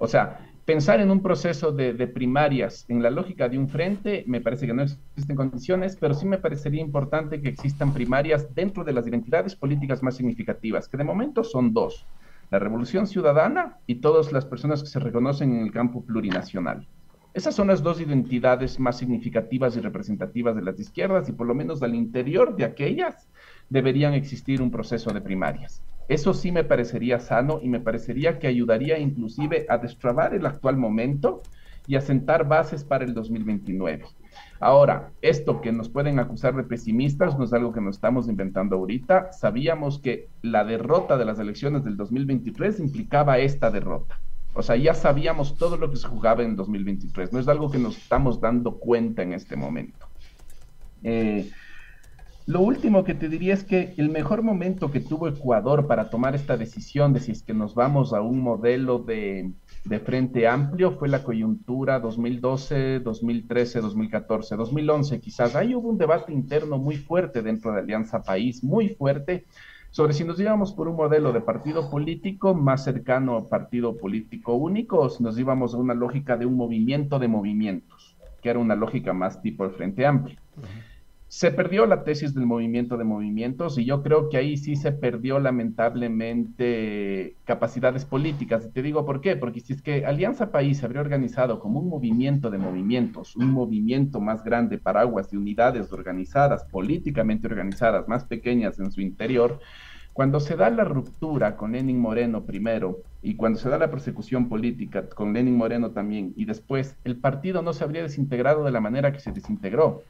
O 0.04 0.08
sea, 0.08 0.38
pensar 0.66 1.00
en 1.00 1.10
un 1.10 1.22
proceso 1.22 1.72
de, 1.72 1.94
de, 1.94 2.08
primarias 2.08 2.84
en 2.89 3.02
la 3.02 3.10
lógica 3.10 3.48
de 3.48 3.58
un 3.58 3.70
frente, 3.70 4.26
me 4.28 4.42
parece 4.42 4.68
que 4.68 4.74
no 4.74 4.84
existen 4.84 5.38
condiciones, 5.38 5.96
pero 5.96 6.13
sí 6.13 6.26
me 6.26 6.38
parecería 6.38 6.82
importante 6.82 7.42
que 7.42 7.48
existan 7.48 7.94
primarias 7.94 8.54
dentro 8.54 8.84
de 8.84 8.92
las 8.92 9.08
identidades 9.08 9.56
políticas 9.56 10.04
más 10.04 10.18
significativas, 10.18 10.89
que 10.89 10.98
de 10.98 11.06
momento 11.06 11.42
son 11.46 11.74
dos 11.74 12.06
la 12.52 12.60
Revolución 12.60 13.08
Ciudadana 13.08 13.78
y 13.88 13.96
todas 13.96 14.34
las 14.34 14.46
personas 14.46 14.84
que 14.84 14.89
se 14.89 15.00
reconocen 15.00 15.56
en 15.56 15.63
el 15.63 15.72
campo 15.72 16.04
plurinacional. 16.04 16.86
Esas 17.34 17.56
son 17.56 17.70
las 17.70 17.82
dos 17.82 18.02
identidades 18.02 18.80
más 18.82 18.98
significativas 18.98 19.78
y 19.78 19.80
representativas 19.80 20.54
de 20.56 20.63
las 20.63 20.78
izquierdas 20.82 21.30
y 21.30 21.32
por 21.32 21.48
lo 21.48 21.56
menos 21.56 21.82
al 21.82 21.96
interior 21.96 22.58
de 22.58 22.66
aquellas 22.66 23.30
deberían 23.70 24.13
existir 24.13 24.62
un 24.62 24.70
proceso 24.70 25.12
de 25.13 25.22
primarias. 25.22 25.82
Eso 26.08 26.34
sí 26.34 26.52
me 26.52 26.63
parecería 26.63 27.20
sano 27.20 27.60
y 27.62 27.70
me 27.70 27.80
parecería 27.80 28.39
que 28.39 28.48
ayudaría 28.48 28.98
inclusive 29.00 29.66
a 29.70 29.78
destrabar 29.78 30.34
el 30.34 30.46
actual 30.46 30.78
momento 30.78 31.42
y 31.88 31.96
a 31.96 32.02
sentar 32.02 32.48
bases 32.48 32.84
para 32.84 33.06
el 33.06 33.13
2029. 33.13 34.06
Ahora, 34.60 35.12
esto 35.22 35.62
que 35.62 35.72
nos 35.72 35.89
pueden 35.89 36.20
acusar 36.20 36.56
de 36.56 36.63
pesimistas 36.63 37.38
no 37.38 37.44
es 37.44 37.54
algo 37.54 37.74
que 37.74 37.82
nos 37.82 37.96
estamos 37.96 38.28
inventando 38.30 38.78
ahorita. 38.78 39.32
Sabíamos 39.34 40.00
que 40.00 40.30
la 40.42 40.63
derrota 40.63 41.18
de 41.18 41.26
las 41.26 41.39
elecciones 41.39 41.84
del 41.84 41.98
2023 41.98 42.80
implicaba 42.80 43.39
esta 43.39 43.70
derrota. 43.70 44.20
O 44.54 44.62
sea, 44.62 44.76
ya 44.76 44.94
sabíamos 44.94 45.58
todo 45.58 45.78
lo 45.78 45.89
que 45.89 45.98
se 45.98 46.08
jugaba 46.08 46.44
en 46.44 46.56
2023. 46.56 47.34
No 47.34 47.39
es 47.39 47.48
algo 47.48 47.72
que 47.72 47.80
nos 47.80 47.98
estamos 47.98 48.39
dando 48.39 48.78
cuenta 48.78 49.24
en 49.24 49.34
este 49.34 49.56
momento. 49.56 50.08
Eh, 51.04 51.50
lo 52.45 52.62
último 52.62 53.03
que 53.03 53.13
te 53.13 53.29
diría 53.29 53.53
es 53.53 53.63
que 53.63 53.93
el 53.97 54.10
mejor 54.10 54.41
momento 54.41 54.91
que 54.91 54.99
tuvo 54.99 55.27
Ecuador 55.27 55.88
para 55.88 56.10
tomar 56.10 56.36
esta 56.36 56.58
decisión 56.58 57.13
de 57.13 57.19
si 57.19 57.32
es 57.32 57.43
que 57.43 57.53
nos 57.53 57.75
vamos 57.75 58.13
a 58.13 58.21
un 58.21 58.39
modelo 58.39 58.99
de 58.99 59.51
de 59.86 59.99
frente 59.99 60.47
amplio 60.47 60.91
fue 60.93 61.10
la 61.10 61.23
coyuntura 61.23 61.99
2012, 61.99 63.01
2013, 63.01 63.82
2014, 63.82 64.56
2011 64.56 65.19
quizás. 65.19 65.56
Ahí 65.56 65.75
hubo 65.75 65.89
un 65.89 65.97
debate 65.97 66.32
interno 66.32 66.77
muy 66.77 66.95
fuerte 66.95 67.41
dentro 67.41 67.73
de 67.73 67.79
Alianza 67.79 68.21
País, 68.21 68.63
muy 68.63 68.89
fuerte, 68.89 69.45
sobre 69.91 70.13
si 70.13 70.23
nos 70.23 70.39
íbamos 70.39 70.73
por 70.73 70.88
un 70.88 70.95
modelo 70.95 71.34
de 71.34 71.41
partido 71.41 71.89
político 71.89 72.56
más 72.56 72.84
cercano 72.84 73.36
a 73.36 73.49
partido 73.49 73.97
político 73.97 74.53
único 74.56 74.99
o 74.99 75.10
si 75.10 75.21
nos 75.21 75.38
íbamos 75.38 75.73
a 75.73 75.77
una 75.77 75.93
lógica 75.93 76.38
de 76.38 76.45
un 76.45 76.56
movimiento 76.56 77.19
de 77.19 77.27
movimientos, 77.27 78.15
que 78.41 78.49
era 78.49 78.60
una 78.60 78.75
lógica 78.75 79.13
más 79.13 79.41
tipo 79.41 79.65
el 79.65 79.71
Frente 79.71 80.06
Amplio. 80.06 80.39
Se 81.36 81.50
perdió 81.50 81.88
la 81.88 82.04
tesis 82.04 82.36
del 82.36 82.46
movimiento 82.46 82.96
de 82.96 83.06
movimientos 83.06 83.80
y 83.80 83.86
yo 83.86 84.04
creo 84.04 84.30
que 84.30 84.38
ahí 84.38 84.56
sí 84.56 84.76
se 84.76 84.91
perdió 84.91 85.39
lamentablemente 85.39 87.38
capacidades 87.43 88.06
políticas. 88.06 88.69
Te 88.72 88.84
digo 88.84 89.04
por 89.04 89.19
qué, 89.19 89.36
porque 89.36 89.60
si 89.60 89.74
es 89.74 89.82
que 89.82 90.06
Alianza 90.06 90.52
País 90.52 90.78
se 90.78 90.86
habría 90.86 91.02
organizado 91.02 91.60
como 91.60 91.80
un 91.80 91.89
movimiento 91.89 92.52
de 92.52 92.60
movimientos, 92.60 93.36
un 93.36 93.50
movimiento 93.50 94.22
más 94.22 94.43
grande, 94.43 94.78
paraguas 94.78 95.32
de 95.32 95.39
unidades 95.39 95.91
organizadas, 95.91 96.66
políticamente 96.66 97.47
organizadas, 97.47 98.07
más 98.07 98.26
pequeñas 98.26 98.78
en 98.78 98.91
su 98.91 99.01
interior, 99.01 99.60
cuando 100.14 100.39
se 100.39 100.55
da 100.55 100.70
la 100.70 100.84
ruptura 100.84 101.57
con 101.57 101.72
Lenin 101.72 101.99
Moreno 101.99 102.45
primero 102.45 102.99
y 103.24 103.38
cuando 103.38 103.57
se 103.57 103.70
da 103.70 103.80
la 103.80 103.89
persecución 103.89 104.49
política 104.49 105.10
con 105.10 105.34
Lenin 105.34 105.57
Moreno 105.57 105.89
también 105.93 106.32
y 106.36 106.45
después, 106.45 106.95
el 107.03 107.18
partido 107.18 107.64
no 107.64 107.74
se 107.74 107.84
habría 107.84 108.03
desintegrado 108.03 108.64
de 108.64 108.70
la 108.70 108.82
manera 108.82 109.12
que 109.12 109.20
se 109.20 109.32
desintegró 109.32 110.03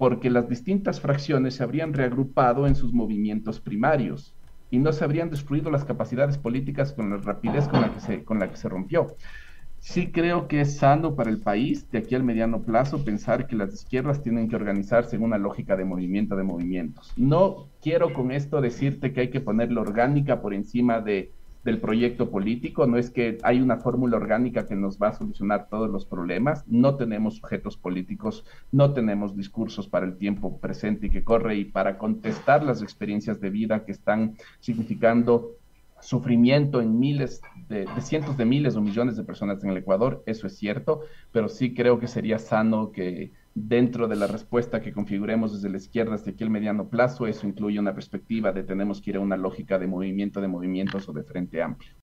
porque 0.00 0.30
las 0.30 0.48
distintas 0.48 0.98
fracciones 0.98 1.56
se 1.56 1.62
habrían 1.62 1.92
reagrupado 1.92 2.66
en 2.66 2.74
sus 2.74 2.94
movimientos 2.94 3.60
primarios 3.60 4.34
y 4.70 4.78
no 4.78 4.94
se 4.94 5.04
habrían 5.04 5.28
destruido 5.28 5.70
las 5.70 5.84
capacidades 5.84 6.38
políticas 6.38 6.94
con 6.94 7.10
la 7.10 7.18
rapidez 7.18 7.68
con 7.68 7.82
la 7.82 7.92
que 7.92 8.00
se, 8.00 8.24
con 8.24 8.38
la 8.38 8.48
que 8.48 8.56
se 8.56 8.70
rompió. 8.70 9.14
Sí 9.78 10.10
creo 10.10 10.48
que 10.48 10.62
es 10.62 10.78
sano 10.78 11.16
para 11.16 11.28
el 11.28 11.42
país 11.42 11.90
de 11.90 11.98
aquí 11.98 12.14
al 12.14 12.24
mediano 12.24 12.62
plazo 12.62 13.04
pensar 13.04 13.46
que 13.46 13.56
las 13.56 13.74
izquierdas 13.74 14.22
tienen 14.22 14.48
que 14.48 14.56
organizarse 14.56 15.16
en 15.16 15.22
una 15.22 15.36
lógica 15.36 15.76
de 15.76 15.84
movimiento 15.84 16.34
de 16.34 16.44
movimientos. 16.44 17.12
No 17.18 17.68
quiero 17.82 18.14
con 18.14 18.32
esto 18.32 18.62
decirte 18.62 19.12
que 19.12 19.20
hay 19.20 19.28
que 19.28 19.42
poner 19.42 19.70
la 19.70 19.82
orgánica 19.82 20.40
por 20.40 20.54
encima 20.54 21.02
de, 21.02 21.30
del 21.64 21.80
proyecto 21.80 22.30
político, 22.30 22.86
no 22.86 22.96
es 22.96 23.10
que 23.10 23.38
hay 23.42 23.60
una 23.60 23.76
fórmula 23.76 24.16
orgánica 24.16 24.66
que 24.66 24.76
nos 24.76 24.98
va 24.98 25.08
a 25.08 25.12
solucionar 25.12 25.68
todos 25.68 25.90
los 25.90 26.06
problemas, 26.06 26.64
no 26.66 26.96
tenemos 26.96 27.36
sujetos 27.36 27.76
políticos, 27.76 28.44
no 28.72 28.92
tenemos 28.92 29.36
discursos 29.36 29.88
para 29.88 30.06
el 30.06 30.16
tiempo 30.16 30.58
presente 30.58 31.06
y 31.06 31.10
que 31.10 31.24
corre 31.24 31.56
y 31.56 31.64
para 31.64 31.98
contestar 31.98 32.62
las 32.62 32.82
experiencias 32.82 33.40
de 33.40 33.50
vida 33.50 33.84
que 33.84 33.92
están 33.92 34.36
significando 34.60 35.52
sufrimiento 36.00 36.80
en 36.80 36.98
miles 36.98 37.42
de, 37.68 37.80
de, 37.84 38.00
cientos 38.00 38.38
de 38.38 38.46
miles 38.46 38.74
o 38.74 38.80
millones 38.80 39.18
de 39.18 39.24
personas 39.24 39.62
en 39.62 39.70
el 39.70 39.76
Ecuador, 39.76 40.22
eso 40.24 40.46
es 40.46 40.56
cierto, 40.56 41.02
pero 41.30 41.50
sí 41.50 41.74
creo 41.74 41.98
que 41.98 42.08
sería 42.08 42.38
sano 42.38 42.90
que 42.90 43.32
dentro 43.54 44.08
de 44.08 44.16
la 44.16 44.26
respuesta 44.26 44.80
que 44.80 44.92
configuremos 44.92 45.52
desde 45.52 45.70
la 45.70 45.76
izquierda 45.76 46.14
hasta 46.14 46.30
aquí 46.30 46.44
el 46.44 46.50
mediano 46.50 46.88
plazo, 46.88 47.26
eso 47.26 47.46
incluye 47.46 47.78
una 47.78 47.94
perspectiva 47.94 48.52
de 48.52 48.64
tenemos 48.64 49.00
que 49.00 49.10
ir 49.10 49.16
a 49.16 49.20
una 49.20 49.36
lógica 49.36 49.78
de 49.78 49.86
movimiento 49.86 50.40
de 50.40 50.48
movimientos 50.48 51.08
o 51.08 51.12
de 51.12 51.24
frente 51.24 51.62
amplio. 51.62 51.99